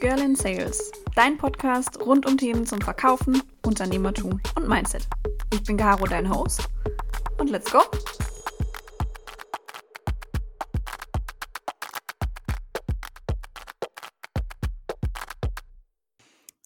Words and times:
Girl 0.00 0.20
in 0.20 0.36
Sales, 0.36 0.92
dein 1.16 1.36
Podcast 1.36 2.00
rund 2.00 2.24
um 2.24 2.38
Themen 2.38 2.64
zum 2.64 2.80
Verkaufen, 2.80 3.42
Unternehmertum 3.66 4.40
und 4.54 4.68
Mindset. 4.68 5.08
Ich 5.52 5.64
bin 5.64 5.76
Caro, 5.76 6.06
dein 6.06 6.32
Host. 6.32 6.68
Und 7.38 7.50
let's 7.50 7.68
go! 7.72 7.80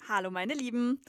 Hallo 0.06 0.30
meine 0.30 0.52
Lieben. 0.52 1.00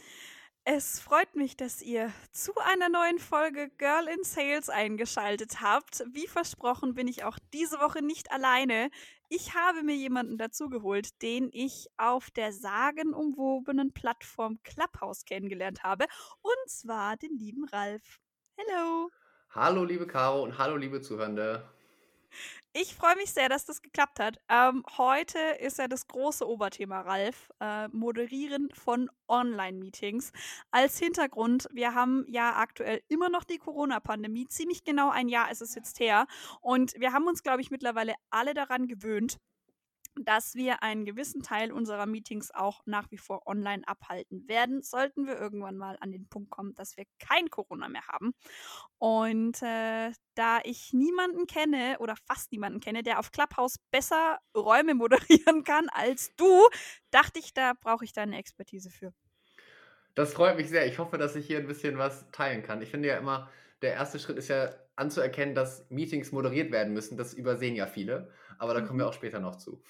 Es 0.66 1.02
freut 1.02 1.36
mich, 1.36 1.58
dass 1.58 1.82
ihr 1.82 2.14
zu 2.32 2.54
einer 2.56 2.88
neuen 2.88 3.20
Folge 3.20 3.70
Girl 3.78 4.08
in 4.08 4.24
Sales 4.24 4.70
eingeschaltet 4.70 5.60
habt. 5.60 6.06
Wie 6.14 6.26
versprochen 6.26 6.94
bin 6.94 7.10
ich 7.10 7.26
auch 7.26 7.38
diese 7.54 7.82
Woche 7.82 8.02
nicht 8.02 8.32
alleine. 8.32 8.90
Ich 9.28 9.56
habe 9.56 9.84
mir 9.84 9.96
jemanden 9.96 10.38
dazugeholt, 10.38 11.22
den 11.22 11.50
ich 11.52 11.88
auf 11.98 12.32
der 12.32 12.54
sagenumwobenen 12.54 13.92
Plattform 13.92 14.58
Clubhouse 14.64 15.26
kennengelernt 15.26 15.84
habe. 15.84 16.06
Und 16.42 16.70
zwar 16.70 17.18
den 17.18 17.38
lieben 17.38 17.66
Ralf. 17.66 18.22
Hello. 18.56 19.10
Hallo, 19.50 19.84
liebe 19.84 20.08
Caro 20.08 20.44
und 20.44 20.58
hallo, 20.58 20.78
liebe 20.78 21.02
Zuhörende. 21.02 21.70
Ich 22.76 22.96
freue 22.96 23.16
mich 23.18 23.32
sehr, 23.32 23.50
dass 23.50 23.66
das 23.66 23.84
geklappt 23.84 24.20
hat. 24.20 24.40
Ähm, 24.50 24.84
heute 24.98 25.38
ist 25.60 25.78
ja 25.78 25.88
das 25.88 26.08
große 26.08 26.48
Oberthema, 26.48 27.02
Ralf. 27.02 27.52
Äh, 27.60 27.88
Moderieren 27.90 28.70
von 28.74 29.12
Online-Meetings. 29.28 30.32
Als 30.72 30.98
Hintergrund, 30.98 31.68
wir 31.72 31.94
haben 31.94 32.26
ja 32.28 32.56
aktuell 32.56 33.04
immer 33.10 33.30
noch 33.30 33.44
die 33.44 33.60
Corona-Pandemie. 33.60 34.48
Ziemlich 34.48 34.84
genau 34.84 35.12
ein 35.12 35.30
Jahr 35.30 35.52
ist 35.52 35.62
es 35.62 35.76
jetzt 35.76 36.00
her. 36.00 36.26
Und 36.62 36.96
wir 36.98 37.14
haben 37.14 37.28
uns, 37.28 37.44
glaube 37.44 37.62
ich, 37.62 37.70
mittlerweile 37.70 38.16
alle 38.32 38.56
daran 38.56 38.88
gewöhnt, 38.88 39.38
dass 40.16 40.56
wir 40.56 40.84
einen 40.84 41.06
gewissen 41.06 41.42
Teil 41.42 41.72
unserer 41.72 42.06
Meetings 42.06 42.52
auch 42.52 42.82
nach 42.86 43.10
wie 43.12 43.18
vor 43.18 43.48
online 43.48 43.88
abhalten 43.88 44.48
werden, 44.48 44.82
sollten 44.82 45.26
wir 45.26 45.40
irgendwann 45.40 45.78
mal 45.78 45.98
an 46.00 46.12
den 46.12 46.28
Punkt 46.28 46.52
kommen, 46.52 46.74
dass 46.76 46.98
wir 46.98 47.06
kein 47.20 47.50
Corona 47.50 47.90
mehr 47.90 48.08
haben. 48.08 48.34
Und 48.98 49.62
äh, 49.62 50.12
da 50.36 50.60
ich 50.64 50.94
niemanden 50.94 51.48
kenne 51.48 51.98
oder 52.00 52.16
fast 52.28 52.52
niemanden 52.52 52.80
kenne, 52.80 53.04
der 53.04 53.20
auf 53.20 53.32
Clubhouse 53.32 53.78
besser 53.92 54.40
Räume 54.56 54.94
moderieren 54.96 55.64
kann 55.64 55.90
als 55.90 56.36
du, 56.36 56.68
dachte 57.12 57.40
ich, 57.40 57.54
da 57.54 57.74
brauche 57.80 58.06
ich 58.06 58.14
deine 58.14 58.38
Expertise 58.38 58.90
für. 58.90 59.14
Das 60.16 60.34
freut 60.34 60.58
mich 60.58 60.70
sehr. 60.70 60.86
Ich 60.86 61.00
hoffe, 61.00 61.18
dass 61.18 61.36
ich 61.36 61.48
hier 61.48 61.58
ein 61.58 61.68
bisschen 61.68 61.98
was 61.98 62.30
teilen 62.32 62.62
kann. 62.62 62.82
Ich 62.82 62.90
finde 62.90 63.08
ja 63.08 63.18
immer, 63.18 63.50
der 63.82 63.94
erste 63.94 64.20
Schritt 64.20 64.38
ist 64.38 64.48
ja 64.48 64.70
anzuerkennen, 64.96 65.56
dass 65.56 65.90
Meetings 65.90 66.32
moderiert 66.32 66.72
werden 66.72 66.94
müssen. 66.94 67.18
Das 67.18 67.34
übersehen 67.34 67.76
ja 67.76 67.88
viele. 67.88 68.30
Aber 68.58 68.74
da 68.74 68.82
kommen 68.82 69.00
wir 69.00 69.06
mhm. 69.06 69.10
auch 69.10 69.14
später 69.14 69.40
noch 69.40 69.56
zu. 69.56 69.82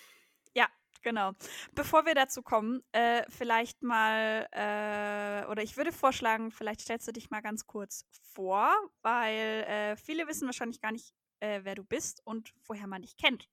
Genau. 1.03 1.33
Bevor 1.75 2.05
wir 2.05 2.15
dazu 2.15 2.41
kommen, 2.41 2.81
äh, 2.93 3.23
vielleicht 3.29 3.83
mal, 3.83 4.47
äh, 4.51 5.45
oder 5.51 5.61
ich 5.61 5.75
würde 5.75 5.91
vorschlagen, 5.91 6.49
vielleicht 6.49 6.81
stellst 6.81 7.07
du 7.07 7.11
dich 7.11 7.29
mal 7.29 7.41
ganz 7.41 7.67
kurz 7.67 8.05
vor, 8.33 8.73
weil 9.01 9.65
äh, 9.67 9.95
viele 9.97 10.27
wissen 10.27 10.45
wahrscheinlich 10.45 10.81
gar 10.81 10.93
nicht, 10.93 11.13
äh, 11.41 11.59
wer 11.63 11.75
du 11.75 11.83
bist 11.83 12.21
und 12.25 12.53
woher 12.65 12.87
man 12.87 13.01
dich 13.01 13.17
kennt. 13.17 13.49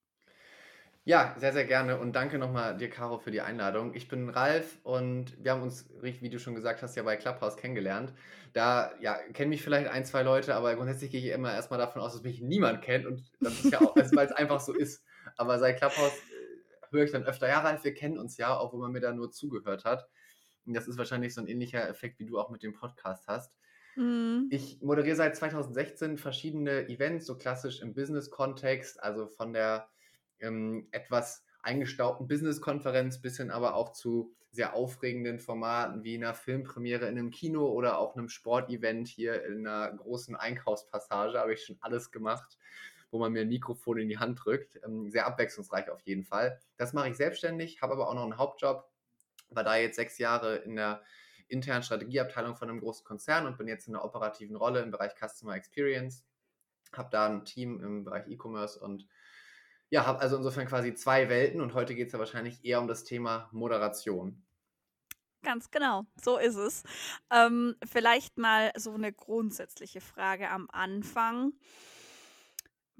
Ja, 1.04 1.34
sehr, 1.38 1.52
sehr 1.52 1.64
gerne 1.64 1.98
und 1.98 2.12
danke 2.12 2.38
nochmal 2.38 2.76
dir, 2.76 2.90
Caro, 2.90 3.18
für 3.18 3.30
die 3.30 3.40
Einladung. 3.40 3.94
Ich 3.94 4.06
bin 4.06 4.28
Ralf 4.28 4.78
und 4.84 5.42
wir 5.42 5.52
haben 5.52 5.62
uns, 5.62 5.88
wie 6.02 6.28
du 6.28 6.38
schon 6.38 6.54
gesagt 6.54 6.82
hast, 6.82 6.94
ja 6.94 7.02
bei 7.02 7.16
Clubhouse 7.16 7.56
kennengelernt. 7.56 8.12
Da 8.52 8.92
ja, 9.00 9.14
kennen 9.32 9.48
mich 9.48 9.62
vielleicht 9.62 9.90
ein, 9.90 10.04
zwei 10.04 10.22
Leute, 10.22 10.54
aber 10.54 10.76
grundsätzlich 10.76 11.10
gehe 11.10 11.20
ich 11.20 11.32
immer 11.32 11.52
erstmal 11.54 11.78
davon 11.78 12.02
aus, 12.02 12.12
dass 12.12 12.22
mich 12.22 12.42
niemand 12.42 12.82
kennt 12.82 13.06
und 13.06 13.22
das 13.40 13.54
ist 13.54 13.72
ja 13.72 13.80
auch, 13.80 13.96
also, 13.96 14.14
weil 14.14 14.26
es 14.26 14.32
einfach 14.32 14.60
so 14.60 14.74
ist. 14.74 15.02
Aber 15.36 15.58
seit 15.58 15.78
Clubhouse 15.78 16.12
höre 16.90 17.04
ich 17.04 17.12
dann 17.12 17.24
öfter, 17.24 17.48
ja, 17.48 17.60
Ralf, 17.60 17.84
wir 17.84 17.94
kennen 17.94 18.18
uns 18.18 18.36
ja, 18.36 18.60
obwohl 18.60 18.80
man 18.80 18.92
mir 18.92 19.00
da 19.00 19.12
nur 19.12 19.30
zugehört 19.30 19.84
hat. 19.84 20.08
Und 20.66 20.74
das 20.74 20.88
ist 20.88 20.98
wahrscheinlich 20.98 21.34
so 21.34 21.40
ein 21.40 21.46
ähnlicher 21.46 21.88
Effekt, 21.88 22.18
wie 22.18 22.26
du 22.26 22.38
auch 22.38 22.50
mit 22.50 22.62
dem 22.62 22.74
Podcast 22.74 23.26
hast. 23.26 23.52
Mhm. 23.96 24.48
Ich 24.50 24.80
moderiere 24.82 25.16
seit 25.16 25.36
2016 25.36 26.18
verschiedene 26.18 26.88
Events, 26.88 27.26
so 27.26 27.36
klassisch 27.36 27.80
im 27.80 27.94
Business-Kontext, 27.94 29.02
also 29.02 29.26
von 29.26 29.52
der 29.52 29.88
ähm, 30.38 30.88
etwas 30.90 31.44
eingestaubten 31.62 32.26
Business-Konferenz 32.26 33.20
bis 33.20 33.36
hin 33.36 33.50
aber 33.50 33.74
auch 33.74 33.92
zu 33.92 34.34
sehr 34.52 34.74
aufregenden 34.74 35.38
Formaten 35.38 36.02
wie 36.02 36.16
einer 36.16 36.34
Filmpremiere 36.34 37.06
in 37.06 37.18
einem 37.18 37.30
Kino 37.30 37.68
oder 37.68 37.98
auch 37.98 38.16
einem 38.16 38.28
Sportevent 38.28 39.06
hier 39.06 39.44
in 39.44 39.66
einer 39.66 39.92
großen 39.96 40.34
Einkaufspassage. 40.34 41.38
Habe 41.38 41.54
ich 41.54 41.64
schon 41.64 41.76
alles 41.80 42.10
gemacht 42.10 42.58
wo 43.10 43.18
man 43.18 43.32
mir 43.32 43.42
ein 43.42 43.48
Mikrofon 43.48 43.98
in 43.98 44.08
die 44.08 44.18
Hand 44.18 44.44
drückt. 44.44 44.80
Ähm, 44.84 45.10
sehr 45.10 45.26
abwechslungsreich 45.26 45.90
auf 45.90 46.00
jeden 46.02 46.24
Fall. 46.24 46.60
Das 46.76 46.92
mache 46.92 47.08
ich 47.08 47.16
selbstständig, 47.16 47.82
habe 47.82 47.94
aber 47.94 48.08
auch 48.08 48.14
noch 48.14 48.24
einen 48.24 48.38
Hauptjob, 48.38 48.88
war 49.50 49.64
da 49.64 49.76
jetzt 49.76 49.96
sechs 49.96 50.18
Jahre 50.18 50.56
in 50.56 50.76
der 50.76 51.02
internen 51.48 51.82
Strategieabteilung 51.82 52.56
von 52.56 52.68
einem 52.68 52.80
großen 52.80 53.04
Konzern 53.04 53.46
und 53.46 53.58
bin 53.58 53.68
jetzt 53.68 53.88
in 53.88 53.94
einer 53.94 54.04
operativen 54.04 54.56
Rolle 54.56 54.80
im 54.80 54.90
Bereich 54.90 55.12
Customer 55.14 55.54
Experience. 55.54 56.24
Habe 56.92 57.08
da 57.10 57.26
ein 57.26 57.44
Team 57.44 57.80
im 57.82 58.04
Bereich 58.04 58.28
E-Commerce 58.28 58.78
und 58.78 59.06
ja, 59.90 60.06
habe 60.06 60.20
also 60.20 60.36
insofern 60.36 60.66
quasi 60.66 60.94
zwei 60.94 61.28
Welten 61.28 61.60
und 61.60 61.74
heute 61.74 61.94
geht 61.96 62.06
es 62.06 62.12
ja 62.12 62.18
wahrscheinlich 62.20 62.64
eher 62.64 62.80
um 62.80 62.86
das 62.86 63.02
Thema 63.02 63.48
Moderation. 63.52 64.40
Ganz 65.42 65.70
genau, 65.70 66.04
so 66.22 66.36
ist 66.36 66.56
es. 66.56 66.84
Ähm, 67.30 67.74
vielleicht 67.84 68.38
mal 68.38 68.72
so 68.76 68.92
eine 68.92 69.12
grundsätzliche 69.12 70.00
Frage 70.00 70.50
am 70.50 70.68
Anfang 70.70 71.54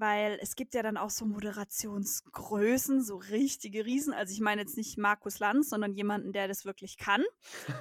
weil 0.01 0.39
es 0.41 0.55
gibt 0.55 0.73
ja 0.73 0.81
dann 0.81 0.97
auch 0.97 1.11
so 1.11 1.25
Moderationsgrößen, 1.25 3.03
so 3.03 3.17
richtige 3.17 3.85
Riesen. 3.85 4.13
Also 4.13 4.33
ich 4.33 4.41
meine 4.41 4.61
jetzt 4.61 4.75
nicht 4.75 4.97
Markus 4.97 5.37
Lanz, 5.37 5.69
sondern 5.69 5.93
jemanden, 5.93 6.33
der 6.33 6.47
das 6.47 6.65
wirklich 6.65 6.97
kann. 6.97 7.23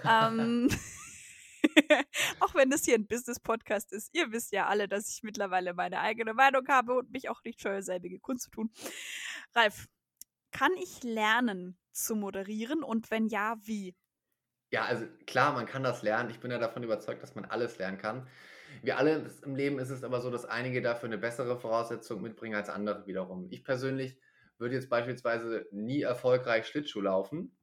ähm, 0.06 0.68
auch 2.40 2.54
wenn 2.54 2.68
das 2.68 2.84
hier 2.84 2.94
ein 2.94 3.06
Business-Podcast 3.06 3.92
ist, 3.92 4.14
ihr 4.14 4.32
wisst 4.32 4.52
ja 4.52 4.66
alle, 4.66 4.86
dass 4.86 5.08
ich 5.08 5.22
mittlerweile 5.22 5.72
meine 5.72 6.00
eigene 6.00 6.34
Meinung 6.34 6.68
habe 6.68 6.92
und 6.92 7.10
mich 7.10 7.30
auch 7.30 7.42
nicht 7.42 7.62
scheue, 7.62 7.82
selbige 7.82 8.20
Kunst 8.20 8.44
zu 8.44 8.50
tun. 8.50 8.70
Ralf, 9.54 9.86
kann 10.52 10.72
ich 10.74 11.02
lernen 11.02 11.78
zu 11.90 12.16
moderieren 12.16 12.82
und 12.82 13.10
wenn 13.10 13.28
ja, 13.28 13.56
wie? 13.62 13.96
Ja, 14.70 14.84
also 14.84 15.06
klar, 15.26 15.54
man 15.54 15.64
kann 15.64 15.82
das 15.82 16.02
lernen. 16.02 16.28
Ich 16.28 16.38
bin 16.38 16.50
ja 16.50 16.58
davon 16.58 16.82
überzeugt, 16.82 17.22
dass 17.22 17.34
man 17.34 17.46
alles 17.46 17.78
lernen 17.78 17.96
kann. 17.96 18.28
Wie 18.82 18.92
alles 18.92 19.40
im 19.40 19.56
Leben 19.56 19.78
ist 19.78 19.90
es 19.90 20.04
aber 20.04 20.20
so, 20.20 20.30
dass 20.30 20.46
einige 20.46 20.80
dafür 20.80 21.08
eine 21.08 21.18
bessere 21.18 21.58
Voraussetzung 21.58 22.22
mitbringen 22.22 22.54
als 22.54 22.68
andere 22.68 23.06
wiederum. 23.06 23.48
Ich 23.50 23.64
persönlich 23.64 24.16
würde 24.58 24.74
jetzt 24.74 24.90
beispielsweise 24.90 25.66
nie 25.70 26.02
erfolgreich 26.02 26.66
Schlittschuh 26.66 27.00
laufen. 27.00 27.56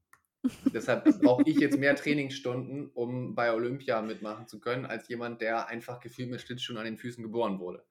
Deshalb 0.73 1.03
brauche 1.21 1.43
ich 1.45 1.57
jetzt 1.57 1.77
mehr 1.77 1.95
Trainingsstunden, 1.95 2.89
um 2.93 3.35
bei 3.35 3.53
Olympia 3.53 4.01
mitmachen 4.01 4.47
zu 4.47 4.59
können, 4.59 4.85
als 4.85 5.07
jemand, 5.07 5.41
der 5.41 5.67
einfach 5.67 5.99
gefühlt 5.99 6.29
mit 6.29 6.41
Schlittschuhen 6.41 6.77
an 6.77 6.85
den 6.85 6.97
Füßen 6.97 7.23
geboren 7.23 7.59
wurde. 7.59 7.83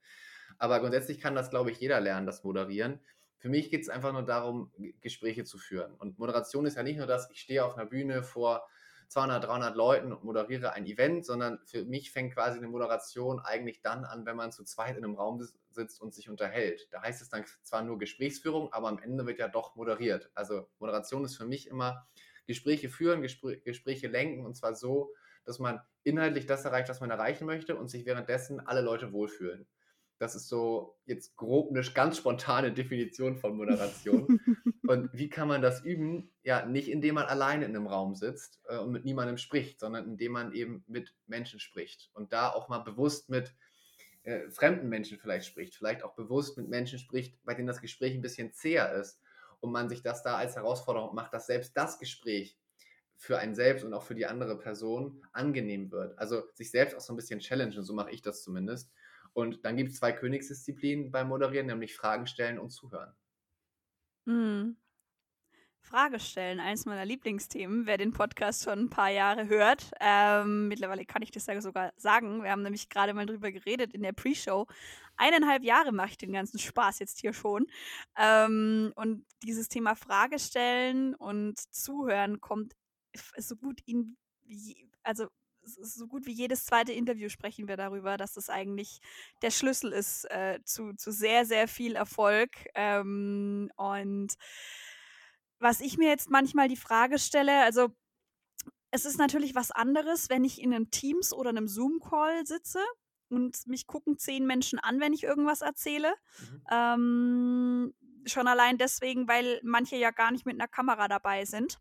Aber 0.59 0.81
grundsätzlich 0.81 1.21
kann 1.21 1.35
das, 1.35 1.51
glaube 1.51 1.71
ich, 1.71 1.79
jeder 1.79 2.01
lernen, 2.01 2.27
das 2.27 2.45
Moderieren. 2.45 3.01
Für 3.39 3.49
mich 3.49 3.71
geht 3.71 3.83
es 3.83 3.89
einfach 3.89 4.13
nur 4.13 4.25
darum, 4.25 4.73
Gespräche 5.01 5.45
zu 5.45 5.59
führen. 5.59 5.95
Und 5.95 6.19
Moderation 6.19 6.67
ist 6.67 6.77
ja 6.77 6.83
nicht 6.83 6.97
nur 6.97 7.07
das, 7.07 7.31
ich 7.31 7.41
stehe 7.41 7.65
auf 7.65 7.77
einer 7.77 7.87
Bühne 7.87 8.23
vor 8.23 8.67
200, 9.09 9.45
300 9.45 9.77
Leuten 9.77 10.13
und 10.13 10.25
moderiere 10.25 10.73
ein 10.73 10.87
Event, 10.87 11.25
sondern 11.25 11.61
für 11.65 11.85
mich 11.85 12.11
fängt 12.11 12.35
quasi 12.35 12.59
eine 12.59 12.69
Moderation 12.69 13.41
eigentlich 13.41 13.81
dann 13.83 14.05
an, 14.05 14.27
wenn 14.27 14.37
man 14.37 14.53
zu 14.53 14.65
zweit 14.65 14.97
in 14.97 15.05
einem 15.05 15.15
Raum 15.15 15.47
sitzt 15.71 16.01
und 16.01 16.15
sich 16.15 16.29
unterhält. 16.29 16.89
Da 16.93 17.03
heißt 17.03 17.23
es 17.23 17.29
dann 17.29 17.45
zwar 17.63 17.83
nur 17.83 17.99
Gesprächsführung, 17.99 18.73
aber 18.73 18.89
am 18.89 18.99
Ende 18.99 19.27
wird 19.27 19.39
ja 19.39 19.49
doch 19.49 19.77
moderiert. 19.77 20.31
Also 20.35 20.69
Moderation 20.79 21.25
ist 21.25 21.37
für 21.37 21.47
mich 21.47 21.69
immer 21.69 22.07
Gespräche 22.47 22.89
führen, 22.89 23.23
Gespr 23.23 23.57
Gespräche 23.57 24.09
lenken 24.09 24.45
und 24.45 24.57
zwar 24.57 24.75
so, 24.75 25.13
dass 25.45 25.59
man 25.59 25.81
inhaltlich 26.03 26.47
das 26.47 26.65
erreicht, 26.65 26.89
was 26.89 27.01
man 27.01 27.11
erreichen 27.11 27.47
möchte 27.47 27.77
und 27.77 27.89
sich 27.89 28.07
währenddessen 28.07 28.61
alle 28.61 28.81
Leute 28.81 29.13
wohlfühlen. 29.13 29.67
Das 30.19 30.35
ist 30.35 30.49
so 30.49 30.97
jetzt 31.05 31.37
grob 31.37 31.71
eine 31.71 31.83
ganz 31.83 32.17
spontane 32.19 32.73
Definition 32.73 33.37
von 33.37 33.57
Moderation. 33.57 34.41
und 34.87 35.11
wie 35.13 35.29
kann 35.29 35.49
man 35.49 35.63
das 35.63 35.85
üben? 35.85 36.31
Ja, 36.43 36.65
nicht 36.65 36.89
indem 36.89 37.17
man 37.17 37.27
alleine 37.27 37.67
in 37.67 37.77
einem 37.77 37.87
Raum 37.87 38.15
sitzt 38.15 38.61
äh, 38.69 38.79
und 38.79 38.93
mit 38.93 39.05
niemandem 39.05 39.37
spricht, 39.37 39.81
sondern 39.81 40.07
indem 40.07 40.33
man 40.33 40.53
eben 40.53 40.85
mit 40.87 41.15
Menschen 41.27 41.61
spricht 41.61 42.11
und 42.15 42.33
da 42.33 42.51
auch 42.51 42.69
mal 42.69 42.79
bewusst 42.79 43.29
mit 43.29 43.55
äh, 44.23 44.51
fremden 44.51 44.89
Menschen 44.89 45.19
vielleicht 45.19 45.47
spricht, 45.47 45.77
vielleicht 45.77 46.03
auch 46.03 46.15
bewusst 46.15 46.57
mit 46.57 46.69
Menschen 46.69 46.99
spricht, 46.99 47.39
bei 47.45 47.55
denen 47.55 47.69
das 47.69 47.81
Gespräch 47.81 48.15
ein 48.15 48.23
bisschen 48.23 48.53
zäher 48.53 48.93
ist 48.95 49.21
und 49.61 49.71
man 49.71 49.89
sich 49.89 50.03
das 50.03 50.23
da 50.23 50.37
als 50.37 50.57
Herausforderung 50.57 51.15
macht, 51.15 51.33
dass 51.33 51.47
selbst 51.47 51.77
das 51.77 51.99
Gespräch 51.99 52.59
für 53.17 53.39
einen 53.39 53.55
selbst 53.55 53.85
und 53.85 53.95
auch 53.95 54.03
für 54.03 54.15
die 54.15 54.27
andere 54.27 54.59
Person 54.59 55.23
angenehm 55.33 55.91
wird. 55.91 56.19
Also 56.19 56.43
sich 56.55 56.71
selbst 56.71 56.95
auch 56.95 57.01
so 57.01 57.13
ein 57.13 57.17
bisschen 57.17 57.41
challengen, 57.41 57.83
so 57.83 57.95
mache 57.95 58.11
ich 58.11 58.23
das 58.23 58.43
zumindest 58.43 58.91
und 59.37 59.67
dann 59.67 59.77
gibt 59.77 59.91
es 59.91 59.99
zwei 59.99 60.13
Königsdisziplinen 60.13 61.11
beim 61.11 61.29
Moderieren, 61.29 61.67
nämlich 61.67 61.95
Fragen 61.95 62.27
stellen 62.27 62.59
und 62.59 62.71
zuhören. 62.71 63.15
Mhm. 64.25 64.79
Frage 65.79 66.19
stellen, 66.19 66.59
eins 66.59 66.87
meiner 66.87 67.05
Lieblingsthemen, 67.05 67.87
wer 67.87 67.99
den 67.99 68.13
Podcast 68.13 68.65
schon 68.65 68.87
ein 68.87 68.91
paar 68.91 69.11
Jahre 69.11 69.47
hört. 69.49 69.91
Ähm, 70.01 70.69
mittlerweile 70.69 71.05
kann 71.05 71.21
ich 71.21 71.33
das 71.33 71.47
ja 71.47 71.61
sogar 71.61 71.93
sagen. 71.99 72.43
Wir 72.43 72.51
haben 72.51 72.63
nämlich 72.63 72.89
gerade 72.89 73.13
mal 73.13 73.27
drüber 73.27 73.53
geredet 73.53 73.93
in 73.93 74.03
der 74.03 74.15
Pre-Show. 74.15 74.67
Eineinhalb 75.19 75.63
Jahre 75.63 75.93
mache 75.93 76.13
ich 76.13 76.19
den 76.19 76.33
ganzen 76.33 76.59
Spaß 76.59 76.99
jetzt 77.01 77.21
hier 77.21 77.35
schon. 77.35 77.67
Ähm, 78.17 78.93
und 78.97 79.27
dieses 79.45 79.69
Thema 79.69 79.97
Frage 79.97 80.39
stellen 80.39 81.15
und 81.15 81.59
zuhören 81.75 82.41
kommt 82.41 82.75
so 83.37 83.55
gut 83.55 83.81
in, 83.85 84.17
also 85.03 85.29
so 85.67 86.07
gut 86.07 86.27
wie 86.27 86.33
jedes 86.33 86.65
zweite 86.65 86.93
Interview 86.93 87.29
sprechen 87.29 87.69
wir 87.69 87.77
darüber, 87.77 88.17
dass 88.17 88.35
das 88.35 88.49
eigentlich 88.49 89.01
der 89.43 89.51
Schlüssel 89.51 89.93
ist 89.93 90.25
äh, 90.31 90.61
zu, 90.65 90.95
zu 90.95 91.11
sehr, 91.11 91.45
sehr 91.45 91.69
viel 91.69 91.97
Erfolg. 91.97 92.51
Ähm, 92.75 93.71
und 93.77 94.35
was 95.59 95.81
ich 95.81 95.99
mir 95.99 96.09
jetzt 96.09 96.31
manchmal 96.31 96.69
die 96.69 96.77
Frage 96.77 97.19
stelle, 97.19 97.63
also 97.63 97.89
es 98.91 99.05
ist 99.05 99.19
natürlich 99.19 99.55
was 99.55 99.71
anderes, 99.71 100.31
wenn 100.31 100.45
ich 100.45 100.61
in 100.61 100.73
einem 100.73 100.91
Teams 100.91 101.33
oder 101.33 101.51
einem 101.51 101.69
Zoom-Call 101.69 102.47
sitze 102.47 102.81
und 103.29 103.67
mich 103.67 103.87
gucken 103.87 104.19
zehn 104.19 104.47
Menschen 104.47 104.79
an, 104.79 105.01
wenn 105.01 105.13
ich 105.13 105.25
irgendwas 105.25 105.61
erzähle. 105.61 106.15
Mhm. 106.39 106.63
Ähm, 106.71 107.95
schon 108.27 108.49
allein 108.49 108.79
deswegen, 108.79 109.29
weil 109.29 109.61
manche 109.63 109.97
ja 109.97 110.11
gar 110.11 110.31
nicht 110.31 110.47
mit 110.47 110.55
einer 110.55 110.69
Kamera 110.69 111.09
dabei 111.09 111.45
sind. 111.45 111.79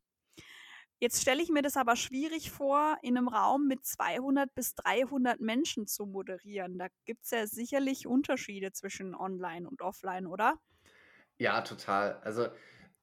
Jetzt 1.00 1.21
stelle 1.21 1.42
ich 1.44 1.50
mir 1.50 1.62
das 1.62 1.77
aber 1.77 1.95
schwierig 1.95 2.51
vor, 2.51 2.97
in 3.01 3.18
einem 3.18 3.27
Raum 3.27 3.68
mit 3.68 3.86
200 3.86 4.53
bis 4.56 4.75
300 4.75 5.39
Menschen 5.42 5.88
zu 5.88 6.06
moderieren. 6.06 6.77
Da 6.77 6.88
gibt 7.06 7.25
es 7.25 7.31
ja 7.31 7.47
sicherlich 7.47 8.07
Unterschiede 8.07 8.71
zwischen 8.71 9.13
Online 9.15 9.68
und 9.69 9.81
Offline, 9.81 10.25
oder? 10.25 10.59
Ja, 11.38 11.62
total. 11.62 12.19
Also 12.24 12.47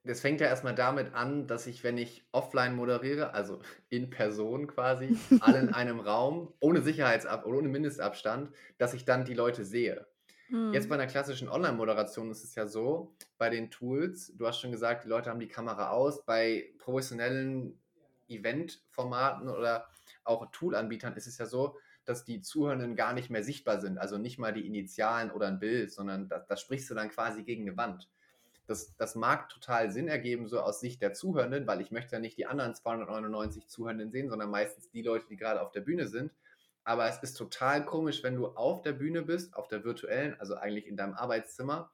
das 0.05 0.21
fängt 0.21 0.41
ja 0.41 0.47
erstmal 0.49 0.75
damit 0.75 1.15
an, 1.15 1.47
dass 1.47 1.67
ich, 1.67 1.85
wenn 1.85 1.99
ich 1.99 2.25
offline 2.33 2.75
moderiere, 2.75 3.35
also 3.35 3.61
in 3.89 4.11
Person 4.11 4.67
quasi, 4.67 5.19
alle 5.39 5.61
in 5.61 5.69
einem 5.73 6.01
Raum, 6.01 6.55
ohne 6.61 6.83
Sicherheitsab 6.83 7.47
oder 7.47 7.59
ohne 7.59 7.69
Mindestabstand, 7.69 8.55
dass 8.79 8.95
ich 8.95 9.05
dann 9.05 9.25
die 9.25 9.35
Leute 9.35 9.65
sehe. 9.65 10.07
Mhm. 10.49 10.73
Jetzt 10.73 10.89
bei 10.91 10.97
einer 10.97 11.09
klassischen 11.09 11.49
Online-Moderation 11.51 12.31
ist 12.31 12.45
es 12.45 12.55
ja 12.57 12.67
so, 12.67 13.17
bei 13.39 13.51
den 13.51 13.71
Tools, 13.71 14.33
du 14.37 14.47
hast 14.47 14.61
schon 14.61 14.73
gesagt, 14.73 15.05
die 15.05 15.09
Leute 15.09 15.31
haben 15.31 15.41
die 15.41 15.49
Kamera 15.49 15.91
aus, 15.91 16.25
bei 16.27 16.75
professionellen 16.79 17.82
Event-Formaten 18.39 19.49
oder 19.49 19.87
auch 20.25 20.51
Tool-Anbietern 20.53 21.15
ist 21.17 21.27
es 21.27 21.39
ja 21.39 21.47
so, 21.47 21.77
dass 22.05 22.25
die 22.25 22.41
Zuhörenden 22.41 22.97
gar 22.97 23.13
nicht 23.13 23.31
mehr 23.31 23.45
sichtbar 23.45 23.81
sind, 23.81 23.99
also 23.99 24.19
nicht 24.19 24.39
mal 24.39 24.53
die 24.53 24.67
Initialen 24.67 25.31
oder 25.31 25.47
ein 25.47 25.61
Bild, 25.61 25.93
sondern 25.93 26.29
da, 26.29 26.41
da 26.41 26.57
sprichst 26.57 26.91
du 26.91 26.95
dann 26.95 27.11
quasi 27.11 27.45
gegen 27.45 27.63
eine 27.63 27.77
Wand. 27.77 28.09
Das, 28.67 28.97
das 28.97 29.15
mag 29.15 29.49
total 29.49 29.91
Sinn 29.91 30.09
ergeben, 30.09 30.47
so 30.47 30.61
aus 30.61 30.81
Sicht 30.81 31.03
der 31.03 31.13
Zuhörenden, 31.13 31.67
weil 31.67 31.81
ich 31.81 31.91
möchte 31.91 32.17
ja 32.17 32.21
nicht 32.21 32.39
die 32.39 32.47
anderen 32.47 32.75
299 32.75 33.69
Zuhörenden 33.69 34.11
sehen, 34.11 34.29
sondern 34.29 34.51
meistens 34.51 34.91
die 34.91 35.03
Leute, 35.03 35.27
die 35.29 35.37
gerade 35.37 35.61
auf 35.61 35.73
der 35.73 35.81
Bühne 35.81 36.09
sind. 36.09 36.33
Aber 36.85 37.09
es 37.09 37.19
ist 37.23 37.35
total 37.35 37.85
komisch, 37.85 38.23
wenn 38.23 38.37
du 38.37 38.49
auf 38.49 38.83
der 38.83 38.93
Bühne 38.93 39.23
bist, 39.23 39.55
auf 39.55 39.69
der 39.69 39.85
virtuellen, 39.85 40.39
also 40.41 40.57
eigentlich 40.57 40.87
in 40.87 40.97
deinem 40.97 41.15
Arbeitszimmer, 41.15 41.93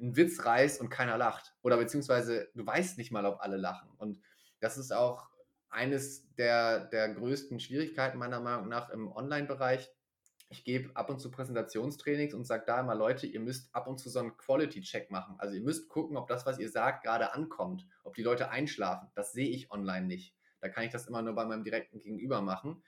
einen 0.00 0.16
Witz 0.16 0.44
reißt 0.44 0.80
und 0.80 0.88
keiner 0.88 1.16
lacht. 1.16 1.54
Oder 1.62 1.76
beziehungsweise 1.76 2.48
du 2.54 2.66
weißt 2.66 2.98
nicht 2.98 3.12
mal, 3.12 3.26
ob 3.26 3.40
alle 3.40 3.56
lachen. 3.56 3.88
Und 3.98 4.20
das 4.60 4.78
ist 4.78 4.92
auch 4.92 5.28
eines 5.72 6.32
der, 6.34 6.86
der 6.86 7.14
größten 7.14 7.60
Schwierigkeiten 7.60 8.18
meiner 8.18 8.40
Meinung 8.40 8.68
nach 8.68 8.90
im 8.90 9.10
Online-Bereich, 9.10 9.90
ich 10.50 10.64
gebe 10.64 10.94
ab 10.94 11.08
und 11.08 11.18
zu 11.18 11.30
Präsentationstrainings 11.30 12.34
und 12.34 12.44
sage 12.44 12.64
da 12.66 12.80
immer, 12.80 12.94
Leute, 12.94 13.26
ihr 13.26 13.40
müsst 13.40 13.74
ab 13.74 13.86
und 13.86 13.98
zu 13.98 14.10
so 14.10 14.18
einen 14.18 14.36
Quality-Check 14.36 15.10
machen. 15.10 15.36
Also 15.38 15.54
ihr 15.54 15.62
müsst 15.62 15.88
gucken, 15.88 16.18
ob 16.18 16.28
das, 16.28 16.44
was 16.44 16.58
ihr 16.58 16.68
sagt, 16.68 17.04
gerade 17.04 17.32
ankommt, 17.32 17.86
ob 18.04 18.14
die 18.14 18.22
Leute 18.22 18.50
einschlafen. 18.50 19.08
Das 19.14 19.32
sehe 19.32 19.48
ich 19.48 19.70
online 19.70 20.06
nicht. 20.06 20.34
Da 20.60 20.68
kann 20.68 20.84
ich 20.84 20.92
das 20.92 21.06
immer 21.06 21.22
nur 21.22 21.34
bei 21.34 21.46
meinem 21.46 21.64
direkten 21.64 22.00
Gegenüber 22.00 22.42
machen. 22.42 22.82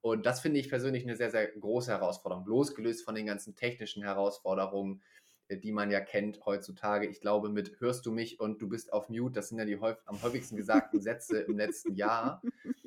Und 0.00 0.24
das 0.26 0.40
finde 0.40 0.58
ich 0.58 0.70
persönlich 0.70 1.04
eine 1.04 1.16
sehr, 1.16 1.30
sehr 1.30 1.46
große 1.46 1.92
Herausforderung, 1.92 2.46
losgelöst 2.46 3.04
von 3.04 3.14
den 3.14 3.26
ganzen 3.26 3.54
technischen 3.54 4.02
Herausforderungen, 4.02 5.02
die 5.50 5.72
man 5.72 5.90
ja 5.90 6.00
kennt 6.00 6.44
heutzutage. 6.46 7.06
Ich 7.06 7.20
glaube, 7.20 7.48
mit 7.48 7.80
hörst 7.80 8.06
du 8.06 8.12
mich 8.12 8.40
und 8.40 8.60
du 8.62 8.68
bist 8.68 8.92
auf 8.92 9.08
Mute, 9.08 9.32
das 9.32 9.48
sind 9.48 9.58
ja 9.58 9.64
die 9.64 9.78
häufig, 9.78 10.02
am 10.06 10.22
häufigsten 10.22 10.56
gesagten 10.56 11.00
Sätze 11.00 11.40
im 11.40 11.56
letzten 11.56 11.94
Jahr. 11.94 12.42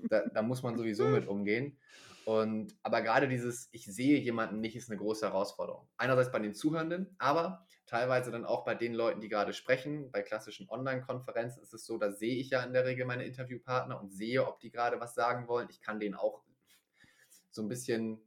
Da, 0.09 0.23
da 0.27 0.41
muss 0.41 0.63
man 0.63 0.77
sowieso 0.77 1.07
mit 1.07 1.27
umgehen. 1.27 1.77
Und 2.25 2.75
aber 2.81 3.03
gerade 3.03 3.27
dieses, 3.27 3.69
ich 3.71 3.85
sehe 3.85 4.19
jemanden 4.19 4.59
nicht, 4.59 4.75
ist 4.75 4.89
eine 4.89 4.97
große 4.97 5.27
Herausforderung. 5.27 5.87
Einerseits 5.97 6.31
bei 6.31 6.39
den 6.39 6.55
Zuhörenden, 6.55 7.15
aber 7.19 7.65
teilweise 7.85 8.31
dann 8.31 8.45
auch 8.45 8.65
bei 8.65 8.73
den 8.73 8.95
Leuten, 8.95 9.21
die 9.21 9.29
gerade 9.29 9.53
sprechen. 9.53 10.11
Bei 10.11 10.23
klassischen 10.23 10.67
Online-Konferenzen 10.67 11.61
ist 11.61 11.73
es 11.73 11.85
so, 11.85 11.99
da 11.99 12.11
sehe 12.11 12.35
ich 12.35 12.49
ja 12.49 12.63
in 12.63 12.73
der 12.73 12.85
Regel 12.85 13.05
meine 13.05 13.25
Interviewpartner 13.25 14.01
und 14.01 14.11
sehe, 14.11 14.47
ob 14.47 14.59
die 14.59 14.71
gerade 14.71 14.99
was 14.99 15.13
sagen 15.13 15.47
wollen. 15.47 15.67
Ich 15.69 15.81
kann 15.81 15.99
denen 15.99 16.15
auch 16.15 16.41
so 17.51 17.61
ein 17.61 17.67
bisschen 17.67 18.19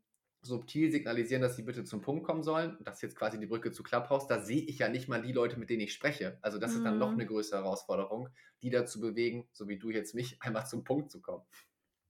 subtil 0.48 0.90
signalisieren, 0.90 1.42
dass 1.42 1.56
sie 1.56 1.62
bitte 1.62 1.84
zum 1.84 2.00
Punkt 2.00 2.24
kommen 2.24 2.42
sollen. 2.42 2.76
Das 2.80 2.96
ist 2.96 3.02
jetzt 3.02 3.16
quasi 3.16 3.38
die 3.38 3.46
Brücke 3.46 3.70
zu 3.70 3.82
Clubhouse. 3.82 4.26
Da 4.26 4.40
sehe 4.40 4.62
ich 4.62 4.78
ja 4.78 4.88
nicht 4.88 5.08
mal 5.08 5.22
die 5.22 5.32
Leute, 5.32 5.58
mit 5.58 5.70
denen 5.70 5.82
ich 5.82 5.92
spreche. 5.92 6.38
Also 6.42 6.58
das 6.58 6.74
ist 6.74 6.84
dann 6.84 6.98
noch 6.98 7.10
mhm. 7.10 7.14
eine 7.14 7.26
größere 7.26 7.62
Herausforderung, 7.62 8.28
die 8.62 8.70
dazu 8.70 9.00
bewegen, 9.00 9.48
so 9.52 9.68
wie 9.68 9.78
du 9.78 9.90
jetzt 9.90 10.14
mich, 10.14 10.36
einmal 10.42 10.66
zum 10.66 10.84
Punkt 10.84 11.10
zu 11.10 11.20
kommen. 11.20 11.44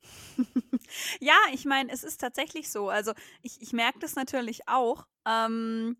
ja, 1.21 1.37
ich 1.53 1.65
meine, 1.65 1.93
es 1.93 2.05
ist 2.05 2.21
tatsächlich 2.21 2.71
so. 2.71 2.89
Also 2.89 3.13
ich, 3.43 3.61
ich 3.61 3.73
merke 3.73 3.99
das 3.99 4.15
natürlich 4.15 4.69
auch. 4.69 5.07
Ähm, 5.27 5.97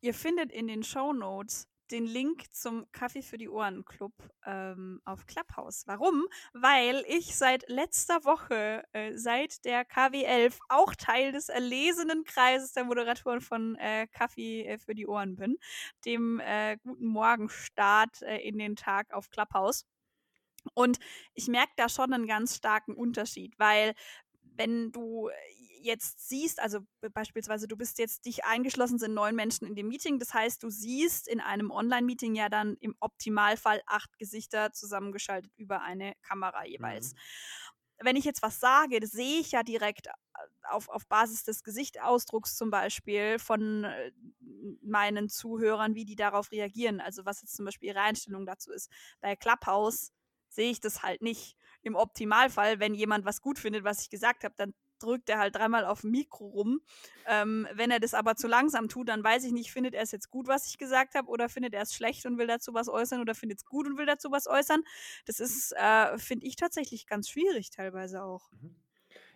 ihr 0.00 0.14
findet 0.14 0.50
in 0.50 0.66
den 0.66 0.82
Show 0.82 1.12
Notes 1.12 1.68
den 1.90 2.06
Link 2.06 2.54
zum 2.54 2.90
Kaffee 2.92 3.22
für 3.22 3.38
die 3.38 3.48
Ohren 3.48 3.84
Club 3.84 4.12
ähm, 4.44 5.00
auf 5.04 5.26
Clubhouse. 5.26 5.86
Warum? 5.86 6.26
Weil 6.52 7.04
ich 7.08 7.36
seit 7.36 7.68
letzter 7.68 8.24
Woche, 8.24 8.84
äh, 8.92 9.16
seit 9.16 9.64
der 9.64 9.86
KW11, 9.86 10.58
auch 10.68 10.94
Teil 10.94 11.32
des 11.32 11.48
erlesenen 11.48 12.24
Kreises 12.24 12.72
der 12.72 12.84
Moderatoren 12.84 13.40
von 13.40 13.76
äh, 13.76 14.06
Kaffee 14.08 14.64
äh, 14.64 14.78
für 14.78 14.94
die 14.94 15.06
Ohren 15.06 15.36
bin, 15.36 15.56
dem 16.04 16.40
äh, 16.40 16.76
guten 16.82 17.06
Morgenstart 17.06 18.22
äh, 18.22 18.38
in 18.38 18.58
den 18.58 18.76
Tag 18.76 19.12
auf 19.12 19.30
Clubhouse. 19.30 19.84
Und 20.74 20.98
ich 21.34 21.48
merke 21.48 21.72
da 21.76 21.88
schon 21.88 22.12
einen 22.12 22.26
ganz 22.26 22.56
starken 22.56 22.94
Unterschied, 22.94 23.58
weil 23.58 23.94
wenn 24.56 24.90
du 24.90 25.30
jetzt 25.80 26.28
siehst, 26.28 26.60
also 26.60 26.80
beispielsweise 27.12 27.68
du 27.68 27.76
bist 27.76 27.98
jetzt 27.98 28.24
dich 28.24 28.44
eingeschlossen, 28.44 28.98
sind 28.98 29.14
neun 29.14 29.34
Menschen 29.34 29.66
in 29.66 29.74
dem 29.74 29.88
Meeting, 29.88 30.18
das 30.18 30.34
heißt, 30.34 30.62
du 30.62 30.70
siehst 30.70 31.28
in 31.28 31.40
einem 31.40 31.70
Online-Meeting 31.70 32.34
ja 32.34 32.48
dann 32.48 32.76
im 32.80 32.94
Optimalfall 33.00 33.82
acht 33.86 34.18
Gesichter 34.18 34.72
zusammengeschaltet 34.72 35.52
über 35.56 35.82
eine 35.82 36.14
Kamera 36.22 36.64
jeweils. 36.66 37.12
Mhm. 37.12 37.18
Wenn 37.98 38.16
ich 38.16 38.24
jetzt 38.24 38.42
was 38.42 38.60
sage, 38.60 39.00
das 39.00 39.10
sehe 39.10 39.40
ich 39.40 39.52
ja 39.52 39.62
direkt 39.62 40.08
äh, 40.08 40.10
auf, 40.70 40.88
auf 40.90 41.06
Basis 41.06 41.44
des 41.44 41.64
Gesichtsausdrucks 41.64 42.54
zum 42.54 42.70
Beispiel 42.70 43.38
von 43.38 43.84
äh, 43.84 44.12
meinen 44.82 45.28
Zuhörern, 45.30 45.94
wie 45.94 46.04
die 46.04 46.16
darauf 46.16 46.52
reagieren. 46.52 47.00
Also 47.00 47.24
was 47.24 47.40
jetzt 47.40 47.56
zum 47.56 47.64
Beispiel 47.64 47.88
ihre 47.88 48.00
Einstellung 48.00 48.44
dazu 48.44 48.70
ist. 48.70 48.90
Bei 49.20 49.34
Clubhouse 49.34 50.12
sehe 50.48 50.70
ich 50.70 50.80
das 50.80 51.02
halt 51.02 51.22
nicht. 51.22 51.56
Im 51.82 51.94
Optimalfall, 51.94 52.80
wenn 52.80 52.94
jemand 52.94 53.24
was 53.24 53.40
gut 53.40 53.58
findet, 53.58 53.84
was 53.84 54.02
ich 54.02 54.10
gesagt 54.10 54.44
habe, 54.44 54.54
dann 54.56 54.74
drückt 54.98 55.28
er 55.28 55.38
halt 55.38 55.56
dreimal 55.56 55.84
auf 55.84 56.02
dem 56.02 56.10
Mikro 56.10 56.46
rum. 56.46 56.80
Ähm, 57.26 57.66
wenn 57.74 57.90
er 57.90 58.00
das 58.00 58.14
aber 58.14 58.36
zu 58.36 58.48
langsam 58.48 58.88
tut, 58.88 59.08
dann 59.08 59.22
weiß 59.22 59.44
ich 59.44 59.52
nicht, 59.52 59.72
findet 59.72 59.94
er 59.94 60.02
es 60.02 60.12
jetzt 60.12 60.30
gut, 60.30 60.48
was 60.48 60.66
ich 60.66 60.78
gesagt 60.78 61.14
habe, 61.14 61.28
oder 61.28 61.48
findet 61.48 61.74
er 61.74 61.82
es 61.82 61.94
schlecht 61.94 62.26
und 62.26 62.38
will 62.38 62.46
dazu 62.46 62.74
was 62.74 62.88
äußern, 62.88 63.20
oder 63.20 63.34
findet 63.34 63.58
es 63.58 63.64
gut 63.64 63.86
und 63.86 63.98
will 63.98 64.06
dazu 64.06 64.30
was 64.30 64.46
äußern. 64.46 64.82
Das 65.26 65.40
ist, 65.40 65.72
äh, 65.76 66.18
finde 66.18 66.46
ich 66.46 66.56
tatsächlich 66.56 67.06
ganz 67.06 67.28
schwierig 67.28 67.70
teilweise 67.70 68.22
auch. 68.22 68.50
Mhm. 68.52 68.76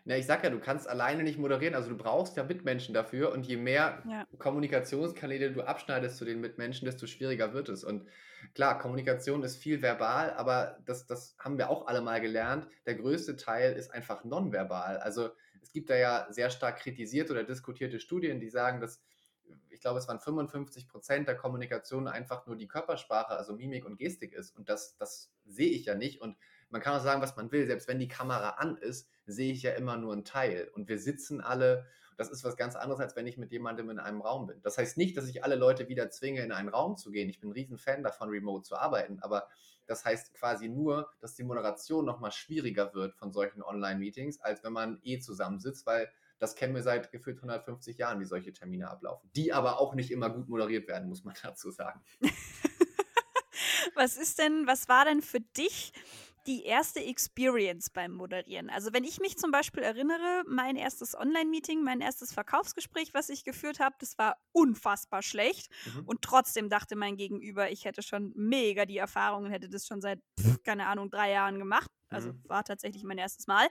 Na, 0.05 0.17
ich 0.17 0.27
sag 0.27 0.43
ja, 0.43 0.51
du 0.51 0.61
kannst 0.61 0.89
alleine 0.89 1.23
nicht 1.23 1.39
moderieren, 1.39 1.75
also 1.75 1.91
du 1.91 1.97
brauchst 1.97 2.37
ja 2.37 2.45
Mitmenschen 2.45 2.95
dafür 2.95 3.33
und 3.33 3.47
je 3.47 3.57
mehr 3.57 4.03
ja. 4.09 4.27
Kommunikationskanäle 4.39 5.53
du 5.53 5.63
abschneidest 5.63 6.17
zu 6.17 6.25
den 6.25 6.41
Mitmenschen, 6.41 6.87
desto 6.87 7.07
schwieriger 7.07 7.53
wird 7.53 7.69
es. 7.69 7.85
Und 7.85 8.09
klar, 8.55 8.79
Kommunikation 8.79 9.43
ist 9.43 9.57
viel 9.57 9.83
verbal, 9.83 10.33
aber 10.33 10.79
das, 10.87 11.07
das 11.07 11.37
haben 11.39 11.59
wir 11.59 11.69
auch 11.69 11.87
alle 11.87 12.01
mal 12.01 12.21
gelernt. 12.21 12.67
Der 12.87 12.95
größte 12.95 13.37
Teil 13.37 13.75
ist 13.75 13.93
einfach 13.93 14.25
nonverbal. 14.25 14.97
Also 14.97 15.31
es 15.63 15.73
gibt 15.73 15.91
da 15.91 15.97
ja 15.97 16.27
sehr 16.31 16.51
stark 16.51 16.79
kritisierte 16.79 17.33
oder 17.33 17.45
diskutierte 17.45 18.01
Studien, 18.01 18.41
die 18.41 18.51
sagen, 18.51 18.81
dass 18.81 19.01
ich 19.69 19.81
glaube, 19.81 19.99
es 19.99 20.09
waren 20.09 20.21
55 20.21 20.89
Prozent 20.89 21.29
der 21.29 21.37
Kommunikation 21.37 22.09
einfach 22.09 22.47
nur 22.47 22.57
die 22.57 22.69
Körpersprache, 22.69 23.37
also 23.37 23.55
Mimik 23.55 23.85
und 23.85 23.99
Gestik 23.99 24.33
ist. 24.33 24.57
Und 24.57 24.69
das, 24.69 24.97
das 24.97 25.33
sehe 25.45 25.71
ich 25.71 25.87
ja 25.87 25.95
nicht. 25.95 26.21
Und 26.21 26.37
man 26.69 26.81
kann 26.81 26.97
auch 26.97 27.03
sagen, 27.03 27.23
was 27.23 27.37
man 27.37 27.51
will. 27.51 27.67
Selbst 27.67 27.89
wenn 27.89 27.99
die 27.99 28.09
Kamera 28.09 28.51
an 28.51 28.77
ist, 28.77 29.09
sehe 29.27 29.53
ich 29.53 29.63
ja 29.63 29.73
immer 29.73 29.97
nur 29.97 30.13
einen 30.13 30.25
Teil. 30.25 30.71
Und 30.75 30.89
wir 30.89 30.99
sitzen 30.99 31.41
alle, 31.41 31.87
das 32.17 32.31
ist 32.31 32.45
was 32.45 32.57
ganz 32.57 32.77
anderes, 32.77 33.01
als 33.01 33.17
wenn 33.17 33.27
ich 33.27 33.39
mit 33.39 33.51
jemandem 33.51 33.91
in 33.91 33.99
einem 33.99 34.21
Raum 34.21 34.47
bin. 34.47 34.61
Das 34.63 34.79
heißt 34.79 34.97
nicht, 34.99 35.17
dass 35.17 35.29
ich 35.29 35.43
alle 35.45 35.57
Leute 35.57 35.89
wieder 35.89 36.11
zwinge, 36.11 36.43
in 36.43 36.53
einen 36.53 36.69
Raum 36.69 36.97
zu 36.97 37.11
gehen. 37.11 37.29
Ich 37.29 37.41
bin 37.41 37.51
ein 37.51 37.55
Riesenfan 37.55 38.03
davon, 38.03 38.29
remote 38.29 38.63
zu 38.63 38.77
arbeiten. 38.77 39.21
Aber 39.21 39.49
das 39.91 40.05
heißt 40.05 40.35
quasi 40.35 40.69
nur, 40.69 41.11
dass 41.19 41.35
die 41.35 41.43
Moderation 41.43 42.05
nochmal 42.05 42.31
schwieriger 42.31 42.95
wird 42.95 43.17
von 43.17 43.33
solchen 43.33 43.61
Online-Meetings, 43.61 44.41
als 44.41 44.63
wenn 44.63 44.73
man 44.73 45.01
eh 45.03 45.19
zusammensitzt, 45.19 45.85
weil 45.85 46.09
das 46.39 46.55
kennen 46.55 46.77
wir 46.77 46.83
seit 46.85 47.11
gefühlt 47.11 47.39
150 47.39 47.99
Jahren, 47.99 48.21
wie 48.21 48.25
solche 48.25 48.53
Termine 48.53 48.89
ablaufen. 48.89 49.29
Die 49.35 49.53
aber 49.53 49.81
auch 49.81 49.95
nicht 49.95 50.13
immer 50.13 50.31
gut 50.31 50.49
moderiert 50.49 50.87
werden, 50.87 51.09
muss 51.09 51.25
man 51.25 51.35
dazu 51.43 51.73
sagen. 51.73 52.01
Was 53.95 54.17
ist 54.17 54.39
denn, 54.39 54.67
was 54.67 54.89
war 54.89 55.05
denn 55.05 55.21
für 55.21 55.41
dich 55.41 55.93
die 56.47 56.65
erste 56.65 57.01
Experience 57.01 57.91
beim 57.91 58.13
Moderieren? 58.13 58.71
Also 58.71 58.93
wenn 58.93 59.05
ich 59.05 59.21
mich 59.21 59.37
zum 59.39 59.51
Beispiel 59.51 59.83
erinnere, 59.83 60.43
mein 60.47 60.77
erstes 60.77 61.15
Online-Meeting, 61.15 61.83
mein 61.83 62.01
erstes 62.01 62.33
Verkaufsgespräch, 62.33 63.15
was 63.15 63.29
ich 63.29 63.45
geführt 63.45 63.81
habe, 63.81 63.97
das 63.99 64.19
war 64.19 64.37
unfassbar 64.53 65.23
schlecht. 65.23 65.71
Mhm. 65.87 66.05
Und 66.07 66.23
trotzdem 66.23 66.69
dachte 66.69 66.97
mein 66.97 67.17
Gegenüber, 67.17 67.71
ich 67.71 67.85
hätte 67.85 68.03
schon 68.03 68.33
mega 68.35 68.87
die 68.87 68.99
Erfahrung 68.99 69.45
und 69.45 69.51
hätte 69.51 69.69
das 69.69 69.87
schon 69.87 70.01
seit, 70.01 70.21
keine 70.65 70.87
Ahnung, 70.87 71.11
drei 71.11 71.31
Jahren 71.33 71.59
gemacht. 71.59 71.91
Also 72.11 72.33
mhm. 72.33 72.43
war 72.45 72.65
tatsächlich 72.65 73.05
mein 73.05 73.19
erstes 73.19 73.47
Mal. 73.47 73.69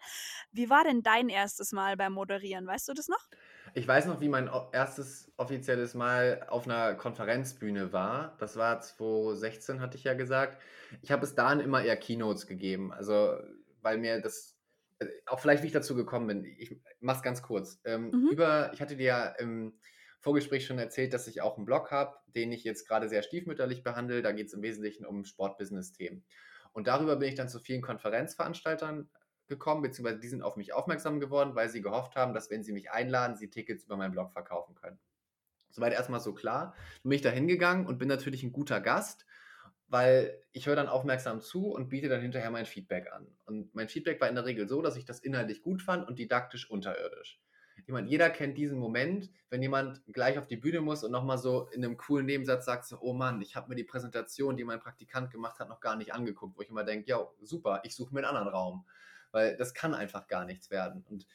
Wie 0.51 0.69
war 0.69 0.83
denn 0.83 1.03
dein 1.03 1.29
erstes 1.29 1.71
Mal 1.71 1.97
beim 1.97 2.13
Moderieren? 2.13 2.65
Weißt 2.65 2.87
du 2.87 2.93
das 2.93 3.07
noch? 3.07 3.27
Ich 3.73 3.87
weiß 3.87 4.05
noch, 4.07 4.21
wie 4.21 4.29
mein 4.29 4.49
erstes 4.71 5.31
offizielles 5.37 5.93
Mal 5.93 6.45
auf 6.49 6.65
einer 6.65 6.95
Konferenzbühne 6.95 7.93
war. 7.93 8.35
Das 8.39 8.55
war 8.55 8.81
2016, 8.81 9.81
hatte 9.81 9.97
ich 9.97 10.03
ja 10.03 10.13
gesagt. 10.13 10.61
Ich 11.01 11.11
habe 11.11 11.25
es 11.25 11.35
dahin 11.35 11.59
immer 11.59 11.83
eher 11.83 11.97
Keynotes 11.97 12.47
gegeben. 12.47 12.91
Also, 12.91 13.37
weil 13.81 13.97
mir 13.97 14.21
das, 14.21 14.57
äh, 14.99 15.07
auch 15.25 15.39
vielleicht 15.39 15.63
wie 15.63 15.67
ich 15.67 15.73
dazu 15.73 15.95
gekommen 15.95 16.27
bin. 16.27 16.45
Ich 16.45 16.79
mach's 16.99 17.21
ganz 17.21 17.41
kurz. 17.41 17.79
Ähm, 17.85 18.11
mhm. 18.11 18.29
Über, 18.31 18.71
ich 18.73 18.81
hatte 18.81 18.95
dir 18.95 19.05
ja 19.05 19.25
im 19.39 19.79
Vorgespräch 20.19 20.65
schon 20.65 20.79
erzählt, 20.79 21.13
dass 21.13 21.27
ich 21.27 21.41
auch 21.41 21.57
einen 21.57 21.65
Blog 21.65 21.91
habe, 21.91 22.17
den 22.35 22.51
ich 22.51 22.63
jetzt 22.63 22.87
gerade 22.87 23.07
sehr 23.07 23.23
stiefmütterlich 23.23 23.83
behandle. 23.83 24.21
Da 24.21 24.31
geht 24.31 24.47
es 24.47 24.53
im 24.53 24.61
Wesentlichen 24.61 25.05
um 25.05 25.23
Sportbusiness-Themen. 25.23 26.25
Und 26.73 26.87
darüber 26.87 27.15
bin 27.15 27.29
ich 27.29 27.35
dann 27.35 27.49
zu 27.49 27.59
vielen 27.59 27.81
Konferenzveranstaltern 27.81 29.09
gekommen, 29.49 29.81
beziehungsweise 29.81 30.19
die 30.19 30.27
sind 30.29 30.43
auf 30.43 30.55
mich 30.55 30.73
aufmerksam 30.73 31.19
geworden, 31.19 31.55
weil 31.55 31.69
sie 31.69 31.81
gehofft 31.81 32.15
haben, 32.15 32.33
dass 32.33 32.49
wenn 32.49 32.63
sie 32.63 32.71
mich 32.71 32.91
einladen, 32.91 33.35
sie 33.35 33.49
Tickets 33.49 33.83
über 33.83 33.97
meinen 33.97 34.11
Blog 34.11 34.31
verkaufen 34.31 34.75
können. 34.75 34.99
Soweit 35.71 35.93
erstmal 35.93 36.19
so 36.19 36.33
klar. 36.33 36.75
Bin 37.03 37.11
ich 37.11 37.21
da 37.21 37.29
hingegangen 37.29 37.85
und 37.85 37.97
bin 37.97 38.07
natürlich 38.07 38.43
ein 38.43 38.51
guter 38.51 38.79
Gast, 38.79 39.25
weil 39.87 40.41
ich 40.51 40.67
höre 40.67 40.75
dann 40.75 40.87
aufmerksam 40.87 41.41
zu 41.41 41.71
und 41.71 41.89
biete 41.89 42.09
dann 42.09 42.21
hinterher 42.21 42.51
mein 42.51 42.65
Feedback 42.65 43.11
an. 43.11 43.27
Und 43.45 43.73
mein 43.75 43.89
Feedback 43.89 44.21
war 44.21 44.29
in 44.29 44.35
der 44.35 44.45
Regel 44.45 44.67
so, 44.67 44.81
dass 44.81 44.95
ich 44.95 45.05
das 45.05 45.19
inhaltlich 45.19 45.61
gut 45.61 45.81
fand 45.81 46.07
und 46.07 46.19
didaktisch 46.19 46.69
unterirdisch. 46.69 47.41
Ich 47.85 47.93
meine, 47.93 48.07
jeder 48.07 48.29
kennt 48.29 48.57
diesen 48.57 48.77
Moment, 48.77 49.31
wenn 49.49 49.61
jemand 49.61 50.03
gleich 50.13 50.37
auf 50.37 50.45
die 50.45 50.57
Bühne 50.57 50.81
muss 50.81 51.03
und 51.03 51.11
nochmal 51.11 51.39
so 51.39 51.67
in 51.71 51.83
einem 51.83 51.97
coolen 51.97 52.25
Nebensatz 52.25 52.65
sagt, 52.65 52.85
so, 52.85 52.99
oh 52.99 53.13
Mann, 53.13 53.41
ich 53.41 53.55
habe 53.55 53.69
mir 53.69 53.75
die 53.75 53.83
Präsentation, 53.83 54.57
die 54.57 54.63
mein 54.63 54.79
Praktikant 54.79 55.31
gemacht 55.31 55.59
hat, 55.59 55.69
noch 55.69 55.79
gar 55.79 55.95
nicht 55.95 56.13
angeguckt, 56.13 56.57
wo 56.57 56.61
ich 56.61 56.69
immer 56.69 56.83
denke, 56.83 57.09
ja, 57.09 57.27
super, 57.41 57.81
ich 57.83 57.95
suche 57.95 58.13
mir 58.13 58.19
einen 58.19 58.37
anderen 58.37 58.49
Raum 58.49 58.85
weil 59.31 59.57
das 59.57 59.73
kann 59.73 59.93
einfach 59.93 60.27
gar 60.27 60.45
nichts 60.45 60.69
werden. 60.69 61.03
Und 61.09 61.27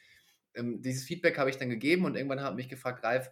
ähm, 0.53 0.81
dieses 0.81 1.03
Feedback 1.03 1.37
habe 1.37 1.49
ich 1.49 1.57
dann 1.57 1.69
gegeben 1.69 2.05
und 2.05 2.15
irgendwann 2.15 2.41
hat 2.41 2.55
mich 2.55 2.69
gefragt, 2.69 3.03
Ralf, 3.03 3.31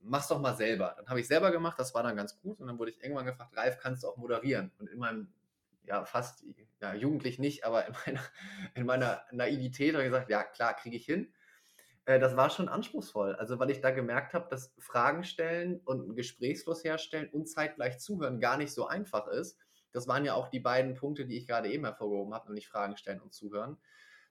mach's 0.00 0.28
doch 0.28 0.40
mal 0.40 0.56
selber. 0.56 0.94
Dann 0.96 1.06
habe 1.08 1.20
ich 1.20 1.26
selber 1.26 1.50
gemacht, 1.50 1.78
das 1.78 1.94
war 1.94 2.02
dann 2.02 2.16
ganz 2.16 2.40
gut 2.40 2.60
und 2.60 2.66
dann 2.66 2.78
wurde 2.78 2.92
ich 2.92 3.02
irgendwann 3.02 3.26
gefragt, 3.26 3.56
Ralf, 3.56 3.78
kannst 3.78 4.02
du 4.02 4.08
auch 4.08 4.16
moderieren? 4.16 4.70
Und 4.78 4.88
in 4.88 4.98
meinem, 4.98 5.28
ja, 5.84 6.04
fast, 6.04 6.44
ja, 6.80 6.94
jugendlich 6.94 7.38
nicht, 7.38 7.64
aber 7.64 7.86
in 7.86 7.94
meiner, 8.06 8.20
in 8.74 8.86
meiner 8.86 9.24
Naivität 9.32 9.94
habe 9.94 10.04
ich 10.04 10.10
gesagt, 10.10 10.30
ja, 10.30 10.42
klar, 10.44 10.74
kriege 10.74 10.96
ich 10.96 11.04
hin. 11.04 11.32
Äh, 12.06 12.18
das 12.18 12.36
war 12.36 12.50
schon 12.50 12.68
anspruchsvoll, 12.68 13.34
also 13.34 13.58
weil 13.58 13.70
ich 13.70 13.80
da 13.80 13.90
gemerkt 13.90 14.32
habe, 14.32 14.48
dass 14.48 14.72
Fragen 14.78 15.24
stellen 15.24 15.80
und 15.84 16.02
einen 16.02 16.16
Gesprächsfluss 16.16 16.84
herstellen 16.84 17.28
und 17.30 17.48
zeitgleich 17.48 17.98
zuhören 17.98 18.40
gar 18.40 18.56
nicht 18.56 18.72
so 18.72 18.86
einfach 18.86 19.26
ist. 19.28 19.58
Das 19.92 20.08
waren 20.08 20.24
ja 20.24 20.34
auch 20.34 20.48
die 20.48 20.60
beiden 20.60 20.94
Punkte, 20.94 21.26
die 21.26 21.36
ich 21.36 21.46
gerade 21.46 21.70
eben 21.70 21.84
hervorgehoben 21.84 22.34
habe, 22.34 22.46
nämlich 22.46 22.68
Fragen 22.68 22.96
stellen 22.96 23.20
und 23.20 23.32
zuhören 23.32 23.78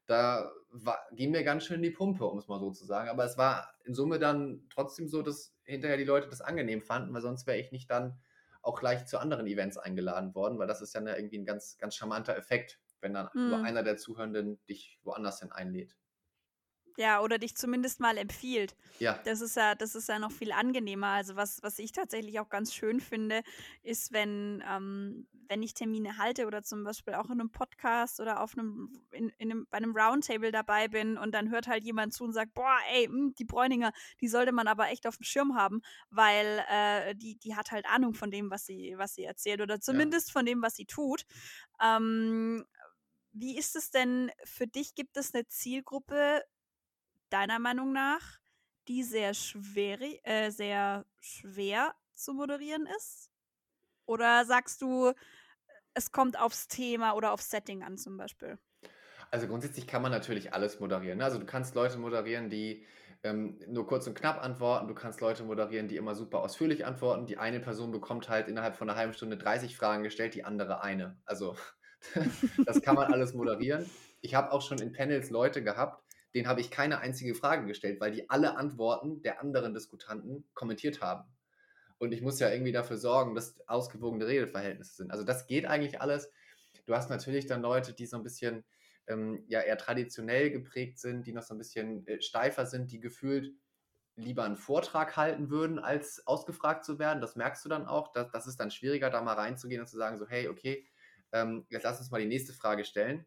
da 0.05 0.51
war, 0.71 0.99
ging 1.13 1.31
mir 1.31 1.43
ganz 1.43 1.65
schön 1.65 1.81
die 1.81 1.91
Pumpe, 1.91 2.25
um 2.25 2.37
es 2.37 2.47
mal 2.47 2.59
so 2.59 2.71
zu 2.71 2.85
sagen. 2.85 3.09
Aber 3.09 3.25
es 3.25 3.37
war 3.37 3.73
in 3.83 3.95
Summe 3.95 4.19
dann 4.19 4.67
trotzdem 4.69 5.07
so, 5.07 5.21
dass 5.21 5.55
hinterher 5.63 5.97
die 5.97 6.03
Leute 6.03 6.29
das 6.29 6.41
angenehm 6.41 6.81
fanden, 6.81 7.13
weil 7.13 7.21
sonst 7.21 7.47
wäre 7.47 7.57
ich 7.57 7.71
nicht 7.71 7.89
dann 7.89 8.19
auch 8.61 8.79
gleich 8.79 9.05
zu 9.05 9.19
anderen 9.19 9.47
Events 9.47 9.77
eingeladen 9.77 10.33
worden, 10.35 10.57
weil 10.57 10.67
das 10.67 10.81
ist 10.81 10.93
ja 10.93 11.01
irgendwie 11.01 11.37
ein 11.37 11.45
ganz, 11.45 11.77
ganz 11.77 11.95
charmanter 11.95 12.35
Effekt, 12.35 12.79
wenn 13.01 13.13
dann 13.13 13.29
mhm. 13.33 13.49
nur 13.49 13.63
einer 13.63 13.83
der 13.83 13.97
Zuhörenden 13.97 14.59
dich 14.67 14.99
woanders 15.03 15.39
hin 15.39 15.51
einlädt. 15.51 15.95
Ja, 16.97 17.21
oder 17.21 17.37
dich 17.37 17.55
zumindest 17.55 17.99
mal 17.99 18.17
empfiehlt. 18.17 18.75
Ja. 18.99 19.19
Das 19.25 19.41
ist 19.41 19.57
ja, 19.57 19.75
das 19.75 19.95
ist 19.95 20.07
ja 20.07 20.17
noch 20.17 20.31
viel 20.31 20.51
angenehmer. 20.51 21.07
Also 21.07 21.35
was, 21.35 21.61
was 21.61 21.77
ich 21.79 21.91
tatsächlich 21.91 22.39
auch 22.39 22.49
ganz 22.49 22.73
schön 22.73 23.01
finde, 23.01 23.41
ist, 23.83 24.13
wenn, 24.13 24.63
ähm, 24.69 25.27
wenn 25.49 25.61
ich 25.61 25.73
Termine 25.73 26.17
halte 26.17 26.47
oder 26.47 26.63
zum 26.63 26.83
Beispiel 26.83 27.15
auch 27.15 27.25
in 27.25 27.39
einem 27.39 27.51
Podcast 27.51 28.19
oder 28.21 28.41
auf 28.41 28.57
einem, 28.57 28.93
in, 29.11 29.29
in 29.37 29.51
einem, 29.51 29.67
bei 29.69 29.77
einem 29.77 29.95
Roundtable 29.95 30.51
dabei 30.51 30.87
bin 30.87 31.17
und 31.17 31.33
dann 31.33 31.51
hört 31.51 31.67
halt 31.67 31.83
jemand 31.83 32.13
zu 32.13 32.23
und 32.23 32.33
sagt, 32.33 32.53
boah, 32.53 32.77
ey, 32.93 33.07
mh, 33.07 33.13
hm, 33.13 33.35
die 33.35 33.45
Bräuninger, 33.45 33.91
die 34.21 34.29
sollte 34.29 34.53
man 34.53 34.67
aber 34.67 34.87
echt 34.87 35.05
auf 35.05 35.17
dem 35.17 35.23
Schirm 35.23 35.55
haben, 35.55 35.81
weil 36.09 36.63
äh, 36.69 37.13
die, 37.15 37.37
die 37.37 37.55
hat 37.55 37.71
halt 37.71 37.85
Ahnung 37.87 38.13
von 38.13 38.31
dem, 38.31 38.49
was 38.49 38.65
sie, 38.65 38.93
was 38.97 39.15
sie 39.15 39.23
erzählt 39.23 39.59
oder 39.59 39.81
zumindest 39.81 40.29
ja. 40.29 40.33
von 40.33 40.45
dem, 40.45 40.61
was 40.61 40.75
sie 40.75 40.85
tut. 40.85 41.25
Ähm, 41.81 42.65
wie 43.33 43.57
ist 43.57 43.75
es 43.75 43.91
denn 43.91 44.31
für 44.45 44.65
dich? 44.65 44.95
Gibt 44.95 45.17
es 45.17 45.33
eine 45.33 45.45
Zielgruppe, 45.45 46.41
deiner 47.35 47.59
Meinung 47.59 47.91
nach, 47.91 48.39
die 48.87 49.03
sehr 49.03 49.33
schwer, 49.33 49.99
äh, 50.23 50.51
sehr 50.51 51.05
schwer 51.19 51.93
zu 52.13 52.33
moderieren 52.33 52.87
ist? 52.97 53.29
Oder 54.05 54.45
sagst 54.45 54.81
du, 54.81 55.11
es 55.93 56.11
kommt 56.13 56.39
aufs 56.39 56.69
Thema 56.69 57.13
oder 57.13 57.33
aufs 57.33 57.49
Setting 57.49 57.83
an 57.83 57.97
zum 57.97 58.15
Beispiel? 58.15 58.57
Also 59.31 59.47
grundsätzlich 59.47 59.85
kann 59.85 60.01
man 60.01 60.11
natürlich 60.11 60.53
alles 60.53 60.79
moderieren. 60.79 61.17
Ne? 61.17 61.25
Also 61.25 61.39
du 61.39 61.45
kannst 61.45 61.75
Leute 61.75 61.97
moderieren, 61.97 62.49
die 62.49 62.85
ähm, 63.23 63.59
nur 63.67 63.85
kurz 63.85 64.07
und 64.07 64.13
knapp 64.13 64.41
antworten. 64.41 64.87
Du 64.87 64.93
kannst 64.93 65.19
Leute 65.19 65.43
moderieren, 65.43 65.89
die 65.89 65.97
immer 65.97 66.15
super 66.15 66.39
ausführlich 66.39 66.85
antworten. 66.85 67.25
Die 67.25 67.37
eine 67.37 67.59
Person 67.59 67.91
bekommt 67.91 68.29
halt 68.29 68.47
innerhalb 68.47 68.77
von 68.77 68.89
einer 68.89 68.97
halben 68.97 69.13
Stunde 69.13 69.35
30 69.35 69.75
Fragen 69.75 70.03
gestellt, 70.03 70.35
die 70.35 70.45
andere 70.45 70.81
eine. 70.83 71.17
Also 71.25 71.57
das 72.65 72.81
kann 72.81 72.95
man 72.95 73.11
alles 73.11 73.33
moderieren. 73.33 73.89
Ich 74.21 74.35
habe 74.35 74.53
auch 74.53 74.61
schon 74.61 74.79
in 74.79 74.93
Panels 74.93 75.31
Leute 75.31 75.63
gehabt, 75.63 76.04
den 76.35 76.47
habe 76.47 76.61
ich 76.61 76.69
keine 76.69 76.99
einzige 76.99 77.33
Frage 77.33 77.65
gestellt, 77.65 77.99
weil 78.01 78.11
die 78.11 78.29
alle 78.29 78.57
Antworten 78.57 79.21
der 79.21 79.41
anderen 79.41 79.73
Diskutanten 79.73 80.45
kommentiert 80.53 81.01
haben. 81.01 81.23
Und 81.97 82.11
ich 82.11 82.21
muss 82.21 82.39
ja 82.39 82.49
irgendwie 82.49 82.73
dafür 82.73 82.97
sorgen, 82.97 83.35
dass 83.35 83.57
ausgewogene 83.67 84.27
Redeverhältnisse 84.27 84.95
sind. 84.95 85.11
Also 85.11 85.23
das 85.23 85.47
geht 85.47 85.65
eigentlich 85.65 86.01
alles. 86.01 86.29
Du 86.85 86.93
hast 86.93 87.09
natürlich 87.09 87.45
dann 87.47 87.61
Leute, 87.61 87.93
die 87.93 88.05
so 88.05 88.17
ein 88.17 88.23
bisschen 88.23 88.65
ähm, 89.07 89.45
ja 89.47 89.61
eher 89.61 89.77
traditionell 89.77 90.51
geprägt 90.51 90.99
sind, 90.99 91.25
die 91.25 91.31
noch 91.31 91.43
so 91.43 91.53
ein 91.53 91.57
bisschen 91.57 92.05
äh, 92.05 92.21
steifer 92.21 92.65
sind, 92.65 92.91
die 92.91 92.99
gefühlt 92.99 93.53
lieber 94.17 94.43
einen 94.43 94.57
Vortrag 94.57 95.15
halten 95.15 95.49
würden, 95.49 95.79
als 95.79 96.25
ausgefragt 96.27 96.83
zu 96.83 96.99
werden. 96.99 97.21
Das 97.21 97.35
merkst 97.35 97.63
du 97.63 97.69
dann 97.69 97.85
auch. 97.85 98.11
Das, 98.11 98.29
das 98.31 98.47
ist 98.47 98.59
dann 98.59 98.71
schwieriger, 98.71 99.09
da 99.09 99.21
mal 99.21 99.33
reinzugehen 99.33 99.81
und 99.81 99.87
zu 99.87 99.97
sagen, 99.97 100.17
so, 100.17 100.27
hey, 100.27 100.49
okay, 100.49 100.85
ähm, 101.31 101.65
jetzt 101.69 101.83
lass 101.83 101.99
uns 101.99 102.11
mal 102.11 102.21
die 102.21 102.27
nächste 102.27 102.53
Frage 102.53 102.83
stellen. 102.83 103.25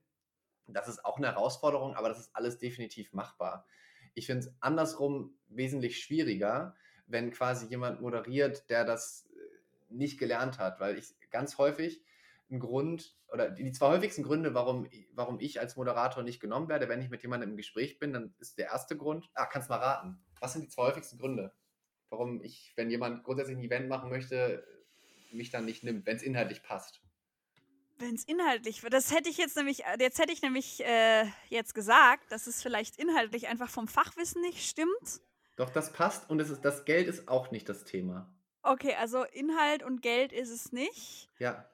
Das 0.74 0.88
ist 0.88 1.04
auch 1.04 1.16
eine 1.16 1.28
Herausforderung, 1.28 1.94
aber 1.94 2.08
das 2.08 2.18
ist 2.18 2.30
alles 2.34 2.58
definitiv 2.58 3.12
machbar. 3.12 3.66
Ich 4.14 4.26
finde 4.26 4.46
es 4.46 4.54
andersrum 4.60 5.38
wesentlich 5.48 6.02
schwieriger, 6.02 6.74
wenn 7.06 7.30
quasi 7.30 7.66
jemand 7.66 8.00
moderiert, 8.00 8.68
der 8.68 8.84
das 8.84 9.28
äh, 9.32 9.94
nicht 9.94 10.18
gelernt 10.18 10.58
hat, 10.58 10.80
weil 10.80 10.98
ich 10.98 11.14
ganz 11.30 11.58
häufig 11.58 12.02
ein 12.50 12.60
Grund 12.60 13.16
oder 13.32 13.50
die 13.50 13.72
zwei 13.72 13.88
häufigsten 13.88 14.22
Gründe, 14.22 14.54
warum, 14.54 14.88
warum 15.12 15.38
ich 15.40 15.60
als 15.60 15.76
Moderator 15.76 16.22
nicht 16.22 16.40
genommen 16.40 16.68
werde, 16.68 16.88
wenn 16.88 17.02
ich 17.02 17.10
mit 17.10 17.22
jemandem 17.22 17.50
im 17.50 17.56
Gespräch 17.56 17.98
bin, 17.98 18.12
dann 18.12 18.34
ist 18.38 18.58
der 18.58 18.66
erste 18.66 18.96
Grund, 18.96 19.28
ah, 19.34 19.46
kannst 19.46 19.68
mal 19.68 19.76
raten. 19.76 20.18
Was 20.40 20.54
sind 20.54 20.62
die 20.62 20.68
zwei 20.68 20.84
häufigsten 20.84 21.18
Gründe, 21.18 21.52
warum 22.08 22.42
ich, 22.42 22.72
wenn 22.76 22.90
jemand 22.90 23.24
grundsätzlich 23.24 23.58
ein 23.58 23.64
Event 23.64 23.88
machen 23.88 24.08
möchte, 24.08 24.64
mich 25.30 25.50
dann 25.50 25.66
nicht 25.66 25.84
nimmt, 25.84 26.06
wenn 26.06 26.16
es 26.16 26.22
inhaltlich 26.22 26.62
passt? 26.62 27.02
Wenn 27.98 28.14
es 28.14 28.24
inhaltlich 28.24 28.82
wird, 28.82 28.92
das 28.92 29.12
hätte 29.12 29.28
ich 29.28 29.38
jetzt 29.38 29.56
nämlich, 29.56 29.84
äh, 29.84 29.96
jetzt 29.98 30.18
hätte 30.20 30.32
ich 30.32 30.40
nämlich 30.40 30.84
äh, 30.84 31.24
jetzt 31.48 31.74
gesagt, 31.74 32.30
dass 32.30 32.46
es 32.46 32.62
vielleicht 32.62 32.96
inhaltlich 32.96 33.48
einfach 33.48 33.68
vom 33.68 33.88
Fachwissen 33.88 34.40
nicht 34.40 34.68
stimmt. 34.68 35.20
Doch, 35.56 35.70
das 35.70 35.92
passt 35.92 36.30
und 36.30 36.40
es 36.40 36.50
ist, 36.50 36.64
das 36.64 36.84
Geld 36.84 37.08
ist 37.08 37.28
auch 37.28 37.50
nicht 37.50 37.68
das 37.68 37.84
Thema. 37.84 38.32
Okay, 38.62 38.94
also 38.94 39.24
Inhalt 39.24 39.82
und 39.82 40.02
Geld 40.02 40.32
ist 40.32 40.50
es 40.50 40.70
nicht. 40.70 41.28
Ja. 41.38 41.68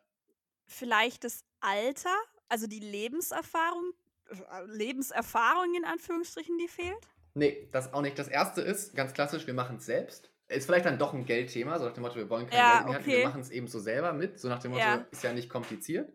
Vielleicht 0.67 1.25
das 1.25 1.45
Alter, 1.61 2.15
also 2.49 2.67
die 2.67 2.81
Lebenserfahrung, 2.81 3.93
äh, 4.31 4.65
Lebenserfahrung 4.67 5.75
in 5.75 5.85
Anführungsstrichen, 5.85 6.57
die 6.57 6.69
fehlt? 6.69 7.09
Nee, 7.35 7.69
das 7.73 7.93
auch 7.93 8.01
nicht. 8.01 8.19
Das 8.19 8.29
erste 8.29 8.63
ist 8.63 8.95
ganz 8.95 9.13
klassisch, 9.13 9.47
wir 9.47 9.55
machen 9.55 9.77
es 9.77 9.87
selbst. 9.87 10.31
Ist 10.55 10.67
vielleicht 10.67 10.87
dann 10.87 10.99
doch 10.99 11.13
ein 11.13 11.27
Geldthema, 11.27 11.79
so 11.79 11.85
nach 11.87 11.93
dem 11.93 12.03
Motto, 12.03 12.17
wir 12.17 12.31
wollen 12.31 12.47
kein 12.47 12.59
ja, 12.59 12.75
Geld 12.79 12.89
mehr, 12.89 13.01
okay. 13.01 13.19
wir 13.19 13.29
machen 13.29 13.41
es 13.41 13.51
eben 13.51 13.67
so 13.67 13.79
selber 13.79 14.13
mit, 14.13 14.39
so 14.39 14.49
nach 14.49 14.61
dem 14.61 14.73
Motto, 14.73 14.85
ja. 14.85 15.07
ist 15.11 15.23
ja 15.23 15.33
nicht 15.33 15.51
kompliziert. 15.51 16.13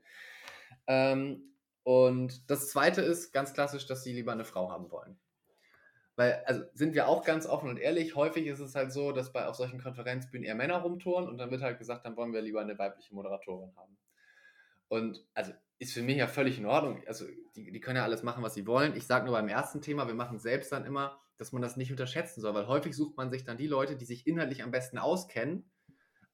Ähm, 0.88 1.54
und 1.84 2.50
das 2.50 2.70
zweite 2.70 3.02
ist 3.02 3.32
ganz 3.32 3.54
klassisch, 3.54 3.86
dass 3.86 4.04
sie 4.04 4.14
lieber 4.14 4.32
eine 4.32 4.46
Frau 4.46 4.72
haben 4.72 4.92
wollen. 4.92 5.20
Weil, 6.16 6.44
also 6.46 6.64
sind 6.74 6.94
wir 6.94 7.08
auch 7.08 7.24
ganz 7.24 7.46
offen 7.46 7.70
und 7.70 7.78
ehrlich, 7.78 8.16
häufig 8.16 8.46
ist 8.46 8.60
es 8.60 8.76
halt 8.76 8.92
so, 8.92 9.12
dass 9.14 9.32
bei 9.32 9.48
auf 9.48 9.56
solchen 9.56 9.82
Konferenzbühnen 9.82 10.46
eher 10.46 10.56
Männer 10.56 10.78
rumtouren 10.80 11.30
und 11.30 11.38
dann 11.38 11.50
wird 11.50 11.62
halt 11.62 11.80
gesagt, 11.80 12.06
dann 12.06 12.18
wollen 12.18 12.34
wir 12.34 12.42
lieber 12.42 12.60
eine 12.60 12.78
weibliche 12.78 13.16
Moderatorin 13.16 13.74
haben. 13.78 13.98
Und 14.90 15.26
also 15.34 15.54
ist 15.78 15.94
für 15.94 16.02
mich 16.02 16.18
ja 16.18 16.28
völlig 16.28 16.58
in 16.58 16.66
Ordnung. 16.66 17.02
Also 17.08 17.26
die, 17.56 17.72
die 17.72 17.80
können 17.80 17.96
ja 17.96 18.04
alles 18.04 18.22
machen, 18.22 18.44
was 18.44 18.54
sie 18.54 18.68
wollen. 18.68 18.98
Ich 18.98 19.08
sage 19.08 19.26
nur 19.26 19.34
beim 19.36 19.48
ersten 19.48 19.82
Thema, 19.82 20.08
wir 20.08 20.14
machen 20.14 20.40
selbst 20.40 20.72
dann 20.74 20.86
immer, 20.86 21.22
dass 21.40 21.54
man 21.54 21.62
das 21.62 21.78
nicht 21.78 21.90
unterschätzen 21.90 22.42
soll, 22.42 22.54
weil 22.54 22.68
häufig 22.68 22.94
sucht 22.94 23.16
man 23.16 23.32
sich 23.32 23.46
dann 23.46 23.58
die 23.58 23.66
Leute, 23.66 23.96
die 23.96 24.04
sich 24.04 24.28
inhaltlich 24.28 24.62
am 24.62 24.72
besten 24.72 24.98
auskennen. 24.98 25.72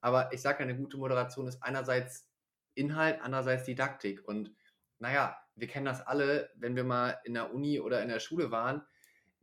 Aber 0.01 0.33
ich 0.33 0.41
sage, 0.41 0.63
eine 0.63 0.75
gute 0.75 0.97
Moderation 0.97 1.47
ist 1.47 1.61
einerseits 1.61 2.27
Inhalt, 2.73 3.21
andererseits 3.21 3.65
Didaktik. 3.65 4.27
Und 4.27 4.51
naja, 4.97 5.37
wir 5.55 5.67
kennen 5.67 5.85
das 5.85 6.01
alle, 6.01 6.49
wenn 6.55 6.75
wir 6.75 6.83
mal 6.83 7.19
in 7.23 7.35
der 7.35 7.53
Uni 7.53 7.79
oder 7.79 8.01
in 8.01 8.09
der 8.09 8.19
Schule 8.19 8.49
waren. 8.49 8.81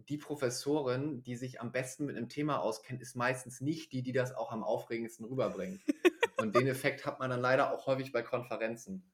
Die 0.09 0.19
Professorin, 0.19 1.23
die 1.23 1.37
sich 1.37 1.61
am 1.61 1.71
besten 1.71 2.07
mit 2.07 2.17
einem 2.17 2.29
Thema 2.29 2.61
auskennt, 2.61 3.01
ist 3.01 3.15
meistens 3.15 3.61
nicht 3.61 3.93
die, 3.93 4.03
die 4.03 4.13
das 4.13 4.35
auch 4.35 4.51
am 4.51 4.65
aufregendsten 4.65 5.25
rüberbringt. 5.25 5.81
Und 6.39 6.57
den 6.57 6.67
Effekt 6.67 7.07
hat 7.07 7.21
man 7.21 7.31
dann 7.31 7.41
leider 7.41 7.73
auch 7.73 7.87
häufig 7.87 8.11
bei 8.11 8.23
Konferenzen. 8.23 9.13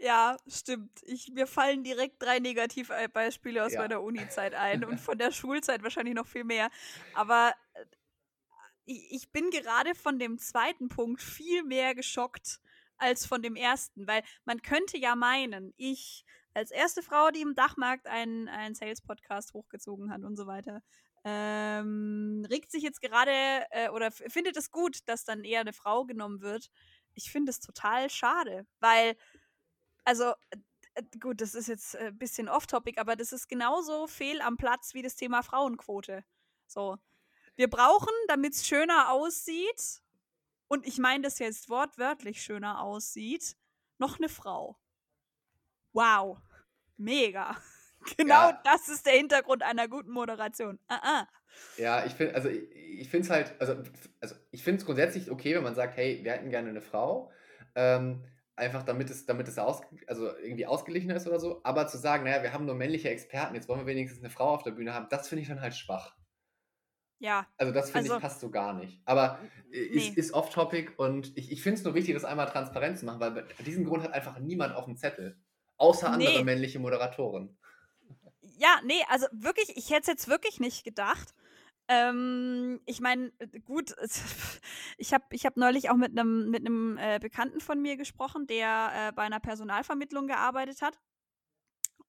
Ja, 0.00 0.36
stimmt. 0.46 1.02
Ich, 1.02 1.28
mir 1.32 1.46
fallen 1.46 1.82
direkt 1.82 2.22
drei 2.22 2.38
Negativbeispiele 2.38 3.64
aus 3.64 3.72
Ja. 3.72 3.80
meiner 3.80 4.02
Uni-Zeit 4.02 4.54
ein 4.54 4.84
und 4.84 4.98
von 5.00 5.18
der 5.18 5.32
Schulzeit 5.32 5.82
wahrscheinlich 5.82 6.14
noch 6.14 6.26
viel 6.26 6.44
mehr. 6.44 6.70
Aber 7.14 7.52
äh, 7.74 7.84
ich, 8.84 9.12
ich 9.12 9.32
bin 9.32 9.50
gerade 9.50 9.94
von 9.94 10.18
dem 10.18 10.38
zweiten 10.38 10.88
Punkt 10.88 11.20
viel 11.20 11.64
mehr 11.64 11.94
geschockt 11.94 12.60
als 12.96 13.26
von 13.26 13.42
dem 13.42 13.56
ersten, 13.56 14.06
weil 14.06 14.22
man 14.44 14.62
könnte 14.62 14.98
ja 14.98 15.14
meinen, 15.14 15.72
ich 15.76 16.24
als 16.54 16.70
erste 16.70 17.02
Frau, 17.02 17.30
die 17.30 17.40
im 17.40 17.54
Dachmarkt 17.54 18.06
einen, 18.06 18.48
einen 18.48 18.74
Sales-Podcast 18.74 19.52
hochgezogen 19.52 20.10
hat 20.12 20.22
und 20.24 20.36
so 20.36 20.46
weiter, 20.46 20.82
ähm, 21.24 22.46
regt 22.48 22.70
sich 22.70 22.82
jetzt 22.82 23.00
gerade 23.00 23.30
äh, 23.70 23.88
oder 23.90 24.10
findet 24.10 24.56
es 24.56 24.70
gut, 24.70 25.00
dass 25.06 25.24
dann 25.24 25.44
eher 25.44 25.60
eine 25.60 25.72
Frau 25.72 26.04
genommen 26.04 26.40
wird. 26.40 26.70
Ich 27.14 27.30
finde 27.30 27.50
es 27.50 27.60
total 27.60 28.08
schade, 28.10 28.66
weil 28.80 29.16
also 30.08 30.32
äh, 30.94 31.02
gut, 31.20 31.42
das 31.42 31.54
ist 31.54 31.68
jetzt 31.68 31.94
ein 31.96 32.16
bisschen 32.16 32.48
off-topic, 32.48 32.98
aber 32.98 33.14
das 33.14 33.32
ist 33.32 33.46
genauso 33.48 34.06
fehl 34.06 34.40
am 34.40 34.56
Platz 34.56 34.94
wie 34.94 35.02
das 35.02 35.16
Thema 35.16 35.42
Frauenquote. 35.42 36.24
So. 36.66 36.96
Wir 37.56 37.68
brauchen, 37.68 38.12
damit 38.26 38.54
es 38.54 38.66
schöner 38.66 39.10
aussieht, 39.10 40.00
und 40.68 40.86
ich 40.86 40.98
meine 40.98 41.24
das 41.24 41.38
jetzt 41.38 41.68
wortwörtlich 41.68 42.42
schöner 42.42 42.80
aussieht, 42.80 43.56
noch 43.98 44.18
eine 44.18 44.28
Frau. 44.28 44.78
Wow. 45.92 46.38
Mega. 46.96 47.56
Genau 48.16 48.50
Ja. 48.50 48.60
das 48.62 48.88
ist 48.88 49.04
der 49.06 49.14
Hintergrund 49.14 49.64
einer 49.64 49.88
guten 49.88 50.12
Moderation. 50.12 50.78
Ah, 50.86 51.00
ah. 51.02 51.28
Ja, 51.76 52.06
ich 52.06 52.12
finde, 52.12 52.36
also 52.36 52.48
ich, 52.48 52.70
ich 52.72 53.10
finde 53.10 53.24
es 53.26 53.30
halt, 53.30 53.60
also, 53.60 53.82
also 54.20 54.36
ich 54.52 54.62
finde 54.62 54.78
es 54.78 54.86
grundsätzlich 54.86 55.28
okay, 55.32 55.56
wenn 55.56 55.64
man 55.64 55.74
sagt, 55.74 55.96
hey, 55.96 56.20
wir 56.22 56.30
hätten 56.30 56.48
gerne 56.48 56.70
eine 56.70 56.80
Frau. 56.80 57.32
Ähm, 57.74 58.24
einfach 58.58 58.82
damit 58.82 59.08
es, 59.10 59.24
damit 59.26 59.48
es 59.48 59.58
aus, 59.58 59.80
also 60.06 60.36
irgendwie 60.36 60.66
ausgeglichen 60.66 61.10
ist 61.10 61.26
oder 61.26 61.40
so. 61.40 61.60
Aber 61.64 61.86
zu 61.88 61.96
sagen, 61.98 62.24
naja, 62.24 62.42
wir 62.42 62.52
haben 62.52 62.66
nur 62.66 62.74
männliche 62.74 63.08
Experten, 63.10 63.54
jetzt 63.54 63.68
wollen 63.68 63.80
wir 63.80 63.86
wenigstens 63.86 64.20
eine 64.20 64.30
Frau 64.30 64.50
auf 64.54 64.62
der 64.62 64.72
Bühne 64.72 64.92
haben, 64.94 65.06
das 65.10 65.28
finde 65.28 65.42
ich 65.42 65.48
dann 65.48 65.60
halt 65.60 65.74
schwach. 65.74 66.14
Ja, 67.20 67.46
Also 67.56 67.72
das 67.72 67.86
finde 67.90 68.04
Also- 68.04 68.16
ich 68.16 68.22
passt 68.22 68.40
so 68.40 68.50
gar 68.50 68.74
nicht. 68.74 69.00
Aber 69.04 69.40
äh, 69.72 69.78
ist, 69.78 70.10
Nee. 70.14 70.20
ist 70.20 70.32
off-topic 70.34 70.92
und 70.98 71.36
ich, 71.36 71.50
ich 71.50 71.62
finde 71.62 71.78
es 71.78 71.84
nur 71.84 71.94
wichtig, 71.94 72.14
das 72.14 72.24
einmal 72.24 72.46
transparent 72.48 72.96
zu 72.98 73.06
machen, 73.06 73.18
weil 73.20 73.44
diesen 73.66 73.84
Grund 73.84 74.04
hat 74.04 74.12
einfach 74.12 74.38
niemand 74.38 74.74
auf 74.76 74.84
dem 74.84 74.96
Zettel. 74.96 75.36
Außer 75.78 76.10
andere 76.10 76.38
Nee. 76.38 76.44
männliche 76.44 76.78
Moderatoren. 76.78 77.56
Ja, 78.58 78.80
nee, 78.84 79.02
also 79.08 79.26
wirklich, 79.32 79.76
ich 79.76 79.90
hätte 79.90 80.02
es 80.02 80.06
jetzt 80.08 80.28
wirklich 80.28 80.60
nicht 80.60 80.84
gedacht. 80.84 81.34
Ähm, 81.88 82.80
ich 82.86 83.00
meine, 83.00 83.32
gut, 83.64 83.92
es- 83.98 84.20
ich 84.98 85.12
habe 85.14 85.24
ich 85.30 85.46
hab 85.46 85.56
neulich 85.56 85.90
auch 85.90 85.96
mit 85.96 86.10
einem 86.12 86.50
mit 86.50 86.60
einem 86.66 86.98
äh, 86.98 87.18
Bekannten 87.20 87.60
von 87.60 87.80
mir 87.80 87.96
gesprochen, 87.96 88.46
der 88.46 88.90
äh, 88.94 89.12
bei 89.12 89.22
einer 89.22 89.40
Personalvermittlung 89.40 90.26
gearbeitet 90.26 90.82
hat. 90.82 90.98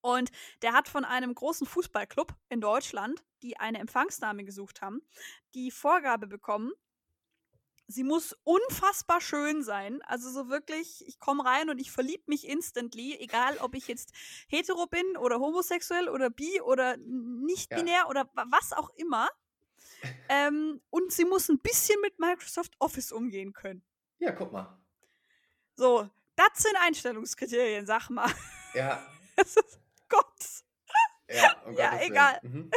Und 0.01 0.29
der 0.61 0.73
hat 0.73 0.87
von 0.87 1.03
einem 1.03 1.33
großen 1.35 1.67
Fußballclub 1.67 2.33
in 2.49 2.61
Deutschland, 2.61 3.23
die 3.41 3.57
eine 3.57 3.79
Empfangsdame 3.79 4.45
gesucht 4.45 4.81
haben, 4.81 5.01
die 5.55 5.71
Vorgabe 5.71 6.25
bekommen, 6.27 6.71
sie 7.87 8.03
muss 8.05 8.33
unfassbar 8.43 9.19
schön 9.19 9.61
sein. 9.63 10.01
Also 10.03 10.29
so 10.29 10.47
wirklich, 10.49 11.05
ich 11.07 11.19
komme 11.19 11.43
rein 11.43 11.69
und 11.69 11.79
ich 11.79 11.91
verliebe 11.91 12.23
mich 12.27 12.47
instantly, 12.47 13.17
egal 13.19 13.57
ob 13.57 13.75
ich 13.75 13.87
jetzt 13.89 14.13
hetero 14.47 14.85
bin 14.87 15.17
oder 15.17 15.39
homosexuell 15.39 16.07
oder 16.07 16.29
bi 16.29 16.61
oder 16.61 16.95
nicht 16.97 17.69
Ja. 17.71 17.77
binär 17.79 18.07
oder 18.09 18.29
wa- 18.35 18.45
was 18.49 18.71
auch 18.73 18.89
immer. 18.95 19.27
Ähm, 20.29 20.81
und 20.89 21.11
sie 21.11 21.25
muss 21.25 21.49
ein 21.49 21.59
bisschen 21.59 21.99
mit 22.01 22.19
Microsoft 22.19 22.73
Office 22.79 23.11
umgehen 23.11 23.53
können. 23.53 23.83
Ja, 24.19 24.31
guck 24.31 24.51
mal. 24.51 24.77
So, 25.75 26.09
das 26.35 26.49
sind 26.55 26.75
Einstellungskriterien, 26.81 27.85
sag 27.85 28.09
mal. 28.09 28.31
Ja, 28.73 29.01
Das 29.35 29.55
ist 29.55 29.79
Gott. 30.09 30.25
ja, 31.29 31.55
um 31.65 31.73
Ja, 31.73 31.91
Gottes 31.91 32.07
egal. 32.07 32.39
Mhm. 32.41 32.71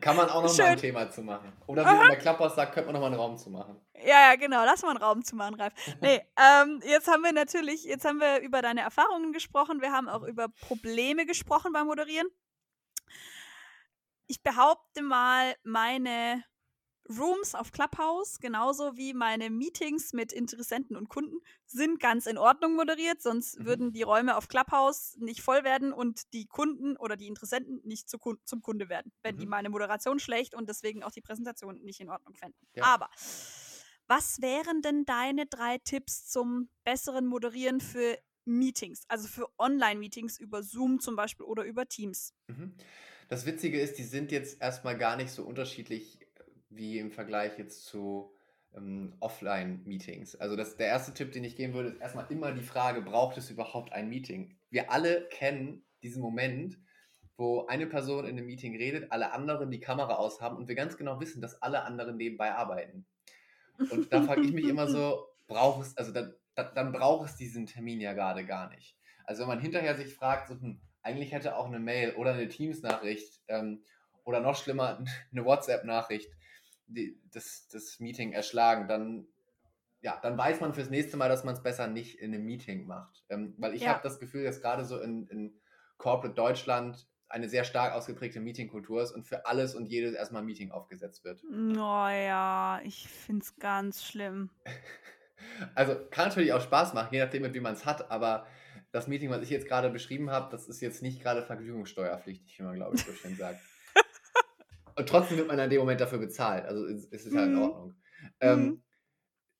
Kann 0.00 0.16
man 0.16 0.28
auch 0.28 0.42
noch 0.42 0.48
mal 0.48 0.54
Schön. 0.54 0.64
ein 0.66 0.76
Thema 0.78 1.10
zu 1.10 1.22
machen. 1.22 1.52
Oder 1.66 1.82
wie 1.84 1.94
man 1.94 2.08
bei 2.08 2.16
Klapphaus 2.16 2.56
sagt, 2.56 2.72
könnte 2.74 2.86
man 2.86 2.94
noch 2.94 3.00
mal 3.00 3.06
einen 3.06 3.20
Raum 3.20 3.36
zu 3.36 3.50
machen. 3.50 3.80
Ja, 3.94 4.30
ja, 4.30 4.36
genau, 4.36 4.64
lass 4.64 4.82
mal 4.82 4.90
einen 4.90 4.98
Raum 4.98 5.24
zu 5.24 5.36
machen, 5.36 5.54
Ralf. 5.54 5.72
Nee, 6.00 6.20
ähm, 6.36 6.80
jetzt 6.84 7.06
haben 7.06 7.22
wir 7.22 7.32
natürlich, 7.32 7.84
jetzt 7.84 8.04
haben 8.04 8.18
wir 8.18 8.40
über 8.40 8.62
deine 8.62 8.80
Erfahrungen 8.80 9.32
gesprochen, 9.32 9.80
wir 9.80 9.92
haben 9.92 10.08
auch 10.08 10.22
über 10.22 10.48
Probleme 10.48 11.26
gesprochen 11.26 11.72
beim 11.72 11.86
Moderieren. 11.86 12.26
Ich 14.26 14.42
behaupte 14.42 15.02
mal, 15.02 15.54
meine 15.62 16.42
Rooms 17.10 17.54
auf 17.54 17.72
Clubhouse, 17.72 18.38
genauso 18.38 18.96
wie 18.96 19.14
meine 19.14 19.50
Meetings 19.50 20.12
mit 20.12 20.32
Interessenten 20.32 20.96
und 20.96 21.08
Kunden, 21.08 21.38
sind 21.66 22.00
ganz 22.00 22.26
in 22.26 22.38
Ordnung 22.38 22.76
moderiert, 22.76 23.20
sonst 23.20 23.58
Mhm. 23.58 23.64
würden 23.64 23.92
die 23.92 24.02
Räume 24.02 24.36
auf 24.36 24.48
Clubhouse 24.48 25.16
nicht 25.18 25.42
voll 25.42 25.64
werden 25.64 25.92
und 25.92 26.32
die 26.32 26.46
Kunden 26.46 26.96
oder 26.96 27.16
die 27.16 27.26
Interessenten 27.26 27.80
nicht 27.84 28.08
zu 28.08 28.18
zum 28.44 28.62
Kunde 28.62 28.88
werden, 28.88 29.12
wenn 29.22 29.36
die 29.36 29.46
Mhm. 29.46 29.48
meine 29.48 29.70
Moderation 29.70 30.18
schlecht 30.20 30.54
und 30.54 30.68
deswegen 30.68 31.02
auch 31.02 31.10
die 31.12 31.20
Präsentation 31.22 31.80
nicht 31.82 32.00
in 32.00 32.10
Ordnung 32.10 32.34
fänden. 32.34 32.68
Ja. 32.74 32.90
Aber 32.94 33.10
was 34.06 34.40
wären 34.40 34.82
denn 34.82 35.04
deine 35.04 35.46
drei 35.46 35.78
Tipps 35.78 36.26
zum 36.26 36.70
besseren 36.84 37.26
Moderieren 37.26 37.80
für 37.80 38.18
Meetings, 38.44 39.04
also 39.08 39.28
für 39.28 39.48
Online-Meetings 39.58 40.38
über 40.38 40.62
Zoom 40.62 41.00
zum 41.00 41.16
Beispiel 41.16 41.46
oder 41.46 41.64
über 41.64 41.86
Teams? 41.88 42.34
Mhm. 42.48 42.74
Das 43.28 43.46
Witzige 43.46 43.80
ist, 43.80 43.98
die 43.98 44.02
sind 44.04 44.32
jetzt 44.32 44.60
erstmal 44.60 44.98
gar 44.98 45.16
nicht 45.16 45.30
so 45.30 45.44
unterschiedlich 45.44 46.19
wie 46.70 46.98
im 46.98 47.10
Vergleich 47.10 47.58
jetzt 47.58 47.84
zu 47.84 48.32
ähm, 48.74 49.14
Offline-Meetings. 49.20 50.36
Also 50.36 50.56
das, 50.56 50.76
der 50.76 50.86
erste 50.86 51.12
Tipp, 51.12 51.32
den 51.32 51.44
ich 51.44 51.56
geben 51.56 51.74
würde, 51.74 51.90
ist 51.90 52.00
erstmal 52.00 52.30
immer 52.30 52.52
die 52.52 52.62
Frage, 52.62 53.02
braucht 53.02 53.36
es 53.36 53.50
überhaupt 53.50 53.92
ein 53.92 54.08
Meeting? 54.08 54.56
Wir 54.70 54.90
alle 54.90 55.26
kennen 55.28 55.84
diesen 56.02 56.22
Moment, 56.22 56.78
wo 57.36 57.66
eine 57.66 57.86
Person 57.86 58.24
in 58.24 58.36
einem 58.36 58.46
Meeting 58.46 58.76
redet, 58.76 59.10
alle 59.12 59.32
anderen 59.32 59.70
die 59.70 59.80
Kamera 59.80 60.14
aushaben 60.14 60.56
und 60.56 60.68
wir 60.68 60.74
ganz 60.74 60.96
genau 60.96 61.20
wissen, 61.20 61.40
dass 61.40 61.60
alle 61.62 61.84
anderen 61.84 62.16
nebenbei 62.16 62.52
arbeiten. 62.52 63.06
Und 63.90 64.12
da 64.12 64.22
frage 64.22 64.42
ich 64.42 64.52
mich 64.52 64.66
immer 64.66 64.86
so, 64.86 65.26
braucht 65.46 65.86
es, 65.86 65.96
also 65.96 66.12
dann, 66.12 66.34
dann, 66.54 66.74
dann 66.74 66.92
braucht 66.92 67.30
es 67.30 67.36
diesen 67.36 67.66
Termin 67.66 68.00
ja 68.00 68.12
gerade 68.12 68.44
gar 68.44 68.68
nicht. 68.68 68.96
Also 69.24 69.42
wenn 69.42 69.48
man 69.48 69.60
hinterher 69.60 69.96
sich 69.96 70.14
fragt, 70.14 70.48
so, 70.48 70.54
hm, 70.54 70.80
eigentlich 71.02 71.32
hätte 71.32 71.56
auch 71.56 71.66
eine 71.66 71.80
Mail 71.80 72.14
oder 72.16 72.34
eine 72.34 72.48
Teams-Nachricht 72.48 73.40
ähm, 73.48 73.82
oder 74.24 74.40
noch 74.40 74.56
schlimmer, 74.56 75.02
eine 75.32 75.44
WhatsApp-Nachricht 75.44 76.30
die, 76.90 77.20
das, 77.32 77.68
das 77.68 78.00
Meeting 78.00 78.32
erschlagen, 78.32 78.88
dann, 78.88 79.26
ja, 80.00 80.18
dann 80.22 80.36
weiß 80.36 80.60
man 80.60 80.74
fürs 80.74 80.90
nächste 80.90 81.16
Mal, 81.16 81.28
dass 81.28 81.44
man 81.44 81.54
es 81.54 81.62
besser 81.62 81.86
nicht 81.86 82.18
in 82.18 82.34
einem 82.34 82.44
Meeting 82.44 82.86
macht. 82.86 83.24
Ähm, 83.28 83.54
weil 83.58 83.74
ich 83.74 83.82
Ja. 83.82 83.88
habe 83.88 84.00
das 84.02 84.18
Gefühl, 84.18 84.44
dass 84.44 84.60
gerade 84.60 84.84
so 84.84 85.00
in, 85.00 85.26
in 85.28 85.60
Corporate 85.98 86.34
Deutschland 86.34 87.06
eine 87.28 87.48
sehr 87.48 87.64
stark 87.64 87.94
ausgeprägte 87.94 88.40
Meetingkultur 88.40 89.02
ist 89.02 89.12
und 89.12 89.24
für 89.24 89.46
alles 89.46 89.74
und 89.74 89.86
jedes 89.86 90.14
erstmal 90.14 90.42
ein 90.42 90.46
Meeting 90.46 90.72
aufgesetzt 90.72 91.24
wird. 91.24 91.42
Naja, 91.48 92.80
ich 92.84 93.08
finde 93.08 93.44
es 93.44 93.56
ganz 93.56 94.04
schlimm. 94.04 94.50
Also 95.74 95.96
kann 96.10 96.28
natürlich 96.28 96.52
auch 96.52 96.60
Spaß 96.60 96.92
machen, 96.94 97.08
je 97.12 97.18
nachdem, 97.20 97.42
wem 97.42 97.62
man 97.62 97.72
es 97.72 97.86
hat, 97.86 98.10
aber 98.10 98.46
das 98.92 99.08
Meeting, 99.08 99.30
was 99.30 99.42
ich 99.42 99.50
jetzt 99.50 99.66
gerade 99.66 99.88
beschrieben 99.90 100.30
habe, 100.30 100.50
das 100.50 100.68
ist 100.68 100.80
jetzt 100.80 101.02
nicht 101.02 101.22
gerade 101.22 101.42
vergnügungssteuerpflichtig, 101.42 102.58
wie 102.58 102.62
man, 102.62 102.74
glaube 102.74 102.96
ich, 102.96 103.04
so 103.04 103.12
schön 103.12 103.36
sagt. 103.36 103.60
Und 105.00 105.08
trotzdem 105.08 105.38
wird 105.38 105.48
man 105.48 105.58
in 105.58 105.70
dem 105.70 105.80
Moment 105.80 106.00
dafür 106.00 106.18
bezahlt. 106.18 106.64
Also 106.66 106.86
es 106.86 107.06
es 107.10 107.26
ist 107.26 107.34
ja 107.34 107.44
in 107.44 107.54
Mhm. 107.54 107.62
Ordnung. 107.62 107.94
Ähm, 108.40 108.60
Mhm. 108.64 108.82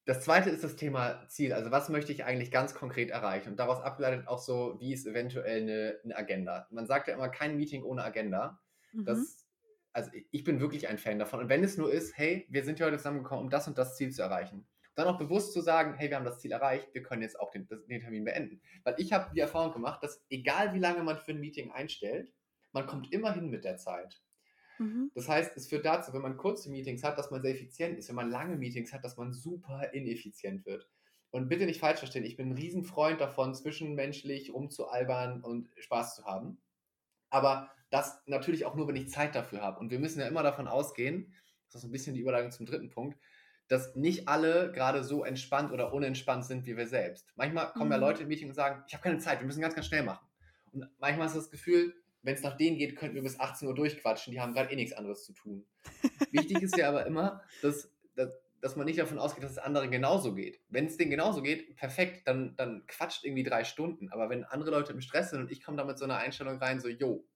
das 0.07 0.22
zweite 0.24 0.50
ist 0.50 0.64
das 0.64 0.76
Thema 0.76 1.26
Ziel. 1.29 1.53
Also 1.53 1.70
was 1.70 1.88
möchte 1.88 2.12
ich 2.12 2.24
eigentlich 2.24 2.50
ganz 2.50 2.74
konkret 2.74 3.11
erreichen? 3.11 3.50
Und 3.50 3.57
daraus 3.59 3.81
abgeleitet 3.83 4.26
auch 4.29 4.38
so, 4.38 4.76
wie 4.81 4.92
ist 4.92 5.07
eventuell 5.07 5.62
eine, 5.62 6.00
eine 6.05 6.16
Agenda. 6.16 6.66
Man 6.70 6.87
sagt 6.87 7.09
ja 7.09 7.14
immer, 7.14 7.29
kein 7.29 7.57
Meeting 7.57 7.83
ohne 7.85 8.05
Agenda. 8.05 8.61
Mhm. 8.92 9.05
Das, 9.05 9.46
also 9.92 10.11
ich- 10.31 10.44
bin 10.44 10.61
wirklich 10.61 10.88
ein 10.88 10.98
Fan 10.98 11.18
davon. 11.18 11.40
Und 11.40 11.48
wenn 11.48 11.64
es 11.64 11.76
nur 11.79 11.92
ist, 11.92 12.16
hey, 12.18 12.46
wir 12.50 12.64
sind 12.64 12.79
hier 12.79 12.87
heute 12.87 12.96
zusammengekommen, 12.98 13.44
um 13.44 13.50
das 13.50 13.66
und 13.68 13.79
das 13.79 13.96
Ziel 13.96 14.11
zu 14.11 14.22
erreichen. 14.22 14.66
Dann 14.96 15.07
auch 15.07 15.18
bewusst 15.18 15.53
zu 15.53 15.61
sagen, 15.62 15.94
hey, 15.94 16.11
wir 16.11 16.16
haben 16.16 16.24
das 16.24 16.40
Ziel 16.40 16.53
erreicht, 16.53 16.92
wir 16.92 17.03
können 17.03 17.22
jetzt 17.22 17.38
auch 17.38 17.50
den, 17.53 17.66
den 17.88 18.00
Termin 18.00 18.24
beenden. 18.24 18.61
Weil 18.85 18.96
ich 18.98 19.12
habe 19.12 19.33
die 19.35 19.40
Erfahrung 19.40 19.72
gemacht, 19.72 20.03
dass 20.03 20.24
egal 20.29 20.74
wie 20.74 20.79
lange 20.81 21.03
man 21.05 21.16
für 21.18 21.31
ein 21.33 21.40
Meeting 21.40 21.70
einstellt, 21.70 22.33
man 22.72 22.87
kommt 22.87 23.12
immer 23.12 23.33
hin 23.33 23.48
mit 23.50 23.64
der 23.64 23.76
Zeit. 23.79 24.20
Mhm. 24.81 25.11
Das 25.14 25.29
heißt, 25.29 25.57
es 25.57 25.69
führt 25.69 25.85
dazu, 25.85 26.12
wenn 26.14 26.23
man 26.23 26.38
kurze 26.38 26.71
Meetings 26.71 27.05
hat, 27.05 27.19
dass 27.19 27.31
man 27.31 27.43
sehr 27.43 27.53
effizient 27.53 27.99
ist. 27.99 28.09
Wenn 28.09 28.16
man 28.16 28.31
lange 28.31 28.57
Meetings 28.57 28.93
hat, 28.95 29.05
dass 29.05 29.19
man 29.19 29.33
super 29.33 29.93
ineffizient 29.93 30.64
wird. 30.64 30.88
Und 31.31 31.49
bitte 31.49 31.66
nicht 31.66 31.79
falsch 31.79 31.99
verstehen, 31.99 32.25
ich 32.25 32.37
bin 32.37 32.49
ein 32.49 32.57
Riesenfreund 32.57 33.21
davon, 33.21 33.55
zwischenmenschlich 33.55 34.53
rumzualbern 34.53 35.43
und 35.43 35.69
Spaß 35.79 36.16
zu 36.16 36.25
haben. 36.25 36.59
Aber 37.29 37.71
das 37.90 38.23
natürlich 38.27 38.64
auch 38.64 38.75
nur, 38.75 38.88
wenn 38.88 38.97
ich 38.97 39.11
Zeit 39.11 39.35
dafür 39.35 39.61
habe. 39.61 39.79
Und 39.79 39.90
wir 39.90 40.01
müssen 40.01 40.19
ja 40.19 40.27
immer 40.27 40.43
davon 40.43 40.66
ausgehen, 40.66 41.33
das 41.71 41.83
ist 41.83 41.88
ein 41.88 41.93
bisschen 41.93 42.14
die 42.14 42.21
Überleitung 42.21 42.51
zum 42.51 42.66
dritten 42.66 42.88
Punkt, 42.88 43.19
dass 43.69 43.95
nicht 43.95 44.29
alle 44.29 44.73
gerade 44.73 45.05
so 45.05 45.25
entspannt 45.25 45.71
oder 45.71 45.93
unentspannt 45.93 46.45
sind 46.47 46.66
wie 46.66 46.77
wir 46.77 46.88
selbst. 46.88 47.31
Manchmal 47.37 47.71
kommen 47.73 47.87
mhm. 47.87 47.93
ja 47.93 47.99
Leute 47.99 48.23
im 48.23 48.29
Meeting 48.29 48.49
und 48.49 48.55
sagen, 48.55 48.83
ich 48.88 48.95
habe 48.95 49.03
keine 49.05 49.19
Zeit, 49.19 49.40
wir 49.40 49.47
müssen 49.47 49.61
ganz, 49.61 49.75
ganz 49.75 49.87
schnell 49.87 50.03
machen. 50.03 50.27
Und 50.73 50.88
manchmal 50.99 51.27
hast 51.27 51.37
du 51.37 51.40
das 51.40 51.51
Gefühl, 51.51 51.95
wenn 52.22 52.35
es 52.35 52.42
nach 52.42 52.56
denen 52.56 52.76
geht, 52.76 52.96
könnten 52.96 53.14
wir 53.14 53.22
bis 53.22 53.40
18 53.40 53.68
Uhr 53.68 53.74
durchquatschen, 53.74 54.33
die 54.33 54.40
haben 54.40 54.52
gerade 54.52 54.72
eh 54.72 54.76
nichts 54.76 54.92
anderes 54.92 55.24
zu 55.24 55.33
tun. 55.33 55.66
Wichtig 56.33 56.62
ist 56.62 56.76
ja 56.76 56.88
aber 56.88 57.06
immer, 57.06 57.42
dass, 57.62 57.90
dass, 58.14 58.30
dass 58.61 58.76
man 58.76 58.87
nicht 58.87 58.98
davon 58.98 59.18
ausgeht, 59.18 59.42
dass 59.42 59.52
es 59.52 59.59
anderen 59.59 59.90
genauso 59.90 60.35
geht. 60.35 60.61
Wenn 60.68 60.87
es 60.87 60.96
denen 60.96 61.11
genauso 61.11 61.42
geht, 61.42 61.76
perfekt, 61.76 62.28
dann, 62.28 62.56
dann 62.56 62.87
quatscht 62.87 63.24
irgendwie 63.24 63.44
drei 63.44 63.64
Stunden. 63.64 64.11
Aber 64.11 64.28
wenn 64.28 64.44
andere 64.44 64.70
Leute 64.70 64.92
im 64.92 65.00
Stress 65.00 65.30
sind 65.30 65.40
und 65.40 65.50
ich 65.50 65.62
komme 65.62 65.78
da 65.78 65.85
mit 65.85 65.98
so 65.98 66.04
einer 66.04 66.18
Einstellung 66.18 66.59
rein, 66.59 66.80
so, 66.80 66.88
jo, 66.88 67.26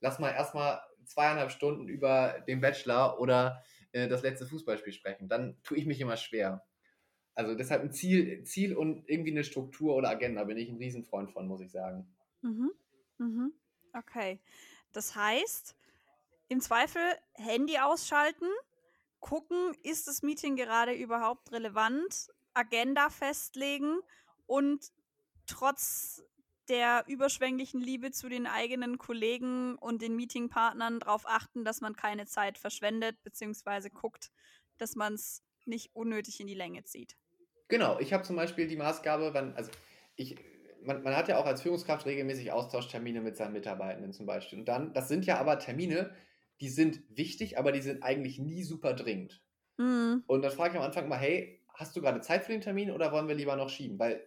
lass 0.00 0.18
mal 0.18 0.30
erstmal 0.30 0.80
zweieinhalb 1.04 1.50
Stunden 1.50 1.88
über 1.88 2.44
den 2.46 2.60
Bachelor 2.60 3.18
oder 3.20 3.62
äh, 3.92 4.08
das 4.08 4.22
letzte 4.22 4.46
Fußballspiel 4.46 4.92
sprechen, 4.92 5.28
dann 5.28 5.56
tue 5.62 5.78
ich 5.78 5.86
mich 5.86 6.00
immer 6.00 6.16
schwer. 6.16 6.66
Also 7.34 7.54
deshalb 7.54 7.82
ein 7.82 7.92
Ziel, 7.92 8.44
Ziel 8.44 8.74
und 8.74 9.08
irgendwie 9.08 9.30
eine 9.30 9.44
Struktur 9.44 9.94
oder 9.94 10.08
Agenda 10.08 10.44
bin 10.44 10.56
ich 10.56 10.70
ein 10.70 10.78
Riesenfreund 10.78 11.30
von, 11.30 11.46
muss 11.46 11.60
ich 11.60 11.70
sagen. 11.70 12.06
Mhm. 12.42 12.72
Mhm. 13.18 13.52
Okay. 13.96 14.40
Das 14.92 15.14
heißt, 15.14 15.74
im 16.48 16.60
Zweifel 16.60 17.02
Handy 17.34 17.78
ausschalten, 17.78 18.46
gucken, 19.20 19.74
ist 19.82 20.06
das 20.06 20.22
Meeting 20.22 20.56
gerade 20.56 20.92
überhaupt 20.92 21.50
relevant, 21.52 22.28
Agenda 22.54 23.10
festlegen 23.10 23.98
und 24.46 24.92
trotz 25.46 26.22
der 26.68 27.04
überschwänglichen 27.06 27.80
Liebe 27.80 28.10
zu 28.10 28.28
den 28.28 28.46
eigenen 28.46 28.98
Kollegen 28.98 29.76
und 29.76 30.02
den 30.02 30.16
Meetingpartnern 30.16 31.00
darauf 31.00 31.26
achten, 31.26 31.64
dass 31.64 31.80
man 31.80 31.94
keine 31.94 32.26
Zeit 32.26 32.58
verschwendet, 32.58 33.22
beziehungsweise 33.22 33.90
guckt, 33.90 34.30
dass 34.78 34.96
man 34.96 35.14
es 35.14 35.42
nicht 35.64 35.94
unnötig 35.94 36.40
in 36.40 36.46
die 36.46 36.54
Länge 36.54 36.84
zieht. 36.84 37.16
Genau, 37.68 37.98
ich 37.98 38.12
habe 38.12 38.24
zum 38.24 38.36
Beispiel 38.36 38.68
die 38.68 38.76
Maßgabe, 38.76 39.34
wenn, 39.34 39.54
also 39.54 39.70
ich, 40.16 40.36
man, 40.86 41.02
man 41.02 41.16
hat 41.16 41.28
ja 41.28 41.38
auch 41.38 41.46
als 41.46 41.62
Führungskraft 41.62 42.06
regelmäßig 42.06 42.52
Austauschtermine 42.52 43.20
mit 43.20 43.36
seinen 43.36 43.52
Mitarbeitenden 43.52 44.12
zum 44.12 44.26
Beispiel. 44.26 44.58
Und 44.58 44.66
dann, 44.66 44.92
das 44.92 45.08
sind 45.08 45.26
ja 45.26 45.38
aber 45.38 45.58
Termine, 45.58 46.14
die 46.60 46.68
sind 46.68 47.02
wichtig, 47.10 47.58
aber 47.58 47.72
die 47.72 47.82
sind 47.82 48.02
eigentlich 48.02 48.38
nie 48.38 48.62
super 48.62 48.94
dringend. 48.94 49.42
Mhm. 49.78 50.24
Und 50.26 50.42
dann 50.42 50.50
frage 50.50 50.74
ich 50.74 50.78
am 50.78 50.84
Anfang 50.84 51.08
mal, 51.08 51.18
hey, 51.18 51.62
hast 51.74 51.94
du 51.96 52.00
gerade 52.00 52.20
Zeit 52.20 52.44
für 52.44 52.52
den 52.52 52.60
Termin 52.60 52.90
oder 52.90 53.12
wollen 53.12 53.28
wir 53.28 53.34
lieber 53.34 53.56
noch 53.56 53.68
schieben? 53.68 53.98
Weil 53.98 54.26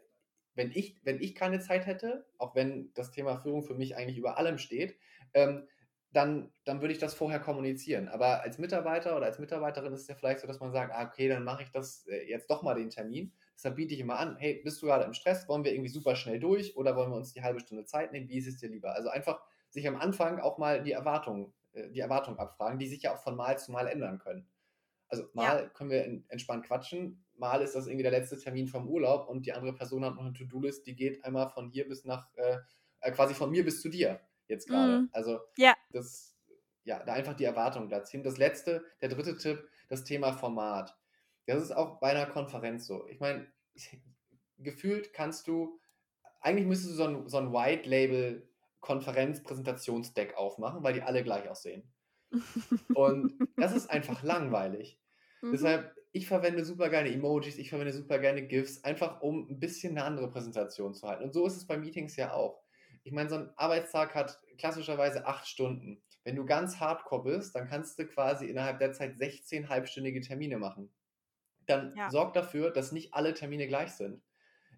wenn 0.55 0.71
ich, 0.71 0.99
wenn 1.03 1.21
ich 1.21 1.35
keine 1.35 1.59
Zeit 1.59 1.85
hätte, 1.85 2.27
auch 2.37 2.55
wenn 2.55 2.91
das 2.93 3.11
Thema 3.11 3.37
Führung 3.37 3.63
für 3.63 3.75
mich 3.75 3.95
eigentlich 3.95 4.17
über 4.17 4.37
allem 4.37 4.57
steht, 4.57 4.97
ähm, 5.33 5.67
dann, 6.11 6.51
dann 6.65 6.81
würde 6.81 6.93
ich 6.93 6.99
das 6.99 7.13
vorher 7.13 7.39
kommunizieren. 7.39 8.07
Aber 8.07 8.41
als 8.41 8.57
Mitarbeiter 8.57 9.15
oder 9.15 9.27
als 9.27 9.39
Mitarbeiterin 9.39 9.93
ist 9.93 10.01
es 10.01 10.07
ja 10.07 10.15
vielleicht 10.15 10.39
so, 10.39 10.47
dass 10.47 10.59
man 10.59 10.71
sagt, 10.71 10.93
ah, 10.93 11.07
okay, 11.07 11.27
dann 11.27 11.43
mache 11.43 11.63
ich 11.63 11.71
das 11.71 12.05
äh, 12.07 12.27
jetzt 12.27 12.49
doch 12.49 12.63
mal 12.63 12.75
den 12.75 12.89
Termin. 12.89 13.33
Deshalb 13.59 13.75
biete 13.75 13.93
ich 13.93 13.99
immer 13.99 14.17
an, 14.17 14.37
hey, 14.37 14.61
bist 14.63 14.81
du 14.81 14.85
gerade 14.85 15.03
im 15.03 15.13
Stress? 15.13 15.49
Wollen 15.49 15.65
wir 15.65 15.73
irgendwie 15.73 15.89
super 15.89 16.15
schnell 16.15 16.39
durch 16.39 16.77
oder 16.77 16.95
wollen 16.95 17.11
wir 17.11 17.17
uns 17.17 17.33
die 17.33 17.43
halbe 17.43 17.59
Stunde 17.59 17.83
Zeit 17.83 18.13
nehmen? 18.13 18.29
Wie 18.29 18.37
ist 18.37 18.47
es 18.47 18.55
dir 18.55 18.69
lieber? 18.69 18.95
Also 18.95 19.09
einfach 19.09 19.41
sich 19.67 19.85
am 19.85 19.97
Anfang 19.97 20.39
auch 20.39 20.57
mal 20.57 20.81
die 20.81 20.93
Erwartung, 20.93 21.53
äh, 21.73 21.89
die 21.89 21.99
Erwartung 21.99 22.39
abfragen, 22.39 22.79
die 22.79 22.87
sich 22.87 23.01
ja 23.01 23.13
auch 23.13 23.21
von 23.21 23.35
Mal 23.35 23.59
zu 23.59 23.73
Mal 23.73 23.87
ändern 23.87 24.17
können. 24.17 24.47
Also 25.09 25.25
mal 25.33 25.63
ja. 25.63 25.69
können 25.71 25.89
wir 25.89 26.05
entspannt 26.29 26.67
quatschen, 26.67 27.25
mal 27.35 27.61
ist 27.61 27.75
das 27.75 27.87
irgendwie 27.87 28.03
der 28.03 28.13
letzte 28.13 28.39
Termin 28.39 28.69
vom 28.69 28.87
Urlaub 28.87 29.27
und 29.27 29.45
die 29.45 29.51
andere 29.51 29.73
Person 29.73 30.05
hat 30.05 30.15
noch 30.15 30.23
eine 30.23 30.31
To-Do-List, 30.33 30.87
die 30.87 30.95
geht 30.95 31.25
einmal 31.25 31.49
von 31.49 31.69
hier 31.69 31.85
bis 31.85 32.05
nach, 32.05 32.29
äh, 32.35 32.59
äh 33.01 33.11
quasi 33.11 33.33
von 33.33 33.51
mir 33.51 33.65
bis 33.65 33.81
zu 33.81 33.89
dir 33.89 34.21
jetzt 34.47 34.69
gerade. 34.69 34.99
Mhm. 34.99 35.09
Also 35.11 35.39
ja. 35.57 35.73
das, 35.91 36.37
ja, 36.85 37.03
da 37.03 37.11
einfach 37.11 37.33
die 37.33 37.43
Erwartung 37.43 37.89
da 37.89 38.05
ziehen. 38.05 38.23
Das 38.23 38.37
letzte, 38.37 38.85
der 39.01 39.09
dritte 39.09 39.35
Tipp, 39.35 39.67
das 39.89 40.05
Thema 40.05 40.31
Format. 40.31 40.97
Das 41.49 41.63
ist 41.63 41.71
auch 41.71 41.99
bei 41.99 42.11
einer 42.11 42.25
Konferenz 42.25 42.85
so. 42.85 43.07
Ich 43.07 43.19
meine, 43.19 43.47
gefühlt 44.57 45.13
kannst 45.13 45.47
du, 45.47 45.79
eigentlich 46.41 46.67
müsstest 46.67 46.93
du 46.93 46.95
so 46.95 47.03
ein, 47.05 47.27
so 47.29 47.37
ein 47.37 47.51
White-Label 47.51 48.47
Konferenz-Präsentationsdeck 48.81 50.37
aufmachen, 50.37 50.83
weil 50.83 50.93
die 50.93 51.01
alle 51.01 51.23
gleich 51.23 51.49
aussehen. 51.49 51.91
Und 52.93 53.33
das 53.57 53.75
ist 53.75 53.89
einfach 53.89 54.23
langweilig. 54.23 54.99
Mhm. 55.41 55.51
Deshalb, 55.51 55.95
ich 56.11 56.27
verwende 56.27 56.63
super 56.63 56.89
gerne 56.89 57.11
Emojis, 57.11 57.57
ich 57.57 57.69
verwende 57.69 57.93
super 57.93 58.19
gerne 58.19 58.43
GIFs, 58.43 58.83
einfach 58.83 59.21
um 59.21 59.47
ein 59.49 59.59
bisschen 59.59 59.97
eine 59.97 60.05
andere 60.05 60.29
Präsentation 60.29 60.93
zu 60.93 61.07
halten. 61.07 61.23
Und 61.23 61.33
so 61.33 61.45
ist 61.45 61.57
es 61.57 61.67
bei 61.67 61.77
Meetings 61.77 62.15
ja 62.15 62.33
auch. 62.33 62.61
Ich 63.03 63.11
meine, 63.11 63.29
so 63.29 63.35
ein 63.35 63.49
Arbeitstag 63.55 64.15
hat 64.15 64.39
klassischerweise 64.57 65.25
acht 65.25 65.47
Stunden. 65.47 66.01
Wenn 66.23 66.35
du 66.35 66.45
ganz 66.45 66.79
hardcore 66.79 67.23
bist, 67.23 67.55
dann 67.55 67.67
kannst 67.67 67.97
du 67.97 68.05
quasi 68.05 68.45
innerhalb 68.45 68.79
der 68.79 68.93
Zeit 68.93 69.17
16 69.17 69.69
halbstündige 69.69 70.21
Termine 70.21 70.57
machen. 70.57 70.91
Dann 71.69 71.93
ja. 71.95 72.09
sorg 72.09 72.33
dafür, 72.33 72.71
dass 72.71 72.91
nicht 72.91 73.13
alle 73.13 73.33
Termine 73.33 73.67
gleich 73.67 73.91
sind. 73.91 74.21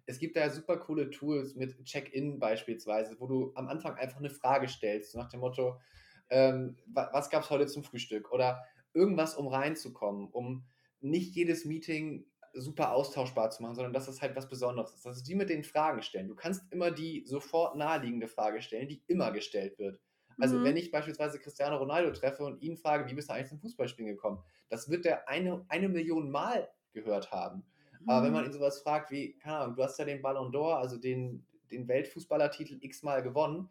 Es 0.06 0.18
gibt 0.18 0.36
da 0.36 0.40
ja 0.40 0.50
super 0.50 0.78
coole 0.78 1.10
Tools 1.10 1.54
mit 1.54 1.84
Check-in 1.84 2.38
beispielsweise, 2.38 3.18
wo 3.20 3.26
du 3.26 3.52
am 3.54 3.68
Anfang 3.68 3.96
einfach 3.96 4.18
eine 4.18 4.30
Frage 4.30 4.68
stellst, 4.68 5.14
nach 5.14 5.28
dem 5.28 5.40
Motto, 5.40 5.80
ähm, 6.28 6.76
was 6.86 7.30
gab 7.30 7.44
es 7.44 7.50
heute 7.50 7.66
zum 7.66 7.84
Frühstück? 7.84 8.32
Oder 8.32 8.64
irgendwas, 8.94 9.36
um 9.36 9.48
reinzukommen, 9.48 10.28
um 10.28 10.64
nicht 11.00 11.34
jedes 11.34 11.64
Meeting 11.64 12.26
super 12.54 12.92
austauschbar 12.92 13.50
zu 13.50 13.62
machen, 13.62 13.74
sondern 13.74 13.92
dass 13.92 14.08
es 14.08 14.20
halt 14.20 14.36
was 14.36 14.48
Besonderes 14.48 14.94
ist. 14.94 15.06
Das 15.06 15.16
ist 15.16 15.28
wie 15.28 15.34
mit 15.34 15.48
den 15.48 15.64
Fragen 15.64 16.02
stellen. 16.02 16.28
Du 16.28 16.34
kannst 16.34 16.70
immer 16.70 16.90
die 16.90 17.24
sofort 17.26 17.76
naheliegende 17.76 18.28
Frage 18.28 18.60
stellen, 18.60 18.88
die 18.88 19.02
immer 19.06 19.32
gestellt 19.32 19.78
wird. 19.78 20.00
Also 20.38 20.58
mhm. 20.58 20.64
wenn 20.64 20.76
ich 20.76 20.90
beispielsweise 20.90 21.38
Cristiano 21.38 21.76
Ronaldo 21.76 22.10
treffe 22.12 22.44
und 22.44 22.62
ihn 22.62 22.76
frage, 22.76 23.08
wie 23.08 23.14
bist 23.14 23.28
du 23.28 23.34
eigentlich 23.34 23.48
zum 23.48 23.60
Fußballspielen 23.60 24.10
gekommen, 24.10 24.42
das 24.68 24.90
wird 24.90 25.06
er 25.06 25.28
eine, 25.28 25.64
eine 25.68 25.88
Million 25.88 26.30
Mal 26.30 26.68
gehört 26.92 27.30
haben. 27.32 27.64
Mhm. 28.00 28.10
Aber 28.10 28.26
wenn 28.26 28.32
man 28.32 28.42
mhm. 28.42 28.50
ihn 28.50 28.52
sowas 28.52 28.80
fragt 28.80 29.10
wie, 29.10 29.34
keine 29.38 29.58
Ahnung, 29.58 29.76
du 29.76 29.82
hast 29.82 29.98
ja 29.98 30.04
den 30.04 30.22
Ballon 30.22 30.52
d'Or, 30.52 30.76
also 30.76 30.96
den, 30.96 31.46
den 31.70 31.88
Weltfußballertitel 31.88 32.78
x-mal 32.80 33.22
gewonnen, 33.22 33.68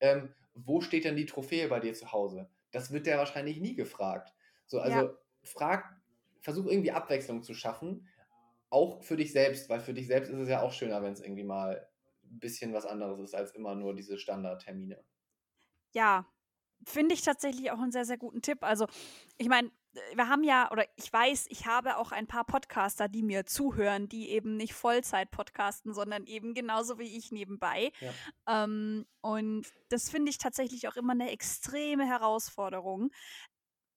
ähm, 0.00 0.34
wo 0.54 0.80
steht 0.80 1.04
denn 1.04 1.16
die 1.16 1.26
Trophäe 1.26 1.68
bei 1.68 1.80
dir 1.80 1.94
zu 1.94 2.12
Hause? 2.12 2.48
Das 2.70 2.92
wird 2.92 3.06
der 3.06 3.18
wahrscheinlich 3.18 3.60
nie 3.60 3.74
gefragt. 3.74 4.34
So, 4.66 4.80
also 4.80 4.98
ja. 4.98 5.14
frag, 5.42 6.00
versuch 6.40 6.66
irgendwie 6.66 6.92
Abwechslung 6.92 7.42
zu 7.42 7.54
schaffen, 7.54 8.08
auch 8.70 9.02
für 9.02 9.16
dich 9.16 9.32
selbst, 9.32 9.68
weil 9.68 9.80
für 9.80 9.94
dich 9.94 10.06
selbst 10.06 10.30
ist 10.30 10.38
es 10.38 10.48
ja 10.48 10.62
auch 10.62 10.72
schöner, 10.72 11.02
wenn 11.02 11.12
es 11.12 11.20
irgendwie 11.20 11.44
mal 11.44 11.86
ein 12.24 12.38
bisschen 12.40 12.72
was 12.72 12.86
anderes 12.86 13.20
ist 13.20 13.34
als 13.34 13.52
immer 13.52 13.74
nur 13.74 13.94
diese 13.94 14.18
Standardtermine. 14.18 15.02
Ja, 15.92 16.26
finde 16.84 17.14
ich 17.14 17.22
tatsächlich 17.22 17.70
auch 17.70 17.78
einen 17.78 17.92
sehr, 17.92 18.04
sehr 18.04 18.18
guten 18.18 18.42
Tipp. 18.42 18.58
Also, 18.62 18.86
ich 19.38 19.48
meine, 19.48 19.70
wir 20.14 20.28
haben 20.28 20.44
ja, 20.44 20.70
oder 20.70 20.84
ich 20.96 21.12
weiß, 21.12 21.46
ich 21.48 21.66
habe 21.66 21.96
auch 21.96 22.12
ein 22.12 22.26
paar 22.26 22.44
Podcaster, 22.44 23.08
die 23.08 23.22
mir 23.22 23.46
zuhören, 23.46 24.08
die 24.08 24.30
eben 24.30 24.56
nicht 24.56 24.74
Vollzeit 24.74 25.30
podcasten, 25.30 25.94
sondern 25.94 26.26
eben 26.26 26.54
genauso 26.54 26.98
wie 26.98 27.16
ich 27.16 27.32
nebenbei. 27.32 27.92
Ja. 28.00 28.64
Ähm, 28.64 29.06
und 29.20 29.66
das 29.88 30.10
finde 30.10 30.30
ich 30.30 30.38
tatsächlich 30.38 30.88
auch 30.88 30.96
immer 30.96 31.12
eine 31.12 31.30
extreme 31.30 32.06
Herausforderung, 32.06 33.10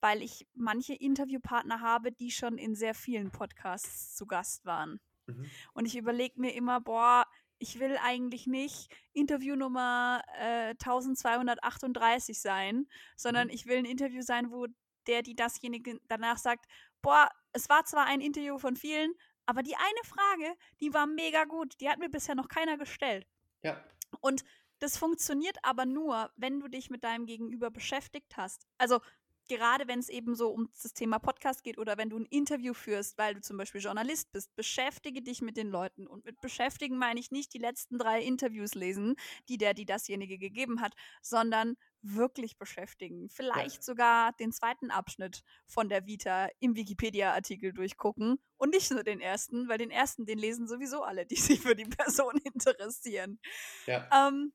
weil 0.02 0.22
ich 0.22 0.48
manche 0.54 0.94
Interviewpartner 0.94 1.82
habe, 1.82 2.12
die 2.12 2.32
schon 2.32 2.58
in 2.58 2.76
sehr 2.76 2.94
vielen 2.94 3.32
Podcasts 3.32 4.16
zu 4.16 4.26
Gast 4.26 4.66
waren. 4.66 5.00
Mhm. 5.26 5.50
Und 5.74 5.86
ich 5.86 5.98
überlege 5.98 6.40
mir 6.40 6.54
immer, 6.54 6.82
boah, 6.82 7.26
ich 7.60 7.80
will 7.80 7.98
eigentlich 8.04 8.46
nicht 8.48 8.96
Interview 9.14 9.56
Nummer 9.56 10.22
äh, 10.40 10.70
1238 10.72 12.40
sein, 12.40 12.88
sondern 13.16 13.48
mhm. 13.48 13.54
ich 13.54 13.66
will 13.66 13.78
ein 13.78 13.86
Interview 13.86 14.22
sein, 14.22 14.52
wo 14.52 14.68
der, 15.08 15.22
die 15.22 15.36
dasjenige 15.36 16.00
danach 16.08 16.38
sagt, 16.38 16.66
boah, 17.02 17.30
es 17.54 17.70
war 17.70 17.86
zwar 17.86 18.06
ein 18.06 18.22
Interview 18.22 18.58
von 18.58 18.76
vielen, 18.76 19.14
aber 19.46 19.64
die 19.64 19.76
eine 19.76 20.04
Frage, 20.04 20.56
die 20.82 20.94
war 20.94 21.08
mega 21.08 21.46
gut, 21.46 21.80
die 21.80 21.90
hat 21.90 22.00
mir 22.00 22.10
bisher 22.10 22.36
noch 22.36 22.50
keiner 22.50 22.78
gestellt. 22.78 23.26
Ja. 23.64 23.82
Und 24.20 24.44
das 24.80 24.98
funktioniert 24.98 25.58
aber 25.64 25.86
nur, 25.86 26.32
wenn 26.36 26.60
du 26.60 26.68
dich 26.68 26.90
mit 26.90 27.04
deinem 27.04 27.26
Gegenüber 27.26 27.72
beschäftigt 27.72 28.38
hast. 28.38 28.68
Also 28.78 29.00
gerade 29.48 29.88
wenn 29.88 30.00
es 30.00 30.10
eben 30.10 30.36
so 30.36 30.50
um 30.50 30.70
das 30.82 30.94
Thema 30.94 31.20
Podcast 31.20 31.64
geht 31.64 31.78
oder 31.78 31.98
wenn 31.98 32.10
du 32.10 32.20
ein 32.20 32.26
Interview 32.26 32.74
führst, 32.74 33.18
weil 33.18 33.34
du 33.34 33.42
zum 33.42 33.58
Beispiel 33.58 33.82
Journalist 33.82 34.32
bist, 34.32 34.56
beschäftige 34.56 35.22
dich 35.22 35.42
mit 35.42 35.58
den 35.58 35.70
Leuten. 35.70 36.06
Und 36.06 36.26
mit 36.26 36.40
beschäftigen 36.42 36.98
meine 36.98 37.20
ich 37.20 37.32
nicht 37.32 37.54
die 37.54 37.60
letzten 37.60 37.98
drei 37.98 38.22
Interviews 38.22 38.76
lesen, 38.76 39.16
die 39.50 39.58
der, 39.58 39.74
die 39.74 39.86
dasjenige 39.86 40.38
gegeben 40.38 40.82
hat, 40.82 40.94
sondern 41.22 41.78
wirklich 42.02 42.58
beschäftigen. 42.58 43.30
Vielleicht 43.30 43.78
ja. 43.78 43.82
sogar 43.82 44.34
den 44.34 44.52
zweiten 44.52 44.92
Abschnitt 44.92 45.44
von 45.68 45.90
der 45.90 46.06
Vita 46.06 46.50
im 46.60 46.76
Wikipedia-Artikel 46.76 47.74
durchgucken 47.74 48.40
und 48.58 48.72
nicht 48.72 48.92
nur 48.92 49.04
den 49.04 49.20
ersten, 49.20 49.68
weil 49.68 49.78
den 49.78 49.92
ersten, 49.92 50.26
den 50.26 50.38
lesen 50.38 50.68
sowieso 50.68 51.04
alle, 51.04 51.26
die 51.26 51.36
sich 51.36 51.62
für 51.62 51.76
die 51.76 51.86
Person 51.86 52.38
interessieren. 52.44 53.40
Ja. 53.86 54.28
Ähm, 54.28 54.54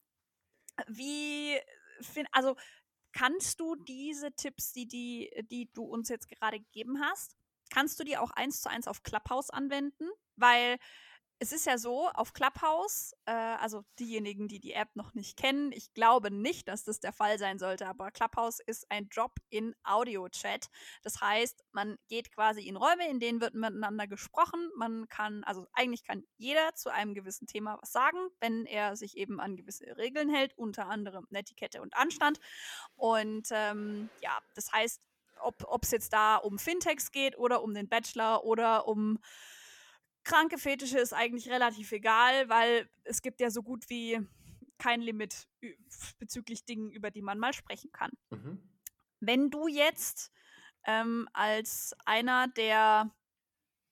wie, 0.88 1.58
also 2.32 2.56
kannst 3.12 3.60
du 3.60 3.76
diese 3.76 4.32
Tipps, 4.32 4.72
die, 4.72 4.86
die, 4.86 5.30
die 5.50 5.70
du 5.72 5.84
uns 5.84 6.08
jetzt 6.08 6.28
gerade 6.28 6.60
gegeben 6.60 7.00
hast, 7.00 7.36
kannst 7.70 7.98
du 8.00 8.04
die 8.04 8.16
auch 8.16 8.30
eins 8.30 8.60
zu 8.60 8.70
eins 8.70 8.88
auf 8.88 9.02
Clubhouse 9.02 9.50
anwenden? 9.50 10.08
Weil 10.36 10.78
es 11.42 11.50
ist 11.50 11.66
ja 11.66 11.76
so, 11.76 12.08
auf 12.10 12.34
Clubhouse, 12.34 13.16
äh, 13.24 13.32
also 13.32 13.84
diejenigen, 13.98 14.46
die 14.46 14.60
die 14.60 14.74
App 14.74 14.94
noch 14.94 15.12
nicht 15.14 15.36
kennen, 15.36 15.72
ich 15.72 15.92
glaube 15.92 16.30
nicht, 16.30 16.68
dass 16.68 16.84
das 16.84 17.00
der 17.00 17.12
Fall 17.12 17.36
sein 17.36 17.58
sollte, 17.58 17.88
aber 17.88 18.12
Clubhouse 18.12 18.60
ist 18.60 18.88
ein 18.92 19.08
Drop 19.08 19.32
in 19.48 19.74
Audio-Chat. 19.82 20.68
Das 21.02 21.20
heißt, 21.20 21.64
man 21.72 21.98
geht 22.08 22.30
quasi 22.32 22.62
in 22.62 22.76
Räume, 22.76 23.08
in 23.08 23.18
denen 23.18 23.40
wird 23.40 23.54
miteinander 23.54 24.06
gesprochen. 24.06 24.70
Man 24.76 25.08
kann, 25.08 25.42
also 25.42 25.66
eigentlich 25.72 26.04
kann 26.04 26.22
jeder 26.36 26.76
zu 26.76 26.90
einem 26.90 27.12
gewissen 27.12 27.48
Thema 27.48 27.76
was 27.82 27.90
sagen, 27.90 28.18
wenn 28.38 28.64
er 28.64 28.94
sich 28.94 29.16
eben 29.16 29.40
an 29.40 29.56
gewisse 29.56 29.96
Regeln 29.96 30.32
hält, 30.32 30.56
unter 30.56 30.86
anderem 30.86 31.26
Netiquette 31.30 31.82
und 31.82 31.96
Anstand. 31.96 32.38
Und 32.94 33.48
ähm, 33.50 34.10
ja, 34.20 34.38
das 34.54 34.70
heißt, 34.70 35.02
ob 35.40 35.82
es 35.82 35.90
jetzt 35.90 36.12
da 36.12 36.36
um 36.36 36.60
Fintechs 36.60 37.10
geht 37.10 37.36
oder 37.36 37.64
um 37.64 37.74
den 37.74 37.88
Bachelor 37.88 38.44
oder 38.44 38.86
um 38.86 39.18
kranke 40.24 40.58
Fetische 40.58 40.98
ist 40.98 41.12
eigentlich 41.12 41.50
relativ 41.50 41.92
egal, 41.92 42.48
weil 42.48 42.88
es 43.04 43.22
gibt 43.22 43.40
ja 43.40 43.50
so 43.50 43.62
gut 43.62 43.88
wie 43.88 44.20
kein 44.78 45.00
Limit 45.00 45.48
bezüglich 46.18 46.64
Dingen, 46.64 46.90
über 46.90 47.10
die 47.10 47.22
man 47.22 47.38
mal 47.38 47.52
sprechen 47.52 47.92
kann. 47.92 48.10
Mhm. 48.30 48.62
Wenn 49.20 49.50
du 49.50 49.68
jetzt 49.68 50.32
ähm, 50.84 51.28
als 51.32 51.94
einer 52.04 52.48
der 52.48 53.14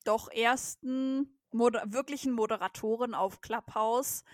doch 0.04 0.30
ersten 0.30 1.38
Moder 1.52 1.84
wirklichen 1.92 2.32
Moderatoren 2.32 3.14
auf 3.14 3.40
Clubhouse 3.40 4.24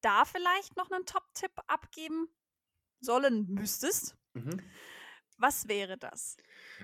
da 0.00 0.24
vielleicht 0.24 0.76
noch 0.76 0.90
einen 0.90 1.06
Top-Tipp 1.06 1.52
abgeben 1.66 2.28
sollen 3.00 3.46
müsstest, 3.48 4.16
mhm. 4.34 4.62
was 5.36 5.68
wäre 5.68 5.98
das? 5.98 6.36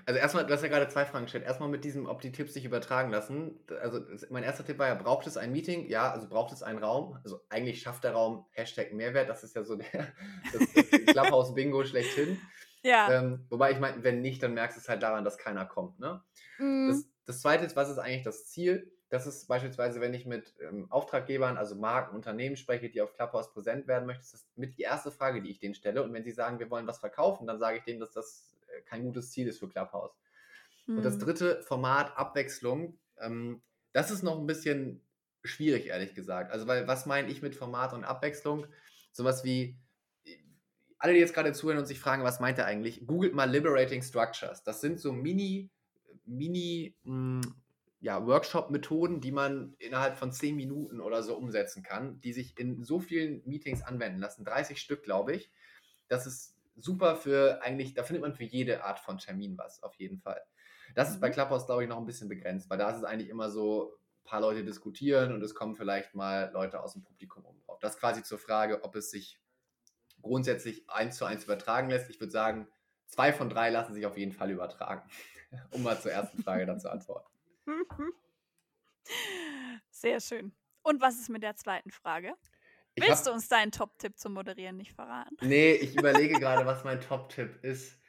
Also 0.05 0.19
erstmal, 0.19 0.45
du 0.45 0.53
hast 0.53 0.61
ja 0.61 0.69
gerade 0.69 0.87
zwei 0.87 1.05
Fragen 1.05 1.25
gestellt. 1.25 1.45
Erstmal 1.45 1.69
mit 1.69 1.83
diesem, 1.83 2.05
ob 2.05 2.21
die 2.21 2.31
Tipps 2.31 2.53
sich 2.53 2.65
übertragen 2.65 3.11
lassen. 3.11 3.59
Also 3.81 4.01
mein 4.29 4.43
erster 4.43 4.65
Tipp 4.65 4.77
war 4.77 4.87
ja, 4.87 4.95
braucht 4.95 5.27
es 5.27 5.37
ein 5.37 5.51
Meeting? 5.51 5.87
Ja, 5.87 6.11
also 6.11 6.27
braucht 6.27 6.53
es 6.53 6.63
einen 6.63 6.79
Raum? 6.79 7.19
Also 7.23 7.41
eigentlich 7.49 7.81
schafft 7.81 8.03
der 8.03 8.13
Raum 8.13 8.45
Hashtag 8.51 8.93
Mehrwert. 8.93 9.29
Das 9.29 9.43
ist 9.43 9.55
ja 9.55 9.63
so 9.63 9.75
der, 9.75 10.13
Clubhouse-Bingo 11.07 11.83
schlechthin. 11.85 12.39
Ja. 12.83 13.11
Ähm, 13.11 13.45
wobei 13.49 13.71
ich 13.71 13.79
meine, 13.79 14.03
wenn 14.03 14.21
nicht, 14.21 14.41
dann 14.43 14.53
merkst 14.53 14.77
du 14.77 14.81
es 14.81 14.89
halt 14.89 15.03
daran, 15.03 15.25
dass 15.25 15.37
keiner 15.37 15.65
kommt. 15.65 15.99
Ne? 15.99 16.21
Mhm. 16.59 16.89
Das, 16.89 17.05
das 17.25 17.41
zweite 17.41 17.65
ist, 17.65 17.75
was 17.75 17.89
ist 17.89 17.97
eigentlich 17.97 18.23
das 18.23 18.47
Ziel? 18.47 18.91
Das 19.09 19.25
ist 19.25 19.47
beispielsweise, 19.47 20.01
wenn 20.01 20.13
ich 20.13 20.25
mit 20.25 20.53
ähm, 20.61 20.87
Auftraggebern, 20.91 21.57
also 21.57 21.75
Marken, 21.75 22.15
Unternehmen 22.15 22.57
spreche, 22.57 22.89
die 22.89 23.01
auf 23.01 23.13
Clubhouse 23.13 23.53
präsent 23.53 23.87
werden 23.87 24.05
möchten, 24.05 24.23
ist 24.23 24.33
das 24.33 24.47
mit 24.55 24.77
die 24.77 24.81
erste 24.81 25.11
Frage, 25.11 25.41
die 25.41 25.49
ich 25.49 25.59
denen 25.59 25.75
stelle. 25.75 26.03
Und 26.03 26.13
wenn 26.13 26.23
sie 26.23 26.31
sagen, 26.31 26.59
wir 26.59 26.69
wollen 26.69 26.87
was 26.87 26.99
verkaufen, 26.99 27.47
dann 27.47 27.57
sage 27.57 27.77
ich 27.77 27.83
denen, 27.83 28.01
dass 28.01 28.11
das 28.11 28.56
kein 28.85 29.03
gutes 29.03 29.31
Ziel 29.31 29.47
ist 29.47 29.59
für 29.59 29.69
Clubhouse. 29.69 30.15
Mhm. 30.85 30.97
Und 30.97 31.03
das 31.03 31.15
hm. 31.15 31.19
dritte 31.21 31.61
Format, 31.61 32.17
Abwechslung, 32.17 32.97
ähm, 33.19 33.61
das 33.93 34.11
ist 34.11 34.23
noch 34.23 34.39
ein 34.39 34.47
bisschen 34.47 35.01
schwierig, 35.43 35.87
ehrlich 35.87 36.13
gesagt. 36.13 36.51
Also, 36.51 36.67
weil, 36.67 36.87
was 36.87 37.05
meine 37.05 37.29
ich 37.29 37.41
mit 37.41 37.55
Format 37.55 37.93
und 37.93 38.03
Abwechslung? 38.03 38.67
Sowas 39.11 39.43
wie, 39.43 39.77
alle, 40.99 41.13
die 41.13 41.19
jetzt 41.19 41.33
gerade 41.33 41.53
zuhören 41.53 41.79
und 41.79 41.85
sich 41.85 41.99
fragen, 41.99 42.23
was 42.23 42.39
meint 42.39 42.57
er 42.57 42.65
eigentlich, 42.65 43.05
googelt 43.05 43.33
mal 43.33 43.49
Liberating 43.49 44.01
Structures. 44.01 44.63
Das 44.63 44.81
sind 44.81 44.99
so 44.99 45.11
Mini, 45.11 45.69
Mini, 46.25 46.95
mh, 47.03 47.41
hm, 47.45 47.55
ja, 47.99 48.25
Workshop-Methoden, 48.25 49.21
die 49.21 49.31
man 49.31 49.75
innerhalb 49.79 50.17
von 50.17 50.31
zehn 50.31 50.55
Minuten 50.55 51.01
oder 51.01 51.23
so 51.23 51.35
umsetzen 51.35 51.81
kann, 51.81 52.21
die 52.21 52.31
sich 52.31 52.57
in 52.59 52.83
so 52.83 52.99
vielen 52.99 53.41
Meetings 53.45 53.81
anwenden 53.81 54.19
lassen. 54.19 54.45
30 54.45 54.79
Stück, 54.79 55.03
glaube 55.03 55.33
ich. 55.33 55.51
Das 56.07 56.27
ist 56.27 56.55
super 56.77 57.15
für 57.15 57.61
eigentlich, 57.61 57.93
da 57.93 58.03
findet 58.03 58.21
man 58.21 58.33
für 58.33 58.43
jede 58.43 58.83
Art 58.83 58.99
von 58.99 59.17
Termin 59.17 59.57
was, 59.57 59.83
auf 59.83 59.95
jeden 59.95 60.19
Fall. 60.19 60.41
Das 60.95 61.09
ist 61.09 61.19
bei 61.19 61.29
mhm. 61.29 61.33
Clubhouse, 61.33 61.65
glaube 61.65 61.83
ich, 61.83 61.89
noch 61.89 61.97
ein 61.97 62.05
bisschen 62.05 62.29
begrenzt, 62.29 62.69
weil 62.69 62.77
da 62.77 62.89
ist 62.89 62.97
es 62.97 63.03
eigentlich 63.03 63.29
immer 63.29 63.49
so, 63.49 63.97
ein 64.23 64.29
paar 64.29 64.41
Leute 64.41 64.63
diskutieren 64.63 65.31
und 65.31 65.41
es 65.41 65.55
kommen 65.55 65.75
vielleicht 65.75 66.13
mal 66.13 66.51
Leute 66.53 66.81
aus 66.81 66.93
dem 66.93 67.03
Publikum 67.03 67.45
um. 67.45 67.57
Das 67.79 67.99
quasi 67.99 68.23
zur 68.23 68.39
Frage, 68.39 68.83
ob 68.83 68.95
es 68.95 69.11
sich 69.11 69.39
grundsätzlich 70.21 70.89
eins 70.89 71.17
zu 71.17 71.25
eins 71.25 71.43
übertragen 71.43 71.89
lässt. 71.89 72.09
Ich 72.09 72.19
würde 72.19 72.31
sagen, 72.31 72.67
zwei 73.05 73.31
von 73.31 73.49
drei 73.49 73.69
lassen 73.69 73.93
sich 73.93 74.05
auf 74.05 74.17
jeden 74.17 74.33
Fall 74.33 74.51
übertragen, 74.51 75.09
um 75.71 75.83
mal 75.83 75.99
zur 75.99 76.11
ersten 76.11 76.41
Frage 76.41 76.65
dann 76.65 76.79
zu 76.79 76.91
antworten. 76.91 77.31
Sehr 79.89 80.19
schön. 80.19 80.53
Und 80.81 81.01
was 81.01 81.19
ist 81.19 81.29
mit 81.29 81.43
der 81.43 81.55
zweiten 81.55 81.91
Frage? 81.91 82.33
Willst 82.97 83.19
hab, 83.19 83.25
du 83.25 83.31
uns 83.31 83.47
deinen 83.47 83.71
Top-Tipp 83.71 84.17
zum 84.17 84.33
Moderieren 84.33 84.77
nicht 84.77 84.93
verraten? 84.93 85.35
Nee, 85.41 85.73
ich 85.73 85.95
überlege 85.95 86.33
gerade, 86.39 86.65
was 86.65 86.83
mein 86.83 86.99
Top-Tipp 86.99 87.63
ist. 87.63 87.99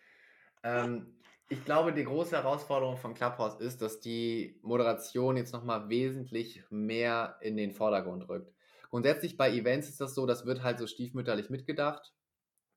Ähm, 0.62 1.18
ich 1.50 1.64
glaube, 1.64 1.92
die 1.92 2.04
große 2.04 2.36
Herausforderung 2.36 2.96
von 2.96 3.14
Clubhouse 3.14 3.60
ist, 3.60 3.80
dass 3.82 4.00
die 4.00 4.58
Moderation 4.62 5.36
jetzt 5.36 5.52
nochmal 5.52 5.88
wesentlich 5.88 6.62
mehr 6.70 7.38
in 7.40 7.56
den 7.56 7.72
Vordergrund 7.72 8.28
rückt. 8.28 8.52
Grundsätzlich 8.90 9.36
bei 9.36 9.50
Events 9.50 9.88
ist 9.88 10.00
das 10.00 10.14
so, 10.14 10.26
das 10.26 10.46
wird 10.46 10.62
halt 10.62 10.78
so 10.78 10.86
stiefmütterlich 10.86 11.50
mitgedacht. 11.50 12.14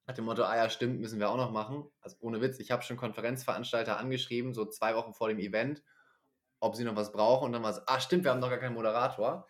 Nach 0.07 0.15
dem 0.15 0.25
Motto, 0.25 0.43
ah 0.43 0.55
ja, 0.55 0.69
stimmt, 0.69 0.99
müssen 0.99 1.19
wir 1.19 1.29
auch 1.29 1.37
noch 1.37 1.51
machen. 1.51 1.89
Also 2.01 2.17
ohne 2.19 2.41
Witz, 2.41 2.59
ich 2.59 2.71
habe 2.71 2.81
schon 2.81 2.97
Konferenzveranstalter 2.97 3.97
angeschrieben, 3.97 4.53
so 4.53 4.65
zwei 4.65 4.95
Wochen 4.95 5.13
vor 5.13 5.29
dem 5.29 5.39
Event, 5.39 5.83
ob 6.59 6.75
sie 6.75 6.83
noch 6.83 6.95
was 6.95 7.11
brauchen 7.11 7.45
und 7.45 7.53
dann 7.53 7.63
war 7.63 7.71
es, 7.71 7.87
ah 7.87 7.99
stimmt, 7.99 8.23
wir 8.23 8.31
haben 8.31 8.39
noch 8.39 8.49
gar 8.49 8.59
keinen 8.59 8.75
Moderator. 8.75 9.47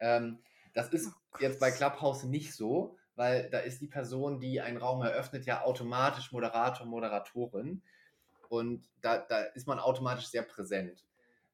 Ähm, 0.00 0.42
das 0.74 0.88
ist 0.90 1.08
oh 1.08 1.38
jetzt 1.40 1.60
bei 1.60 1.70
Clubhouse 1.70 2.24
nicht 2.24 2.54
so, 2.54 2.96
weil 3.14 3.50
da 3.50 3.58
ist 3.58 3.80
die 3.80 3.86
Person, 3.86 4.40
die 4.40 4.60
einen 4.60 4.78
Raum 4.78 5.02
eröffnet, 5.02 5.46
ja 5.46 5.62
automatisch 5.62 6.32
Moderator, 6.32 6.86
Moderatorin. 6.86 7.82
Und 8.48 8.86
da, 9.00 9.18
da 9.18 9.42
ist 9.42 9.66
man 9.66 9.78
automatisch 9.78 10.26
sehr 10.26 10.42
präsent. 10.42 11.04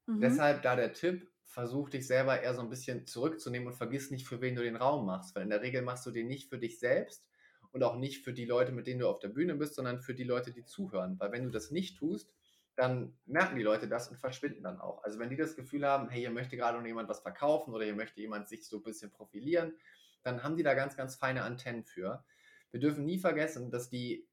Mhm. 0.07 0.21
Deshalb 0.21 0.63
da 0.63 0.77
der 0.77 0.93
Tipp, 0.93 1.29
versuch 1.45 1.89
dich 1.89 2.07
selber 2.07 2.41
eher 2.41 2.55
so 2.55 2.61
ein 2.61 2.69
bisschen 2.69 3.07
zurückzunehmen 3.07 3.69
und 3.69 3.75
vergiss 3.75 4.11
nicht, 4.11 4.27
für 4.27 4.41
wen 4.41 4.55
du 4.55 4.63
den 4.63 4.77
Raum 4.77 5.07
machst. 5.07 5.35
Weil 5.35 5.45
in 5.45 5.51
der 5.51 5.63
Regel 5.63 5.83
machst 5.83 6.07
du 6.07 6.11
den 6.11 6.29
nicht 6.29 6.49
für 6.49 6.59
dich 6.59 6.79
selbst 6.79 7.27
und 7.73 7.83
auch 7.83 7.97
nicht 7.97 8.23
für 8.23 8.33
die 8.33 8.45
Leute, 8.45 8.73
mit 8.73 8.87
denen 8.87 9.01
du 9.01 9.09
auf 9.09 9.19
der 9.19 9.29
Bühne 9.29 9.55
bist, 9.55 9.75
sondern 9.75 10.01
für 10.01 10.15
die 10.15 10.25
Leute, 10.25 10.53
die 10.53 10.65
zuhören. 10.65 11.19
Weil 11.19 11.33
wenn 11.33 11.45
du 11.45 11.51
das 11.51 11.71
nicht 11.71 11.99
tust, 11.99 12.31
dann 12.79 13.13
merken 13.27 13.57
die 13.57 13.65
Leute 13.65 13.89
das 13.89 14.09
und 14.09 14.19
verschwinden 14.19 14.63
dann 14.63 14.81
auch. 14.81 15.03
Also 15.03 15.19
wenn 15.19 15.31
die 15.31 15.37
das 15.37 15.57
Gefühl 15.57 15.85
haben, 15.85 16.09
hey, 16.11 16.21
hier 16.21 16.31
möchte 16.31 16.57
gerade 16.57 16.79
noch 16.79 16.87
jemand 16.87 17.09
was 17.09 17.19
verkaufen 17.19 17.75
oder 17.75 17.85
hier 17.85 17.97
möchte 17.97 18.21
jemand 18.21 18.49
sich 18.49 18.65
so 18.69 18.77
ein 18.77 18.85
bisschen 18.85 19.11
profilieren, 19.11 19.75
dann 20.23 20.45
haben 20.45 20.57
die 20.57 20.63
da 20.63 20.75
ganz, 20.75 20.97
ganz 20.97 21.17
feine 21.17 21.43
Antennen 21.43 21.83
für. 21.83 22.25
Wir 22.71 22.79
dürfen 22.79 23.05
nie 23.05 23.19
vergessen, 23.19 23.73
dass 23.73 23.91
die 23.91 24.29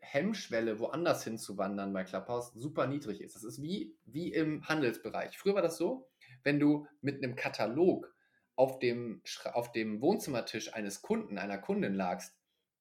Hemmschwelle, 0.00 0.78
woanders 0.80 1.24
hinzuwandern 1.24 1.94
bei 1.94 2.04
Clubhouse, 2.04 2.52
super 2.52 2.86
niedrig 2.86 3.22
ist. 3.22 3.36
Das 3.36 3.42
ist 3.42 3.62
wie, 3.62 3.96
wie 4.04 4.34
im 4.34 4.68
Handelsbereich. 4.68 5.38
Früher 5.38 5.54
war 5.54 5.62
das 5.62 5.78
so, 5.78 6.10
wenn 6.42 6.60
du 6.60 6.86
mit 7.00 7.24
einem 7.24 7.36
Katalog 7.36 8.14
auf 8.54 8.78
dem, 8.80 9.22
auf 9.54 9.72
dem 9.72 10.02
Wohnzimmertisch 10.02 10.74
eines 10.74 11.00
Kunden, 11.00 11.38
einer 11.38 11.56
Kundin 11.56 11.94
lagst, 11.94 12.36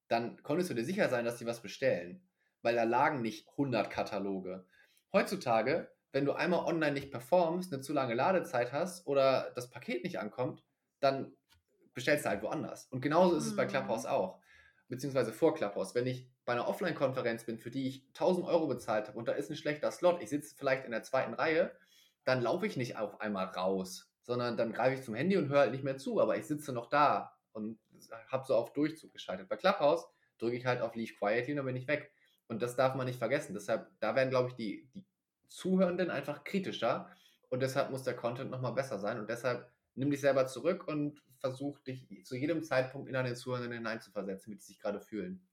dann 0.10 0.44
konntest 0.44 0.70
du 0.70 0.74
dir 0.74 0.84
sicher 0.84 1.08
sein, 1.08 1.24
dass 1.24 1.38
die 1.38 1.46
was 1.46 1.62
bestellen, 1.62 2.28
weil 2.62 2.76
da 2.76 2.84
lagen 2.84 3.22
nicht 3.22 3.48
100 3.52 3.90
Kataloge, 3.90 4.66
Heutzutage, 5.14 5.92
wenn 6.12 6.26
du 6.26 6.34
einmal 6.34 6.66
online 6.66 6.94
nicht 6.94 7.12
performst, 7.12 7.72
eine 7.72 7.82
zu 7.82 7.94
lange 7.94 8.14
Ladezeit 8.14 8.72
hast 8.72 9.08
oder 9.08 9.52
das 9.56 9.70
Paket 9.70 10.04
nicht 10.04 10.20
ankommt, 10.20 10.64
dann 11.00 11.34
bestellst 11.94 12.26
du 12.26 12.30
halt 12.30 12.44
woanders. 12.44 12.88
Und 12.92 13.02
genauso 13.02 13.36
ist 13.36 13.46
es 13.46 13.56
bei 13.56 13.66
Clubhouse 13.66 14.04
mhm. 14.04 14.10
auch. 14.10 14.42
Beziehungsweise 14.88 15.34
vor 15.34 15.54
Clubhouse. 15.54 15.96
Wenn 15.96 16.08
ich 16.08 16.30
bei 16.46 16.54
einer 16.54 16.68
Offline-Konferenz 16.68 17.44
bin, 17.44 17.58
für 17.58 17.72
die 17.72 17.88
ich 17.88 18.06
1000 18.10 18.48
Euro 18.48 18.68
bezahlt 18.68 19.08
habe 19.08 19.18
und 19.18 19.28
da 19.28 19.34
ist 19.34 19.50
ein 19.50 19.58
schlechter 19.58 19.92
Slot, 19.92 20.22
ich 20.22 20.30
sitze 20.30 20.56
vielleicht 20.56 20.86
in 20.86 20.92
der 20.92 21.04
zweiten 21.04 21.34
Reihe, 21.34 21.76
dann 22.24 22.42
laufe 22.42 22.68
ich 22.68 22.78
nicht 22.78 22.98
auf 22.98 23.20
einmal 23.20 23.46
raus, 23.48 24.12
sondern 24.22 24.58
dann 24.58 24.74
greife 24.74 24.96
ich 24.96 25.04
zum 25.04 25.16
Handy 25.16 25.38
und 25.38 25.50
höre 25.50 25.60
halt 25.60 25.72
nicht 25.72 25.84
mehr 25.84 25.98
zu, 25.98 26.22
aber 26.22 26.38
ich 26.38 26.46
sitze 26.46 26.72
noch 26.72 26.88
da 26.88 27.38
und 27.52 27.80
habe 28.30 28.46
so 28.46 28.56
auf 28.56 28.74
Durchzug 28.74 29.12
geschaltet. 29.12 29.50
Bei 29.50 29.58
Clubhouse 29.58 30.08
drücke 30.38 30.56
ich 30.56 30.66
halt 30.66 30.82
auf 30.82 30.96
Leave 30.96 31.14
Quietly 31.16 31.54
und 31.54 31.58
dann 31.58 31.66
bin 31.66 31.76
ich 31.76 31.88
weg. 31.88 32.12
Und 32.48 32.62
das 32.62 32.76
darf 32.76 32.96
man 32.96 33.06
nicht 33.08 33.20
vergessen. 33.20 33.54
Deshalb, 33.54 33.90
da 34.00 34.16
werden, 34.16 34.30
glaube 34.30 34.50
ich, 34.50 34.56
die, 34.56 34.90
die 34.94 35.06
Zuhörenden 35.48 36.10
einfach 36.10 36.44
kritischer. 36.44 37.10
Und 37.50 37.62
deshalb 37.62 37.92
muss 37.92 38.04
der 38.04 38.16
Content 38.16 38.52
nochmal 38.52 38.74
besser 38.74 39.00
sein. 39.00 39.20
Und 39.20 39.30
deshalb 39.30 39.72
nimm 39.96 40.12
dich 40.12 40.22
selber 40.22 40.48
zurück 40.48 40.88
und 40.88 41.22
versuch 41.40 41.80
dich 41.80 42.08
zu 42.26 42.36
jedem 42.36 42.64
Zeitpunkt 42.64 43.10
in 43.10 43.16
einen 43.16 43.36
Zuhörenden 43.36 43.74
hineinzuversetzen, 43.74 44.52
wie 44.52 44.58
die 44.58 44.64
sich 44.64 44.80
gerade 44.80 45.02
fühlen. 45.02 45.48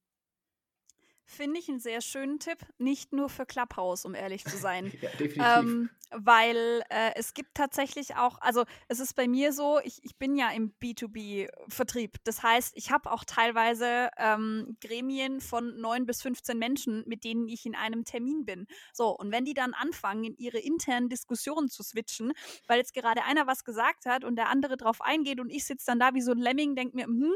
Finde 1.26 1.58
ich 1.58 1.68
einen 1.68 1.80
sehr 1.80 2.00
schönen 2.00 2.38
Tipp, 2.38 2.58
nicht 2.78 3.12
nur 3.12 3.28
für 3.28 3.46
Clubhouse, 3.46 4.04
um 4.04 4.14
ehrlich 4.14 4.44
zu 4.44 4.56
sein. 4.56 4.92
ja, 5.00 5.10
definitiv. 5.10 5.42
Ähm, 5.42 5.90
weil 6.10 6.82
äh, 6.90 7.12
es 7.16 7.34
gibt 7.34 7.54
tatsächlich 7.54 8.16
auch, 8.16 8.40
also 8.40 8.64
es 8.88 9.00
ist 9.00 9.14
bei 9.14 9.26
mir 9.26 9.52
so, 9.52 9.80
ich, 9.82 10.04
ich 10.04 10.16
bin 10.16 10.36
ja 10.36 10.50
im 10.50 10.72
B2B-Vertrieb. 10.80 12.18
Das 12.24 12.42
heißt, 12.42 12.72
ich 12.76 12.90
habe 12.90 13.10
auch 13.10 13.24
teilweise 13.24 14.10
ähm, 14.18 14.76
Gremien 14.80 15.40
von 15.40 15.80
neun 15.80 16.06
bis 16.06 16.22
15 16.22 16.58
Menschen, 16.58 17.04
mit 17.06 17.24
denen 17.24 17.48
ich 17.48 17.66
in 17.66 17.74
einem 17.74 18.04
Termin 18.04 18.44
bin. 18.44 18.66
So, 18.92 19.08
und 19.16 19.32
wenn 19.32 19.44
die 19.44 19.54
dann 19.54 19.74
anfangen, 19.74 20.24
in 20.24 20.36
ihre 20.36 20.58
internen 20.58 21.08
Diskussionen 21.08 21.68
zu 21.68 21.82
switchen, 21.82 22.32
weil 22.66 22.78
jetzt 22.78 22.94
gerade 22.94 23.24
einer 23.24 23.46
was 23.46 23.64
gesagt 23.64 24.06
hat 24.06 24.24
und 24.24 24.36
der 24.36 24.50
andere 24.50 24.76
drauf 24.76 25.00
eingeht 25.00 25.40
und 25.40 25.50
ich 25.50 25.64
sitze 25.64 25.86
dann 25.86 25.98
da 25.98 26.14
wie 26.14 26.20
so 26.20 26.32
ein 26.32 26.38
Lemming, 26.38 26.76
denke 26.76 26.96
mir, 26.96 27.06
hm, 27.06 27.34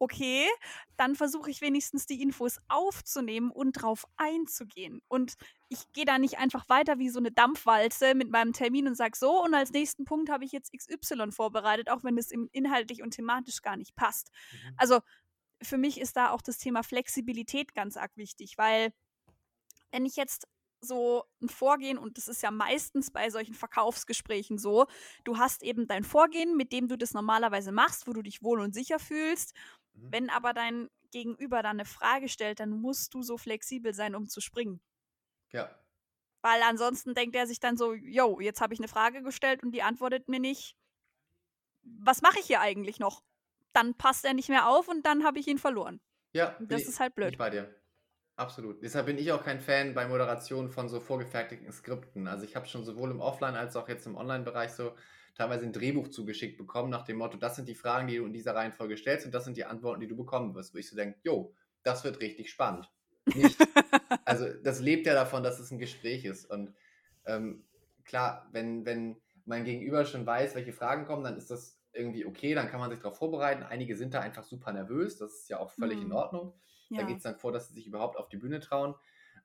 okay, 0.00 0.48
dann 0.96 1.14
versuche 1.14 1.50
ich 1.50 1.60
wenigstens 1.60 2.06
die 2.06 2.22
Infos 2.22 2.58
aufzunehmen 2.68 3.50
und 3.50 3.72
drauf 3.72 4.06
einzugehen. 4.16 5.02
Und 5.08 5.34
ich 5.68 5.92
gehe 5.92 6.06
da 6.06 6.18
nicht 6.18 6.38
einfach 6.38 6.68
weiter 6.68 6.98
wie 6.98 7.10
so 7.10 7.18
eine 7.20 7.30
Dampfwalze 7.30 8.14
mit 8.14 8.30
meinem 8.30 8.54
Termin 8.54 8.88
und 8.88 8.96
sage 8.96 9.16
so, 9.16 9.44
und 9.44 9.54
als 9.54 9.70
nächsten 9.72 10.06
Punkt 10.06 10.30
habe 10.30 10.44
ich 10.44 10.52
jetzt 10.52 10.72
XY 10.72 11.30
vorbereitet, 11.30 11.90
auch 11.90 12.02
wenn 12.02 12.16
das 12.16 12.30
inhaltlich 12.30 13.02
und 13.02 13.12
thematisch 13.12 13.60
gar 13.60 13.76
nicht 13.76 13.94
passt. 13.94 14.30
Mhm. 14.52 14.74
Also 14.78 15.00
für 15.62 15.76
mich 15.76 16.00
ist 16.00 16.16
da 16.16 16.30
auch 16.30 16.40
das 16.40 16.56
Thema 16.56 16.82
Flexibilität 16.82 17.74
ganz 17.74 17.98
arg 17.98 18.16
wichtig, 18.16 18.56
weil 18.56 18.94
wenn 19.92 20.06
ich 20.06 20.16
jetzt 20.16 20.46
so 20.80 21.24
ein 21.42 21.48
Vorgehen, 21.48 21.98
und 21.98 22.16
das 22.16 22.28
ist 22.28 22.42
ja 22.42 22.50
meistens 22.50 23.10
bei 23.10 23.30
solchen 23.30 23.54
Verkaufsgesprächen 23.54 24.58
so, 24.58 24.86
du 25.24 25.38
hast 25.38 25.62
eben 25.62 25.86
dein 25.86 26.04
Vorgehen, 26.04 26.56
mit 26.56 26.72
dem 26.72 26.88
du 26.88 26.96
das 26.96 27.12
normalerweise 27.12 27.72
machst, 27.72 28.06
wo 28.06 28.12
du 28.12 28.22
dich 28.22 28.42
wohl 28.42 28.60
und 28.60 28.74
sicher 28.74 28.98
fühlst. 28.98 29.54
Mhm. 29.94 30.12
Wenn 30.12 30.30
aber 30.30 30.52
dein 30.52 30.88
Gegenüber 31.10 31.62
dann 31.62 31.76
eine 31.76 31.84
Frage 31.84 32.28
stellt, 32.28 32.60
dann 32.60 32.70
musst 32.70 33.14
du 33.14 33.22
so 33.22 33.36
flexibel 33.36 33.94
sein, 33.94 34.14
um 34.14 34.28
zu 34.28 34.40
springen. 34.40 34.80
Ja. 35.50 35.74
Weil 36.42 36.62
ansonsten 36.62 37.14
denkt 37.14 37.36
er 37.36 37.46
sich 37.46 37.60
dann 37.60 37.76
so, 37.76 37.92
yo, 37.92 38.40
jetzt 38.40 38.60
habe 38.60 38.72
ich 38.72 38.80
eine 38.80 38.88
Frage 38.88 39.22
gestellt 39.22 39.62
und 39.62 39.72
die 39.72 39.82
antwortet 39.82 40.28
mir 40.28 40.40
nicht. 40.40 40.76
Was 41.82 42.22
mache 42.22 42.38
ich 42.38 42.46
hier 42.46 42.60
eigentlich 42.60 42.98
noch? 42.98 43.22
Dann 43.72 43.94
passt 43.94 44.24
er 44.24 44.34
nicht 44.34 44.48
mehr 44.48 44.68
auf 44.68 44.88
und 44.88 45.04
dann 45.04 45.24
habe 45.24 45.38
ich 45.38 45.46
ihn 45.48 45.58
verloren. 45.58 46.00
Ja. 46.32 46.56
Das 46.60 46.82
ist 46.82 47.00
halt 47.00 47.14
blöd. 47.14 47.32
Ich 47.32 47.38
bei 47.38 47.50
dir. 47.50 47.74
Absolut. 48.36 48.82
Deshalb 48.82 49.06
bin 49.06 49.18
ich 49.18 49.32
auch 49.32 49.44
kein 49.44 49.60
Fan 49.60 49.92
bei 49.92 50.08
Moderation 50.08 50.70
von 50.70 50.88
so 50.88 50.98
vorgefertigten 50.98 51.72
Skripten. 51.72 52.26
Also 52.26 52.44
ich 52.44 52.56
habe 52.56 52.66
schon 52.66 52.84
sowohl 52.84 53.10
im 53.10 53.20
Offline- 53.20 53.56
als 53.56 53.76
auch 53.76 53.88
jetzt 53.88 54.06
im 54.06 54.16
Online-Bereich 54.16 54.72
so 54.72 54.96
teilweise 55.34 55.64
ein 55.64 55.72
Drehbuch 55.72 56.08
zugeschickt 56.08 56.58
bekommen 56.58 56.90
nach 56.90 57.04
dem 57.04 57.18
Motto, 57.18 57.36
das 57.36 57.56
sind 57.56 57.68
die 57.68 57.74
Fragen, 57.74 58.08
die 58.08 58.16
du 58.16 58.26
in 58.26 58.32
dieser 58.32 58.54
Reihenfolge 58.54 58.96
stellst 58.96 59.26
und 59.26 59.34
das 59.34 59.44
sind 59.44 59.56
die 59.56 59.64
Antworten, 59.64 60.00
die 60.00 60.08
du 60.08 60.16
bekommen 60.16 60.54
wirst. 60.54 60.74
Wo 60.74 60.78
ich 60.78 60.88
so 60.88 60.96
denke, 60.96 61.18
jo, 61.22 61.54
das 61.82 62.04
wird 62.04 62.20
richtig 62.20 62.50
spannend. 62.50 62.90
Nicht, 63.26 63.56
also 64.24 64.46
das 64.62 64.80
lebt 64.80 65.06
ja 65.06 65.14
davon, 65.14 65.42
dass 65.42 65.58
es 65.58 65.70
ein 65.70 65.78
Gespräch 65.78 66.24
ist. 66.24 66.50
Und 66.50 66.74
ähm, 67.26 67.64
klar, 68.04 68.48
wenn, 68.52 68.84
wenn 68.84 69.16
mein 69.44 69.64
Gegenüber 69.64 70.04
schon 70.04 70.26
weiß, 70.26 70.54
welche 70.54 70.72
Fragen 70.72 71.06
kommen, 71.06 71.24
dann 71.24 71.36
ist 71.36 71.50
das 71.50 71.78
irgendwie 71.92 72.24
okay, 72.24 72.54
dann 72.54 72.68
kann 72.68 72.80
man 72.80 72.90
sich 72.90 73.00
darauf 73.00 73.18
vorbereiten. 73.18 73.62
Einige 73.62 73.96
sind 73.96 74.14
da 74.14 74.20
einfach 74.20 74.44
super 74.44 74.72
nervös, 74.72 75.16
das 75.16 75.32
ist 75.34 75.48
ja 75.48 75.58
auch 75.58 75.70
völlig 75.70 75.98
mhm. 75.98 76.06
in 76.06 76.12
Ordnung. 76.12 76.54
Ja. 76.88 77.00
Da 77.00 77.06
geht 77.06 77.18
es 77.18 77.22
dann 77.22 77.36
vor, 77.36 77.52
dass 77.52 77.68
sie 77.68 77.74
sich 77.74 77.86
überhaupt 77.86 78.16
auf 78.16 78.28
die 78.28 78.36
Bühne 78.36 78.60
trauen. 78.60 78.94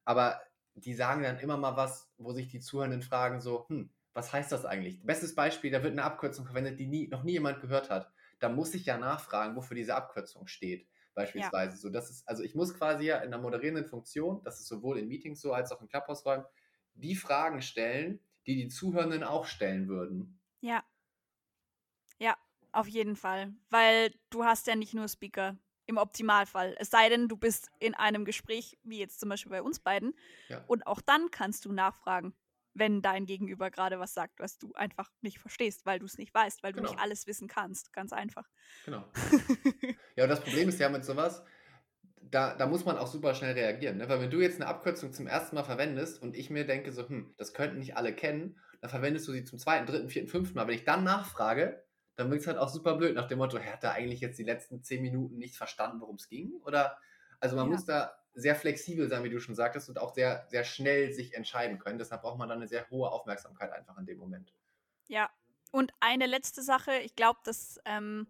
Aber 0.03 0.41
die 0.75 0.93
sagen 0.93 1.23
dann 1.23 1.39
immer 1.39 1.57
mal 1.57 1.75
was, 1.75 2.11
wo 2.17 2.33
sich 2.33 2.47
die 2.47 2.59
Zuhörenden 2.59 3.01
fragen, 3.01 3.39
so, 3.39 3.67
hm, 3.69 3.89
was 4.15 4.31
heißt 4.31 4.51
das 4.51 4.65
eigentlich? 4.65 5.03
Bestes 5.03 5.35
Beispiel, 5.35 5.69
da 5.69 5.83
wird 5.83 5.91
eine 5.91 6.03
Abkürzung 6.03 6.45
verwendet, 6.45 6.79
die 6.79 6.87
nie, 6.87 7.07
noch 7.09 7.23
nie 7.23 7.33
jemand 7.33 7.59
gehört 7.61 7.89
hat. 7.89 8.11
Da 8.39 8.49
muss 8.49 8.73
ich 8.73 8.85
ja 8.85 8.97
nachfragen, 8.97 9.55
wofür 9.55 9.75
diese 9.75 9.93
Abkürzung 9.93 10.47
steht, 10.47 10.87
beispielsweise. 11.13 11.73
Ja. 11.73 11.77
So, 11.77 11.89
das 11.89 12.09
ist, 12.09 12.27
also 12.27 12.41
ich 12.41 12.55
muss 12.55 12.73
quasi 12.73 13.05
ja 13.05 13.17
in 13.17 13.33
einer 13.33 13.41
moderierenden 13.41 13.85
Funktion, 13.85 14.41
das 14.43 14.61
ist 14.61 14.67
sowohl 14.67 14.97
in 14.97 15.09
Meetings 15.09 15.41
so 15.41 15.53
als 15.53 15.71
auch 15.71 15.81
in 15.81 15.89
Clubhouse-Räumen, 15.89 16.45
die 16.93 17.15
Fragen 17.15 17.61
stellen, 17.61 18.21
die 18.47 18.55
die 18.55 18.69
Zuhörenden 18.69 19.23
auch 19.23 19.45
stellen 19.45 19.89
würden. 19.89 20.39
Ja. 20.61 20.83
Ja, 22.17 22.37
auf 22.71 22.87
jeden 22.87 23.17
Fall. 23.17 23.53
Weil 23.69 24.13
du 24.29 24.45
hast 24.45 24.67
ja 24.67 24.77
nicht 24.77 24.93
nur 24.93 25.09
Speaker, 25.09 25.57
im 25.87 25.97
Optimalfall. 25.97 26.75
Es 26.79 26.89
sei 26.89 27.09
denn, 27.09 27.27
du 27.27 27.37
bist 27.37 27.69
in 27.79 27.93
einem 27.93 28.25
Gespräch, 28.25 28.77
wie 28.83 28.99
jetzt 28.99 29.19
zum 29.19 29.29
Beispiel 29.29 29.51
bei 29.51 29.61
uns 29.61 29.79
beiden. 29.79 30.15
Ja. 30.47 30.63
Und 30.67 30.87
auch 30.87 31.01
dann 31.01 31.29
kannst 31.31 31.65
du 31.65 31.71
nachfragen, 31.71 32.33
wenn 32.75 33.01
dein 33.01 33.25
Gegenüber 33.25 33.71
gerade 33.71 33.99
was 33.99 34.13
sagt, 34.13 34.39
was 34.39 34.57
du 34.57 34.73
einfach 34.73 35.09
nicht 35.21 35.39
verstehst, 35.39 35.85
weil 35.85 35.99
du 35.99 36.05
es 36.05 36.17
nicht 36.17 36.33
weißt, 36.33 36.61
weil 36.61 36.73
genau. 36.73 36.87
du 36.87 36.91
nicht 36.91 37.01
alles 37.01 37.25
wissen 37.25 37.47
kannst. 37.47 37.93
Ganz 37.93 38.13
einfach. 38.13 38.47
Genau. 38.83 39.05
ja, 40.15 40.25
und 40.25 40.29
das 40.29 40.41
Problem 40.41 40.69
ist 40.69 40.79
ja 40.79 40.89
mit 40.89 41.05
sowas, 41.05 41.43
da, 42.21 42.53
da 42.55 42.67
muss 42.67 42.85
man 42.85 42.97
auch 42.97 43.07
super 43.07 43.33
schnell 43.33 43.53
reagieren. 43.53 43.97
Ne? 43.97 44.09
Weil 44.09 44.21
wenn 44.21 44.29
du 44.29 44.41
jetzt 44.41 44.59
eine 44.61 44.69
Abkürzung 44.69 45.13
zum 45.13 45.25
ersten 45.25 45.55
Mal 45.55 45.63
verwendest 45.63 46.21
und 46.21 46.35
ich 46.35 46.49
mir 46.49 46.67
denke, 46.67 46.91
so, 46.91 47.07
hm, 47.07 47.33
das 47.37 47.53
könnten 47.53 47.79
nicht 47.79 47.95
alle 47.95 48.13
kennen, 48.13 48.59
dann 48.81 48.89
verwendest 48.89 49.27
du 49.27 49.31
sie 49.31 49.45
zum 49.45 49.57
zweiten, 49.57 49.85
dritten, 49.85 50.09
vierten, 50.09 50.27
fünften 50.27 50.55
Mal. 50.55 50.67
Wenn 50.67 50.75
ich 50.75 50.83
dann 50.83 51.05
nachfrage, 51.05 51.83
dann 52.17 52.29
wirkt 52.29 52.41
es 52.41 52.47
halt 52.47 52.57
auch 52.57 52.69
super 52.69 52.95
blöd 52.95 53.15
nach 53.15 53.27
dem 53.27 53.37
Motto, 53.37 53.57
er 53.57 53.73
hat 53.73 53.83
da 53.83 53.91
eigentlich 53.91 54.19
jetzt 54.19 54.37
die 54.37 54.43
letzten 54.43 54.83
zehn 54.83 55.01
Minuten 55.01 55.37
nicht 55.37 55.55
verstanden, 55.55 56.01
worum 56.01 56.15
es 56.15 56.27
ging? 56.27 56.53
Oder, 56.63 56.97
also 57.39 57.55
man 57.55 57.65
ja. 57.67 57.71
muss 57.71 57.85
da 57.85 58.15
sehr 58.35 58.55
flexibel 58.55 59.07
sein, 59.07 59.23
wie 59.23 59.29
du 59.29 59.39
schon 59.39 59.55
sagtest, 59.55 59.89
und 59.89 59.99
auch 59.99 60.13
sehr, 60.13 60.45
sehr 60.49 60.63
schnell 60.63 61.11
sich 61.11 61.33
entscheiden 61.33 61.79
können. 61.79 61.97
Deshalb 61.97 62.21
braucht 62.21 62.37
man 62.37 62.49
dann 62.49 62.59
eine 62.59 62.67
sehr 62.67 62.89
hohe 62.89 63.09
Aufmerksamkeit 63.09 63.71
einfach 63.71 63.97
in 63.97 64.05
dem 64.05 64.17
Moment. 64.17 64.53
Ja, 65.07 65.29
und 65.71 65.93
eine 65.99 66.25
letzte 66.25 66.61
Sache, 66.61 66.97
ich 66.97 67.15
glaube, 67.15 67.39
das 67.43 67.79
ähm, 67.85 68.27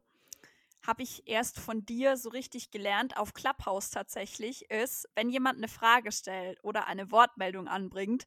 habe 0.86 1.04
ich 1.04 1.28
erst 1.28 1.60
von 1.60 1.86
dir 1.86 2.18
so 2.18 2.30
richtig 2.30 2.72
gelernt, 2.72 3.18
auf 3.18 3.34
Clubhouse 3.34 3.89
tatsächlich, 3.89 4.70
ist, 4.70 5.08
wenn 5.15 5.30
jemand 5.30 5.58
eine 5.58 5.68
Frage 5.68 6.12
stellt 6.12 6.63
oder 6.63 6.88
eine 6.88 7.12
Wortmeldung 7.12 7.68
anbringt, 7.68 8.26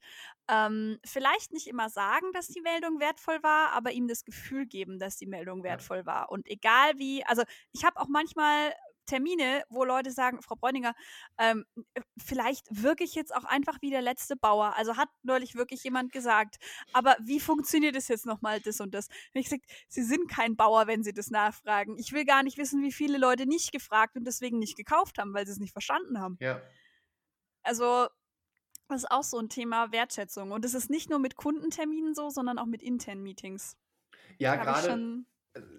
ähm, 0.48 0.98
vielleicht 1.04 1.52
nicht 1.52 1.66
immer 1.66 1.88
sagen, 1.88 2.32
dass 2.32 2.48
die 2.48 2.60
Meldung 2.60 3.00
wertvoll 3.00 3.42
war, 3.42 3.72
aber 3.72 3.92
ihm 3.92 4.08
das 4.08 4.24
Gefühl 4.24 4.66
geben, 4.66 4.98
dass 4.98 5.16
die 5.16 5.26
Meldung 5.26 5.62
wertvoll 5.62 6.06
war. 6.06 6.30
Und 6.30 6.48
egal 6.48 6.98
wie, 6.98 7.24
also 7.24 7.42
ich 7.72 7.84
habe 7.84 8.00
auch 8.00 8.08
manchmal 8.08 8.72
Termine, 9.08 9.64
wo 9.68 9.84
Leute 9.84 10.12
sagen, 10.12 10.42
Frau 10.42 10.54
Bräuninger, 10.54 10.94
ähm, 11.38 11.64
äh, 11.94 12.00
vielleicht 12.16 12.66
wirklich 12.70 13.14
jetzt 13.14 13.34
auch 13.34 13.44
einfach 13.44 13.78
wie 13.80 13.90
der 13.90 14.02
letzte 14.02 14.36
Bauer. 14.36 14.74
Also 14.76 14.96
hat 14.96 15.08
neulich 15.22 15.56
wirklich 15.56 15.82
jemand 15.82 16.12
gesagt, 16.12 16.56
aber 16.92 17.16
wie 17.20 17.40
funktioniert 17.40 17.96
es 17.96 18.08
jetzt 18.08 18.26
nochmal, 18.26 18.60
das 18.60 18.80
und 18.80 18.94
das? 18.94 19.08
Und 19.34 19.40
ich 19.40 19.48
sage, 19.48 19.62
Sie 19.88 20.02
sind 20.02 20.28
kein 20.30 20.56
Bauer, 20.56 20.86
wenn 20.86 21.02
Sie 21.02 21.12
das 21.12 21.30
nachfragen. 21.30 21.96
Ich 21.98 22.12
will 22.12 22.24
gar 22.24 22.42
nicht 22.42 22.58
wissen, 22.58 22.82
wie 22.82 22.92
viele 22.92 23.18
Leute 23.18 23.46
nicht 23.46 23.72
gefragt 23.72 24.16
und 24.16 24.24
deswegen 24.24 24.58
nicht 24.58 24.76
gekauft 24.76 25.18
haben, 25.18 25.34
weil 25.34 25.46
sie 25.46 25.52
es 25.52 25.58
nicht 25.58 25.72
verstanden 25.72 26.20
haben. 26.20 26.36
Ja. 26.40 26.62
Also, 27.62 28.08
das 28.88 29.02
ist 29.02 29.10
auch 29.10 29.22
so 29.22 29.38
ein 29.38 29.48
Thema 29.48 29.92
Wertschätzung. 29.92 30.52
Und 30.52 30.64
es 30.64 30.74
ist 30.74 30.90
nicht 30.90 31.10
nur 31.10 31.18
mit 31.18 31.36
Kundenterminen 31.36 32.14
so, 32.14 32.30
sondern 32.30 32.58
auch 32.58 32.66
mit 32.66 32.82
internen 32.82 33.22
Meetings. 33.22 33.76
Ja, 34.38 34.56
gerade 34.56 35.24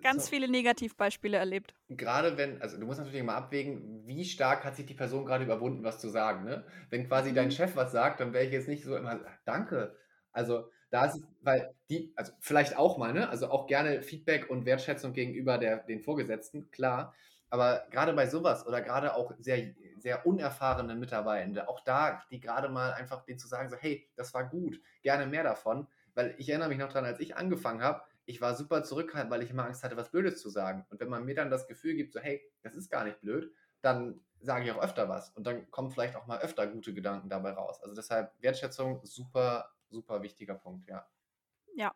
ganz 0.01 0.25
so, 0.25 0.29
viele 0.31 0.49
Negativbeispiele 0.49 1.37
erlebt. 1.37 1.73
Gerade 1.89 2.37
wenn, 2.37 2.61
also 2.61 2.77
du 2.77 2.85
musst 2.85 2.99
natürlich 2.99 3.23
mal 3.23 3.35
abwägen, 3.35 4.05
wie 4.05 4.25
stark 4.25 4.63
hat 4.63 4.75
sich 4.75 4.85
die 4.85 4.93
Person 4.93 5.25
gerade 5.25 5.43
überwunden, 5.43 5.83
was 5.83 5.99
zu 5.99 6.09
sagen. 6.09 6.45
Ne? 6.45 6.65
Wenn 6.89 7.07
quasi 7.07 7.31
mhm. 7.31 7.35
dein 7.35 7.51
Chef 7.51 7.75
was 7.75 7.91
sagt, 7.91 8.19
dann 8.19 8.33
wäre 8.33 8.45
ich 8.45 8.51
jetzt 8.51 8.67
nicht 8.67 8.83
so 8.83 8.95
immer, 8.95 9.19
danke. 9.45 9.95
Also 10.31 10.69
da 10.91 11.05
ist 11.05 11.15
es, 11.15 11.27
weil 11.41 11.73
die, 11.89 12.13
also 12.15 12.33
vielleicht 12.39 12.77
auch 12.77 12.97
mal, 12.97 13.13
ne? 13.13 13.29
Also 13.29 13.49
auch 13.49 13.67
gerne 13.67 14.01
Feedback 14.01 14.49
und 14.49 14.65
Wertschätzung 14.65 15.13
gegenüber 15.13 15.57
der, 15.57 15.77
den 15.83 16.01
Vorgesetzten, 16.01 16.71
klar. 16.71 17.13
Aber 17.49 17.87
gerade 17.89 18.13
bei 18.13 18.27
sowas 18.27 18.65
oder 18.65 18.81
gerade 18.81 19.15
auch 19.15 19.33
sehr, 19.39 19.73
sehr 19.97 20.25
unerfahrenen 20.25 20.99
Mitarbeitenden, 20.99 21.65
auch 21.67 21.83
da, 21.83 22.23
die 22.31 22.39
gerade 22.39 22.69
mal 22.69 22.93
einfach 22.93 23.23
denen 23.25 23.39
zu 23.39 23.47
sagen, 23.47 23.69
so, 23.69 23.75
hey, 23.75 24.07
das 24.15 24.33
war 24.33 24.49
gut, 24.49 24.79
gerne 25.01 25.25
mehr 25.25 25.43
davon. 25.43 25.87
Weil 26.15 26.35
ich 26.37 26.49
erinnere 26.49 26.69
mich 26.69 26.77
noch 26.77 26.89
daran, 26.89 27.05
als 27.05 27.19
ich 27.19 27.37
angefangen 27.37 27.81
habe, 27.81 28.01
ich 28.29 28.41
war 28.41 28.55
super 28.55 28.83
zurückhaltend, 28.83 29.31
weil 29.31 29.41
ich 29.41 29.49
immer 29.49 29.65
Angst 29.65 29.83
hatte, 29.83 29.97
was 29.97 30.11
Blödes 30.11 30.39
zu 30.39 30.49
sagen. 30.49 30.85
Und 30.89 30.99
wenn 30.99 31.09
man 31.09 31.25
mir 31.25 31.33
dann 31.33 31.49
das 31.49 31.67
Gefühl 31.67 31.95
gibt, 31.95 32.13
so, 32.13 32.19
hey, 32.19 32.39
das 32.61 32.75
ist 32.75 32.91
gar 32.91 33.03
nicht 33.03 33.19
blöd, 33.21 33.51
dann 33.81 34.21
sage 34.39 34.65
ich 34.65 34.71
auch 34.71 34.81
öfter 34.81 35.09
was. 35.09 35.31
Und 35.31 35.47
dann 35.47 35.69
kommen 35.71 35.89
vielleicht 35.89 36.15
auch 36.15 36.27
mal 36.27 36.39
öfter 36.39 36.67
gute 36.67 36.93
Gedanken 36.93 37.27
dabei 37.27 37.53
raus. 37.53 37.81
Also 37.81 37.95
deshalb 37.95 38.31
Wertschätzung, 38.39 39.03
super, 39.03 39.73
super 39.89 40.21
wichtiger 40.21 40.53
Punkt, 40.53 40.87
ja. 40.87 41.07
Ja. 41.75 41.95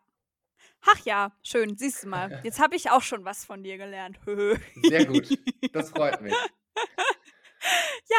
Ach 0.80 0.98
ja, 1.04 1.30
schön, 1.42 1.76
siehst 1.76 2.02
du 2.02 2.08
mal. 2.08 2.40
Jetzt 2.42 2.58
habe 2.58 2.74
ich 2.74 2.90
auch 2.90 3.02
schon 3.02 3.24
was 3.24 3.44
von 3.44 3.62
dir 3.62 3.78
gelernt. 3.78 4.18
Sehr 4.82 5.06
gut. 5.06 5.28
Das 5.72 5.90
freut 5.90 6.20
mich. 6.20 6.34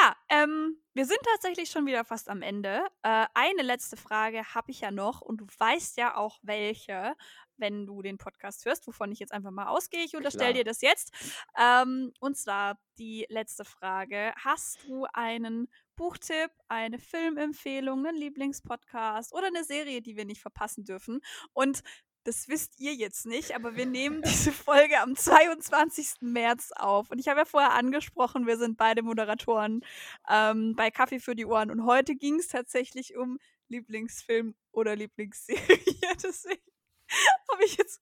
Ja, 0.02 0.16
ähm, 0.30 0.78
wir 0.94 1.06
sind 1.06 1.20
tatsächlich 1.24 1.70
schon 1.70 1.86
wieder 1.86 2.04
fast 2.04 2.30
am 2.30 2.42
Ende. 2.42 2.88
Äh, 3.04 3.28
eine 3.34 3.62
letzte 3.62 3.98
Frage 3.98 4.56
habe 4.56 4.72
ich 4.72 4.82
ja 4.82 4.92
noch 4.92 5.22
und 5.22 5.42
du 5.42 5.46
weißt 5.60 5.98
ja 5.98 6.16
auch 6.16 6.40
welche 6.42 7.16
wenn 7.58 7.86
du 7.86 8.02
den 8.02 8.18
Podcast 8.18 8.66
hörst, 8.66 8.88
wovon 8.88 9.12
ich 9.12 9.20
jetzt 9.20 9.34
einfach 9.34 9.52
mal 9.52 9.68
ausgehe. 9.68 10.04
Ich 10.04 10.16
unterstelle 10.16 10.54
dir 10.54 10.64
das 10.64 10.82
jetzt. 10.82 11.12
Ähm, 11.60 12.12
und 12.20 12.38
zwar 12.38 12.78
die 12.98 13.26
letzte 13.30 13.66
Frage. 13.66 14.34
Hast 14.38 14.84
du 14.88 15.06
einen 15.14 15.68
Buchtipp, 15.96 16.52
eine 16.68 17.00
Filmempfehlung, 17.00 18.06
einen 18.06 18.18
Lieblingspodcast 18.18 19.34
oder 19.34 19.48
eine 19.48 19.64
Serie, 19.64 20.02
die 20.02 20.18
wir 20.18 20.26
nicht 20.26 20.42
verpassen 20.42 20.84
dürfen? 20.84 21.22
Und 21.54 21.82
das 22.26 22.48
wisst 22.48 22.80
ihr 22.80 22.94
jetzt 22.94 23.28
nicht, 23.28 23.56
aber 23.56 23.76
wir 23.76 23.86
nehmen 23.86 24.22
diese 24.26 24.52
Folge 24.52 25.00
am 25.00 25.16
22. 25.16 26.22
März 26.22 26.72
auf. 26.76 27.12
Und 27.12 27.20
ich 27.20 27.28
habe 27.28 27.42
ja 27.42 27.46
vorher 27.46 27.74
angesprochen, 27.74 28.48
wir 28.48 28.58
sind 28.58 28.78
beide 28.78 29.04
Moderatoren 29.04 29.86
ähm, 30.30 30.76
bei 30.76 30.92
Kaffee 30.92 31.20
für 31.20 31.36
die 31.36 31.46
Ohren. 31.46 31.72
Und 31.72 31.86
heute 31.86 32.16
ging 32.16 32.40
es 32.40 32.48
tatsächlich 32.48 33.16
um 33.16 33.38
Lieblingsfilm 33.70 34.56
oder 34.72 34.96
Lieblingsserie. 34.96 35.60
Deswegen 36.24 36.75
habe 37.52 37.64
ich 37.66 37.78
jetzt, 37.78 38.02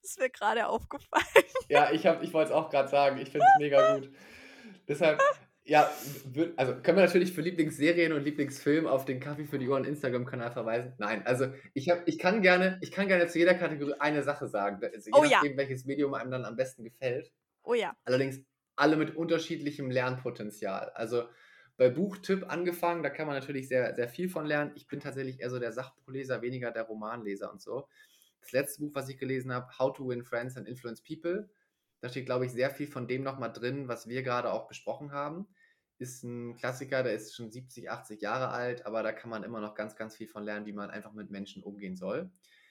das 0.00 0.10
ist 0.10 0.18
mir 0.18 0.30
gerade 0.30 0.66
aufgefallen. 0.68 1.24
Ja, 1.68 1.90
ich, 1.90 2.04
ich 2.04 2.32
wollte 2.34 2.50
es 2.50 2.54
auch 2.54 2.68
gerade 2.68 2.88
sagen, 2.88 3.18
ich 3.18 3.30
finde 3.30 3.46
es 3.46 3.58
mega 3.58 3.94
gut. 3.96 4.10
Deshalb, 4.86 5.18
ja, 5.64 5.90
also 6.56 6.74
können 6.74 6.98
wir 6.98 7.04
natürlich 7.04 7.32
für 7.32 7.40
Lieblingsserien 7.40 8.12
und 8.12 8.22
Lieblingsfilm 8.22 8.86
auf 8.86 9.06
den 9.06 9.18
Kaffee 9.18 9.44
für 9.44 9.58
die 9.58 9.68
Ohren 9.68 9.84
Instagram-Kanal 9.84 10.52
verweisen? 10.52 10.92
Nein, 10.98 11.26
also 11.26 11.46
ich, 11.72 11.88
hab, 11.88 12.06
ich, 12.06 12.18
kann 12.18 12.42
gerne, 12.42 12.78
ich 12.82 12.92
kann 12.92 13.08
gerne 13.08 13.26
zu 13.28 13.38
jeder 13.38 13.54
Kategorie 13.54 13.94
eine 13.98 14.22
Sache 14.22 14.46
sagen, 14.46 14.78
also 14.84 15.10
je 15.10 15.16
oh, 15.16 15.24
nachdem, 15.24 15.52
ja. 15.52 15.56
welches 15.56 15.86
Medium 15.86 16.12
einem 16.12 16.30
dann 16.30 16.44
am 16.44 16.56
besten 16.56 16.84
gefällt. 16.84 17.32
Oh 17.62 17.72
ja. 17.74 17.96
Allerdings 18.04 18.40
alle 18.76 18.96
mit 18.96 19.16
unterschiedlichem 19.16 19.90
Lernpotenzial. 19.90 20.90
Also 20.94 21.24
bei 21.76 21.88
Buchtipp 21.88 22.44
angefangen, 22.48 23.02
da 23.02 23.10
kann 23.10 23.26
man 23.26 23.36
natürlich 23.36 23.68
sehr, 23.68 23.94
sehr 23.94 24.08
viel 24.08 24.28
von 24.28 24.46
lernen. 24.46 24.72
Ich 24.74 24.86
bin 24.86 25.00
tatsächlich 25.00 25.40
eher 25.40 25.50
so 25.50 25.58
der 25.58 25.72
Sachbuchleser, 25.72 26.42
weniger 26.42 26.70
der 26.70 26.84
Romanleser 26.84 27.50
und 27.50 27.60
so. 27.60 27.88
Das 28.44 28.52
letzte 28.52 28.82
Buch, 28.82 28.94
was 28.94 29.08
ich 29.08 29.16
gelesen 29.16 29.52
habe, 29.52 29.78
How 29.78 29.96
to 29.96 30.06
Win 30.06 30.22
Friends 30.22 30.58
and 30.58 30.68
Influence 30.68 31.02
People, 31.02 31.48
da 32.00 32.10
steht, 32.10 32.26
glaube 32.26 32.44
ich, 32.44 32.52
sehr 32.52 32.68
viel 32.68 32.86
von 32.86 33.08
dem 33.08 33.22
nochmal 33.22 33.50
drin, 33.50 33.88
was 33.88 34.06
wir 34.06 34.22
gerade 34.22 34.52
auch 34.52 34.68
besprochen 34.68 35.12
haben. 35.12 35.48
Ist 35.98 36.22
ein 36.24 36.54
Klassiker, 36.54 37.02
der 37.02 37.14
ist 37.14 37.34
schon 37.34 37.50
70, 37.50 37.90
80 37.90 38.20
Jahre 38.20 38.48
alt, 38.48 38.84
aber 38.84 39.02
da 39.02 39.12
kann 39.12 39.30
man 39.30 39.44
immer 39.44 39.62
noch 39.62 39.74
ganz, 39.74 39.96
ganz 39.96 40.14
viel 40.14 40.28
von 40.28 40.44
lernen, 40.44 40.66
wie 40.66 40.74
man 40.74 40.90
einfach 40.90 41.14
mit 41.14 41.30
Menschen 41.30 41.62
umgehen 41.62 41.96
soll. 41.96 42.30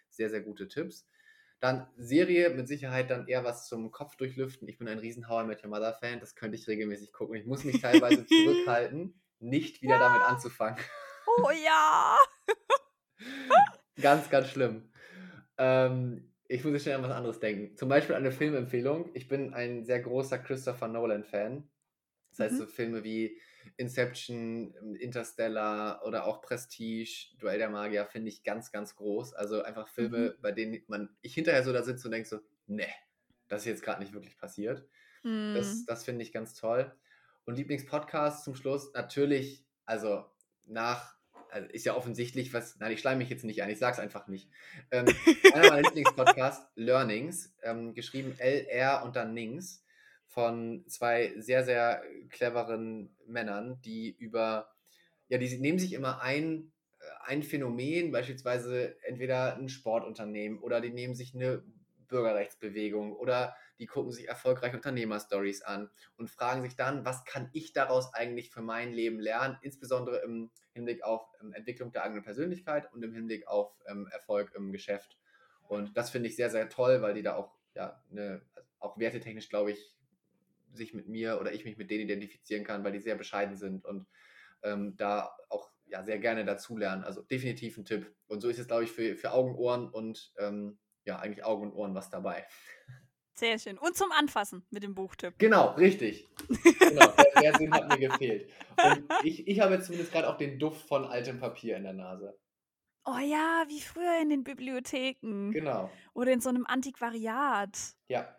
Sehr, 0.09 0.30
sehr 0.30 0.41
gute 0.41 0.67
Tipps. 0.67 1.07
Dann 1.59 1.88
Serie, 1.97 2.51
mit 2.51 2.67
Sicherheit 2.67 3.09
dann 3.09 3.28
eher 3.28 3.43
was 3.43 3.67
zum 3.67 3.89
Kopf 3.89 4.15
durchlüften. 4.17 4.67
Ich 4.67 4.78
bin 4.78 4.88
ein 4.88 4.99
riesen 4.99 5.28
How 5.28 5.43
I 5.43 5.47
Met 5.47 5.63
Your 5.63 5.71
Mother 5.71 5.93
Fan, 5.93 6.19
das 6.19 6.36
könnte 6.36 6.55
ich 6.55 6.67
regelmäßig 6.67 7.11
gucken. 7.11 7.36
Ich 7.36 7.47
muss 7.47 7.63
mich 7.63 7.82
teilweise 7.82 8.26
zurückhalten, 8.28 9.19
nicht 9.39 9.82
wieder 9.82 9.95
ja. 9.95 9.99
damit 9.99 10.21
anzufangen. 10.21 10.78
Oh 11.26 11.49
ja! 11.49 12.17
ganz, 13.99 14.30
ganz 14.30 14.49
schlimm. 14.49 14.93
Ähm, 15.58 16.32
ich 16.47 16.64
muss 16.64 16.82
schnell 16.82 16.95
an 16.95 17.04
was 17.04 17.12
anderes 17.12 17.39
denken. 17.39 17.76
Zum 17.78 17.89
Beispiel 17.89 18.16
eine 18.16 18.32
Filmempfehlung. 18.32 19.10
Ich 19.14 19.28
bin 19.28 19.54
ein 19.54 19.86
sehr 19.86 20.01
großer 20.01 20.39
Christopher 20.39 20.88
Nolan-Fan. 20.88 21.70
Das 22.30 22.39
heißt, 22.39 22.54
mhm. 22.56 22.58
so 22.60 22.66
Filme 22.66 23.04
wie 23.04 23.39
Inception, 23.78 24.74
Interstellar 24.99 26.04
oder 26.06 26.26
auch 26.26 26.41
Prestige, 26.41 27.36
Duell 27.39 27.58
der 27.58 27.70
Magier 27.70 28.06
finde 28.06 28.30
ich 28.30 28.43
ganz, 28.43 28.72
ganz 28.72 28.95
groß. 28.95 29.34
Also 29.34 29.62
einfach 29.64 29.88
Filme, 29.88 30.36
mhm. 30.36 30.41
bei 30.41 30.51
denen 30.51 30.84
man, 30.88 31.10
ich 31.22 31.34
hinterher 31.34 31.64
so 31.64 31.72
da 31.72 31.84
sitze 31.84 32.08
und 32.08 32.12
denke 32.12 32.28
so, 32.28 32.39
ne, 32.68 32.88
das 33.47 33.62
ist 33.62 33.68
jetzt 33.68 33.84
gerade 33.84 34.01
nicht 34.01 34.14
wirklich 34.14 34.38
passiert. 34.38 34.88
Mhm. 35.24 35.54
Das, 35.56 35.86
das 35.86 36.04
finde 36.04 36.24
ich 36.24 36.32
ganz 36.32 36.56
toll. 36.56 36.91
Und 37.45 37.56
Lieblingspodcast 37.56 38.43
zum 38.43 38.56
Schluss, 38.56 38.93
natürlich, 38.93 39.66
also 39.86 40.26
nach, 40.66 41.18
also 41.54 41.70
ist 41.70 41.86
ja 41.86 41.95
offensichtlich, 41.95 42.54
was, 42.54 42.80
nein, 42.80 42.91
ich 42.91 42.99
schleime 42.99 43.20
mich 43.20 43.30
jetzt 43.30 43.43
nicht 43.45 43.62
ein, 43.62 43.70
ich 43.70 43.80
sage 43.80 43.93
es 43.93 43.99
einfach 43.99 44.28
nicht. 44.28 44.49
Ähm, 44.91 45.06
einer 45.54 45.70
meiner 45.70 45.82
Lieblingspodcasts, 45.84 46.66
Learnings, 46.76 47.56
ähm, 47.62 47.93
geschrieben 47.93 48.36
LR 48.39 49.04
und 49.06 49.16
dann 49.16 49.34
Nings 49.34 49.84
von 50.28 50.84
zwei 50.88 51.34
sehr, 51.38 51.64
sehr 51.64 52.04
cleveren 52.30 53.16
Männern, 53.28 53.80
die 53.82 54.16
über, 54.18 54.74
ja, 55.28 55.38
die 55.38 55.58
nehmen 55.60 55.80
sich 55.80 55.93
immer 55.93 56.22
ein, 56.22 56.72
äh, 56.99 57.06
ein 57.26 57.43
Phänomen, 57.43 58.12
beispielsweise 58.12 58.95
entweder 59.04 59.56
ein 59.56 59.70
Sportunternehmen 59.70 60.60
oder 60.60 60.82
die 60.82 60.89
nehmen 60.89 61.14
sich 61.14 61.36
eine 61.36 61.64
Bürgerrechtsbewegung 62.08 63.14
oder 63.14 63.56
die 63.84 63.88
gucken 63.88 64.13
sich 64.13 64.29
erfolgreiche 64.29 64.77
Unternehmerstories 64.77 65.61
an 65.61 65.89
und 66.15 66.29
fragen 66.29 66.61
sich 66.61 66.77
dann, 66.77 67.03
was 67.03 67.25
kann 67.25 67.49
ich 67.51 67.73
daraus 67.73 68.13
eigentlich 68.13 68.49
für 68.49 68.61
mein 68.61 68.93
Leben 68.93 69.19
lernen, 69.19 69.57
insbesondere 69.61 70.19
im 70.19 70.51
Hinblick 70.71 71.03
auf 71.03 71.27
ähm, 71.41 71.51
Entwicklung 71.51 71.91
der 71.91 72.05
eigenen 72.05 72.23
Persönlichkeit 72.23 72.93
und 72.93 73.03
im 73.03 73.13
Hinblick 73.13 73.45
auf 73.45 73.73
ähm, 73.86 74.07
Erfolg 74.07 74.53
im 74.55 74.71
Geschäft. 74.71 75.17
Und 75.67 75.97
das 75.97 76.11
finde 76.11 76.29
ich 76.29 76.38
sehr, 76.38 76.49
sehr 76.49 76.69
toll, 76.69 77.01
weil 77.01 77.13
die 77.13 77.23
da 77.23 77.36
auch, 77.36 77.51
ja, 77.75 78.01
eine, 78.09 78.41
auch 78.79 78.97
wertetechnisch, 78.97 79.49
glaube 79.49 79.73
ich, 79.73 79.97
sich 80.71 80.93
mit 80.93 81.09
mir 81.09 81.41
oder 81.41 81.51
ich 81.51 81.65
mich 81.65 81.75
mit 81.77 81.91
denen 81.91 82.03
identifizieren 82.03 82.63
kann, 82.63 82.86
weil 82.86 82.93
die 82.93 83.01
sehr 83.01 83.15
bescheiden 83.15 83.57
sind 83.57 83.84
und 83.84 84.07
ähm, 84.63 84.95
da 84.95 85.36
auch 85.49 85.71
ja, 85.88 86.03
sehr 86.03 86.19
gerne 86.19 86.45
dazulernen. 86.45 87.03
Also 87.03 87.21
definitiv 87.21 87.77
ein 87.77 87.84
Tipp. 87.84 88.15
Und 88.27 88.39
so 88.39 88.47
ist 88.47 88.59
es, 88.59 88.67
glaube 88.67 88.86
ich, 88.86 88.91
für, 88.93 89.17
für 89.17 89.34
Augen, 89.34 89.55
Ohren 89.55 89.89
und 89.89 90.31
ähm, 90.38 90.77
ja, 91.03 91.19
eigentlich 91.19 91.43
Augen 91.43 91.69
und 91.69 91.73
Ohren 91.73 91.95
was 91.95 92.09
dabei. 92.09 92.47
Sehr 93.36 93.57
schön. 93.57 93.77
Und 93.77 93.97
zum 93.97 94.11
Anfassen 94.11 94.65
mit 94.69 94.84
dem 94.84 94.93
Buchtipp. 94.93 95.34
Genau, 95.39 95.71
richtig. 95.71 96.29
genau, 96.79 97.07
der, 97.07 97.41
der 97.41 97.55
Sinn 97.55 97.73
hat 97.73 97.89
mir 97.89 98.09
gefehlt. 98.09 98.49
Und 98.84 99.05
ich, 99.23 99.47
ich 99.47 99.59
habe 99.59 99.73
jetzt 99.73 99.88
zumindest 99.88 100.11
gerade 100.11 100.29
auch 100.29 100.38
den 100.38 100.59
Duft 100.59 100.88
von 100.88 101.05
altem 101.05 101.39
Papier 101.39 101.77
in 101.77 101.84
der 101.84 101.93
Nase. 101.93 102.38
Oh 103.05 103.17
ja, 103.17 103.65
wie 103.67 103.81
früher 103.81 104.21
in 104.21 104.29
den 104.29 104.43
Bibliotheken. 104.43 105.51
Genau. 105.51 105.89
Oder 106.13 106.31
in 106.31 106.41
so 106.41 106.49
einem 106.49 106.65
Antiquariat. 106.65 107.77
Ja. 108.07 108.36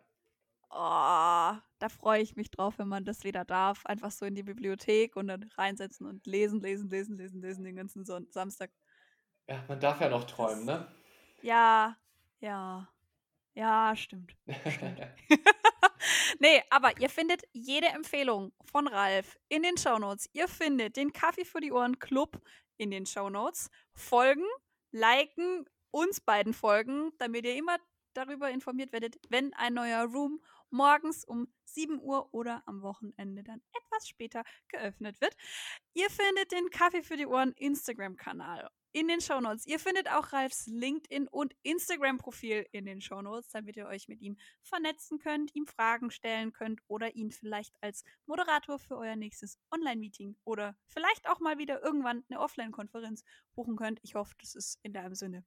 Oh, 0.70 1.58
da 1.78 1.88
freue 1.88 2.22
ich 2.22 2.36
mich 2.36 2.50
drauf, 2.50 2.78
wenn 2.78 2.88
man 2.88 3.04
das 3.04 3.24
wieder 3.24 3.44
darf. 3.44 3.84
Einfach 3.86 4.10
so 4.10 4.24
in 4.24 4.34
die 4.34 4.42
Bibliothek 4.42 5.16
und 5.16 5.28
dann 5.28 5.42
reinsetzen 5.56 6.06
und 6.06 6.26
lesen, 6.26 6.60
lesen, 6.60 6.88
lesen, 6.88 7.16
lesen, 7.18 7.42
lesen 7.42 7.64
den 7.64 7.76
ganzen 7.76 8.04
Son 8.04 8.26
Samstag. 8.30 8.70
Ja, 9.48 9.62
man 9.68 9.80
darf 9.80 10.00
ja 10.00 10.08
noch 10.08 10.24
träumen, 10.24 10.66
das, 10.66 10.80
ne? 10.80 10.88
Ja, 11.42 11.96
ja. 12.40 12.88
Ja, 13.54 13.94
stimmt. 13.96 14.36
stimmt. 14.68 15.00
nee, 16.40 16.62
aber 16.70 16.98
ihr 17.00 17.08
findet 17.08 17.42
jede 17.52 17.88
Empfehlung 17.88 18.52
von 18.64 18.88
Ralf 18.88 19.38
in 19.48 19.62
den 19.62 19.76
Shownotes. 19.76 20.28
Ihr 20.32 20.48
findet 20.48 20.96
den 20.96 21.12
Kaffee 21.12 21.44
für 21.44 21.60
die 21.60 21.72
Ohren 21.72 21.98
Club 21.98 22.40
in 22.76 22.90
den 22.90 23.06
Shownotes. 23.06 23.70
Folgen, 23.94 24.46
liken, 24.90 25.64
uns 25.90 26.20
beiden 26.20 26.52
folgen, 26.52 27.12
damit 27.18 27.44
ihr 27.44 27.56
immer 27.56 27.78
darüber 28.14 28.50
informiert 28.50 28.92
werdet, 28.92 29.16
wenn 29.28 29.52
ein 29.54 29.74
neuer 29.74 30.04
Room 30.04 30.40
morgens 30.70 31.24
um 31.24 31.48
7 31.66 32.00
Uhr 32.00 32.32
oder 32.32 32.62
am 32.66 32.82
Wochenende 32.82 33.44
dann 33.44 33.62
etwas 33.72 34.08
später 34.08 34.42
geöffnet 34.68 35.20
wird. 35.20 35.36
Ihr 35.94 36.10
findet 36.10 36.52
den 36.52 36.70
Kaffee 36.70 37.02
für 37.02 37.16
die 37.16 37.26
Ohren 37.26 37.52
Instagram-Kanal 37.52 38.68
in 38.94 39.08
den 39.08 39.20
Shownotes. 39.20 39.66
Ihr 39.66 39.80
findet 39.80 40.08
auch 40.08 40.32
Ralfs 40.32 40.66
LinkedIn 40.68 41.26
und 41.28 41.54
Instagram-Profil 41.62 42.66
in 42.70 42.86
den 42.86 43.00
Shownotes, 43.00 43.50
damit 43.50 43.76
ihr 43.76 43.86
euch 43.86 44.06
mit 44.08 44.20
ihm 44.20 44.36
vernetzen 44.62 45.18
könnt, 45.18 45.52
ihm 45.54 45.66
Fragen 45.66 46.10
stellen 46.10 46.52
könnt 46.52 46.80
oder 46.86 47.14
ihn 47.16 47.32
vielleicht 47.32 47.74
als 47.80 48.04
Moderator 48.26 48.78
für 48.78 48.96
euer 48.96 49.16
nächstes 49.16 49.58
Online-Meeting 49.72 50.36
oder 50.44 50.76
vielleicht 50.86 51.28
auch 51.28 51.40
mal 51.40 51.58
wieder 51.58 51.82
irgendwann 51.82 52.22
eine 52.30 52.38
Offline-Konferenz 52.38 53.24
buchen 53.56 53.74
könnt. 53.74 53.98
Ich 54.02 54.14
hoffe, 54.14 54.34
das 54.40 54.54
ist 54.54 54.78
in 54.84 54.92
deinem 54.92 55.16
Sinne. 55.16 55.44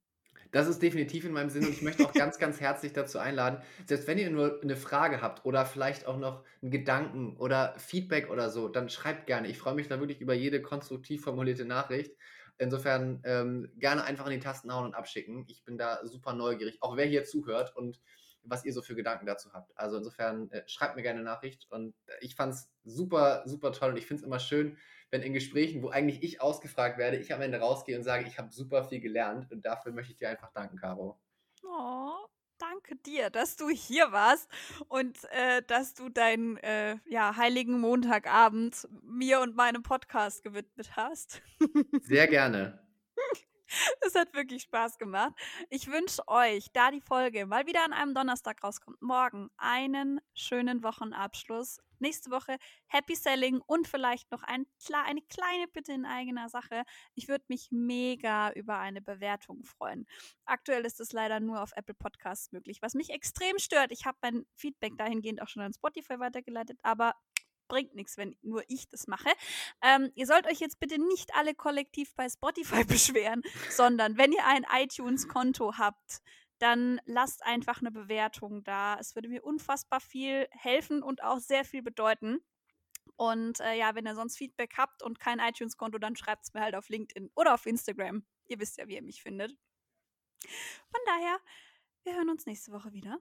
Das 0.50 0.68
ist 0.68 0.82
definitiv 0.82 1.24
in 1.24 1.32
meinem 1.32 1.50
Sinn 1.50 1.64
und 1.64 1.72
ich 1.72 1.82
möchte 1.82 2.04
auch 2.04 2.12
ganz, 2.12 2.38
ganz 2.38 2.60
herzlich 2.60 2.92
dazu 2.92 3.18
einladen, 3.18 3.62
selbst 3.86 4.06
wenn 4.06 4.18
ihr 4.18 4.30
nur 4.30 4.60
eine 4.62 4.76
Frage 4.76 5.20
habt 5.20 5.44
oder 5.44 5.66
vielleicht 5.66 6.06
auch 6.06 6.18
noch 6.18 6.44
einen 6.62 6.70
Gedanken 6.70 7.36
oder 7.38 7.74
Feedback 7.78 8.30
oder 8.30 8.50
so, 8.50 8.68
dann 8.68 8.88
schreibt 8.88 9.26
gerne. 9.26 9.48
Ich 9.48 9.58
freue 9.58 9.74
mich 9.74 9.88
da 9.88 10.00
wirklich 10.00 10.20
über 10.20 10.34
jede 10.34 10.62
konstruktiv 10.62 11.22
formulierte 11.22 11.64
Nachricht. 11.64 12.14
Insofern 12.58 13.22
ähm, 13.24 13.72
gerne 13.76 14.04
einfach 14.04 14.26
in 14.26 14.32
die 14.32 14.40
Tasten 14.40 14.72
hauen 14.72 14.84
und 14.84 14.94
abschicken. 14.94 15.44
Ich 15.48 15.64
bin 15.64 15.78
da 15.78 16.04
super 16.04 16.32
neugierig, 16.32 16.78
auch 16.82 16.96
wer 16.96 17.06
hier 17.06 17.24
zuhört 17.24 17.74
und 17.76 18.00
was 18.42 18.64
ihr 18.64 18.72
so 18.72 18.82
für 18.82 18.94
Gedanken 18.94 19.26
dazu 19.26 19.52
habt. 19.52 19.76
Also 19.76 19.98
insofern 19.98 20.50
äh, 20.50 20.62
schreibt 20.66 20.96
mir 20.96 21.02
gerne 21.02 21.20
eine 21.20 21.28
Nachricht 21.28 21.66
und 21.70 21.94
ich 22.20 22.34
fand 22.34 22.54
es 22.54 22.70
super, 22.84 23.42
super 23.46 23.72
toll 23.72 23.90
und 23.90 23.96
ich 23.96 24.06
finde 24.06 24.22
es 24.22 24.26
immer 24.26 24.40
schön, 24.40 24.76
wenn 25.10 25.22
in 25.22 25.32
Gesprächen, 25.32 25.82
wo 25.82 25.88
eigentlich 25.88 26.22
ich 26.22 26.40
ausgefragt 26.40 26.98
werde, 26.98 27.16
ich 27.16 27.32
am 27.32 27.40
Ende 27.40 27.58
rausgehe 27.58 27.96
und 27.96 28.04
sage, 28.04 28.26
ich 28.26 28.38
habe 28.38 28.52
super 28.52 28.84
viel 28.84 29.00
gelernt 29.00 29.50
und 29.50 29.64
dafür 29.64 29.92
möchte 29.92 30.12
ich 30.12 30.18
dir 30.18 30.28
einfach 30.28 30.52
danken, 30.52 30.76
Caro. 30.76 31.20
Oh, 31.64 32.28
danke 32.58 32.96
dir, 32.96 33.30
dass 33.30 33.56
du 33.56 33.68
hier 33.68 34.12
warst 34.12 34.48
und 34.88 35.18
äh, 35.30 35.62
dass 35.66 35.94
du 35.94 36.08
deinen 36.08 36.56
äh, 36.58 36.96
ja, 37.06 37.36
heiligen 37.36 37.80
Montagabend 37.80 38.88
mir 39.02 39.40
und 39.40 39.56
meinem 39.56 39.82
Podcast 39.82 40.42
gewidmet 40.42 40.96
hast. 40.96 41.42
Sehr 42.02 42.26
gerne. 42.26 42.86
Es 44.00 44.14
hat 44.14 44.32
wirklich 44.32 44.62
Spaß 44.62 44.96
gemacht. 44.96 45.34
Ich 45.68 45.88
wünsche 45.88 46.26
euch, 46.26 46.72
da 46.72 46.90
die 46.90 47.02
Folge 47.02 47.44
mal 47.44 47.66
wieder 47.66 47.84
an 47.84 47.92
einem 47.92 48.14
Donnerstag 48.14 48.64
rauskommt, 48.64 49.02
morgen 49.02 49.50
einen 49.58 50.22
schönen 50.32 50.82
Wochenabschluss 50.82 51.78
nächste 52.00 52.30
Woche 52.30 52.56
Happy 52.86 53.14
Selling 53.14 53.60
und 53.66 53.88
vielleicht 53.88 54.30
noch 54.30 54.42
ein, 54.42 54.66
eine 54.92 55.22
kleine 55.22 55.68
Bitte 55.72 55.92
in 55.92 56.06
eigener 56.06 56.48
Sache. 56.48 56.84
Ich 57.14 57.28
würde 57.28 57.44
mich 57.48 57.68
mega 57.70 58.50
über 58.52 58.78
eine 58.78 59.02
Bewertung 59.02 59.64
freuen. 59.64 60.06
Aktuell 60.44 60.84
ist 60.84 61.00
es 61.00 61.12
leider 61.12 61.40
nur 61.40 61.62
auf 61.62 61.72
Apple 61.76 61.94
Podcasts 61.94 62.52
möglich, 62.52 62.82
was 62.82 62.94
mich 62.94 63.10
extrem 63.10 63.58
stört. 63.58 63.92
Ich 63.92 64.06
habe 64.06 64.18
mein 64.22 64.46
Feedback 64.54 64.96
dahingehend 64.96 65.42
auch 65.42 65.48
schon 65.48 65.62
an 65.62 65.72
Spotify 65.72 66.18
weitergeleitet, 66.18 66.78
aber 66.82 67.14
bringt 67.68 67.94
nichts, 67.94 68.16
wenn 68.16 68.34
nur 68.42 68.64
ich 68.68 68.88
das 68.88 69.06
mache. 69.06 69.28
Ähm, 69.82 70.10
ihr 70.14 70.26
sollt 70.26 70.46
euch 70.46 70.58
jetzt 70.58 70.80
bitte 70.80 70.98
nicht 70.98 71.34
alle 71.34 71.54
kollektiv 71.54 72.14
bei 72.16 72.28
Spotify 72.28 72.84
beschweren, 72.84 73.42
sondern 73.70 74.16
wenn 74.16 74.32
ihr 74.32 74.44
ein 74.46 74.66
iTunes-Konto 74.72 75.76
habt, 75.76 76.22
dann 76.58 77.00
lasst 77.04 77.44
einfach 77.44 77.80
eine 77.80 77.90
Bewertung 77.90 78.64
da. 78.64 78.96
Es 78.98 79.14
würde 79.14 79.28
mir 79.28 79.44
unfassbar 79.44 80.00
viel 80.00 80.48
helfen 80.50 81.02
und 81.02 81.22
auch 81.22 81.38
sehr 81.38 81.64
viel 81.64 81.82
bedeuten. 81.82 82.40
Und 83.16 83.60
äh, 83.60 83.74
ja, 83.74 83.94
wenn 83.94 84.06
ihr 84.06 84.14
sonst 84.14 84.36
Feedback 84.36 84.74
habt 84.76 85.02
und 85.02 85.18
kein 85.18 85.40
iTunes-Konto, 85.40 85.98
dann 85.98 86.16
schreibt 86.16 86.44
es 86.44 86.54
mir 86.54 86.60
halt 86.60 86.74
auf 86.74 86.88
LinkedIn 86.88 87.30
oder 87.34 87.54
auf 87.54 87.66
Instagram. 87.66 88.24
Ihr 88.46 88.60
wisst 88.60 88.78
ja, 88.78 88.86
wie 88.88 88.94
ihr 88.94 89.02
mich 89.02 89.22
findet. 89.22 89.56
Von 90.40 91.00
daher, 91.06 91.38
wir 92.04 92.14
hören 92.14 92.30
uns 92.30 92.46
nächste 92.46 92.72
Woche 92.72 92.92
wieder. 92.92 93.18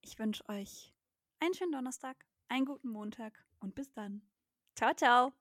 Ich 0.00 0.18
wünsche 0.18 0.48
euch 0.48 0.94
einen 1.40 1.54
schönen 1.54 1.72
Donnerstag, 1.72 2.16
einen 2.48 2.64
guten 2.64 2.88
Montag 2.88 3.44
und 3.60 3.74
bis 3.74 3.92
dann. 3.92 4.22
Ciao, 4.74 4.94
ciao. 4.94 5.32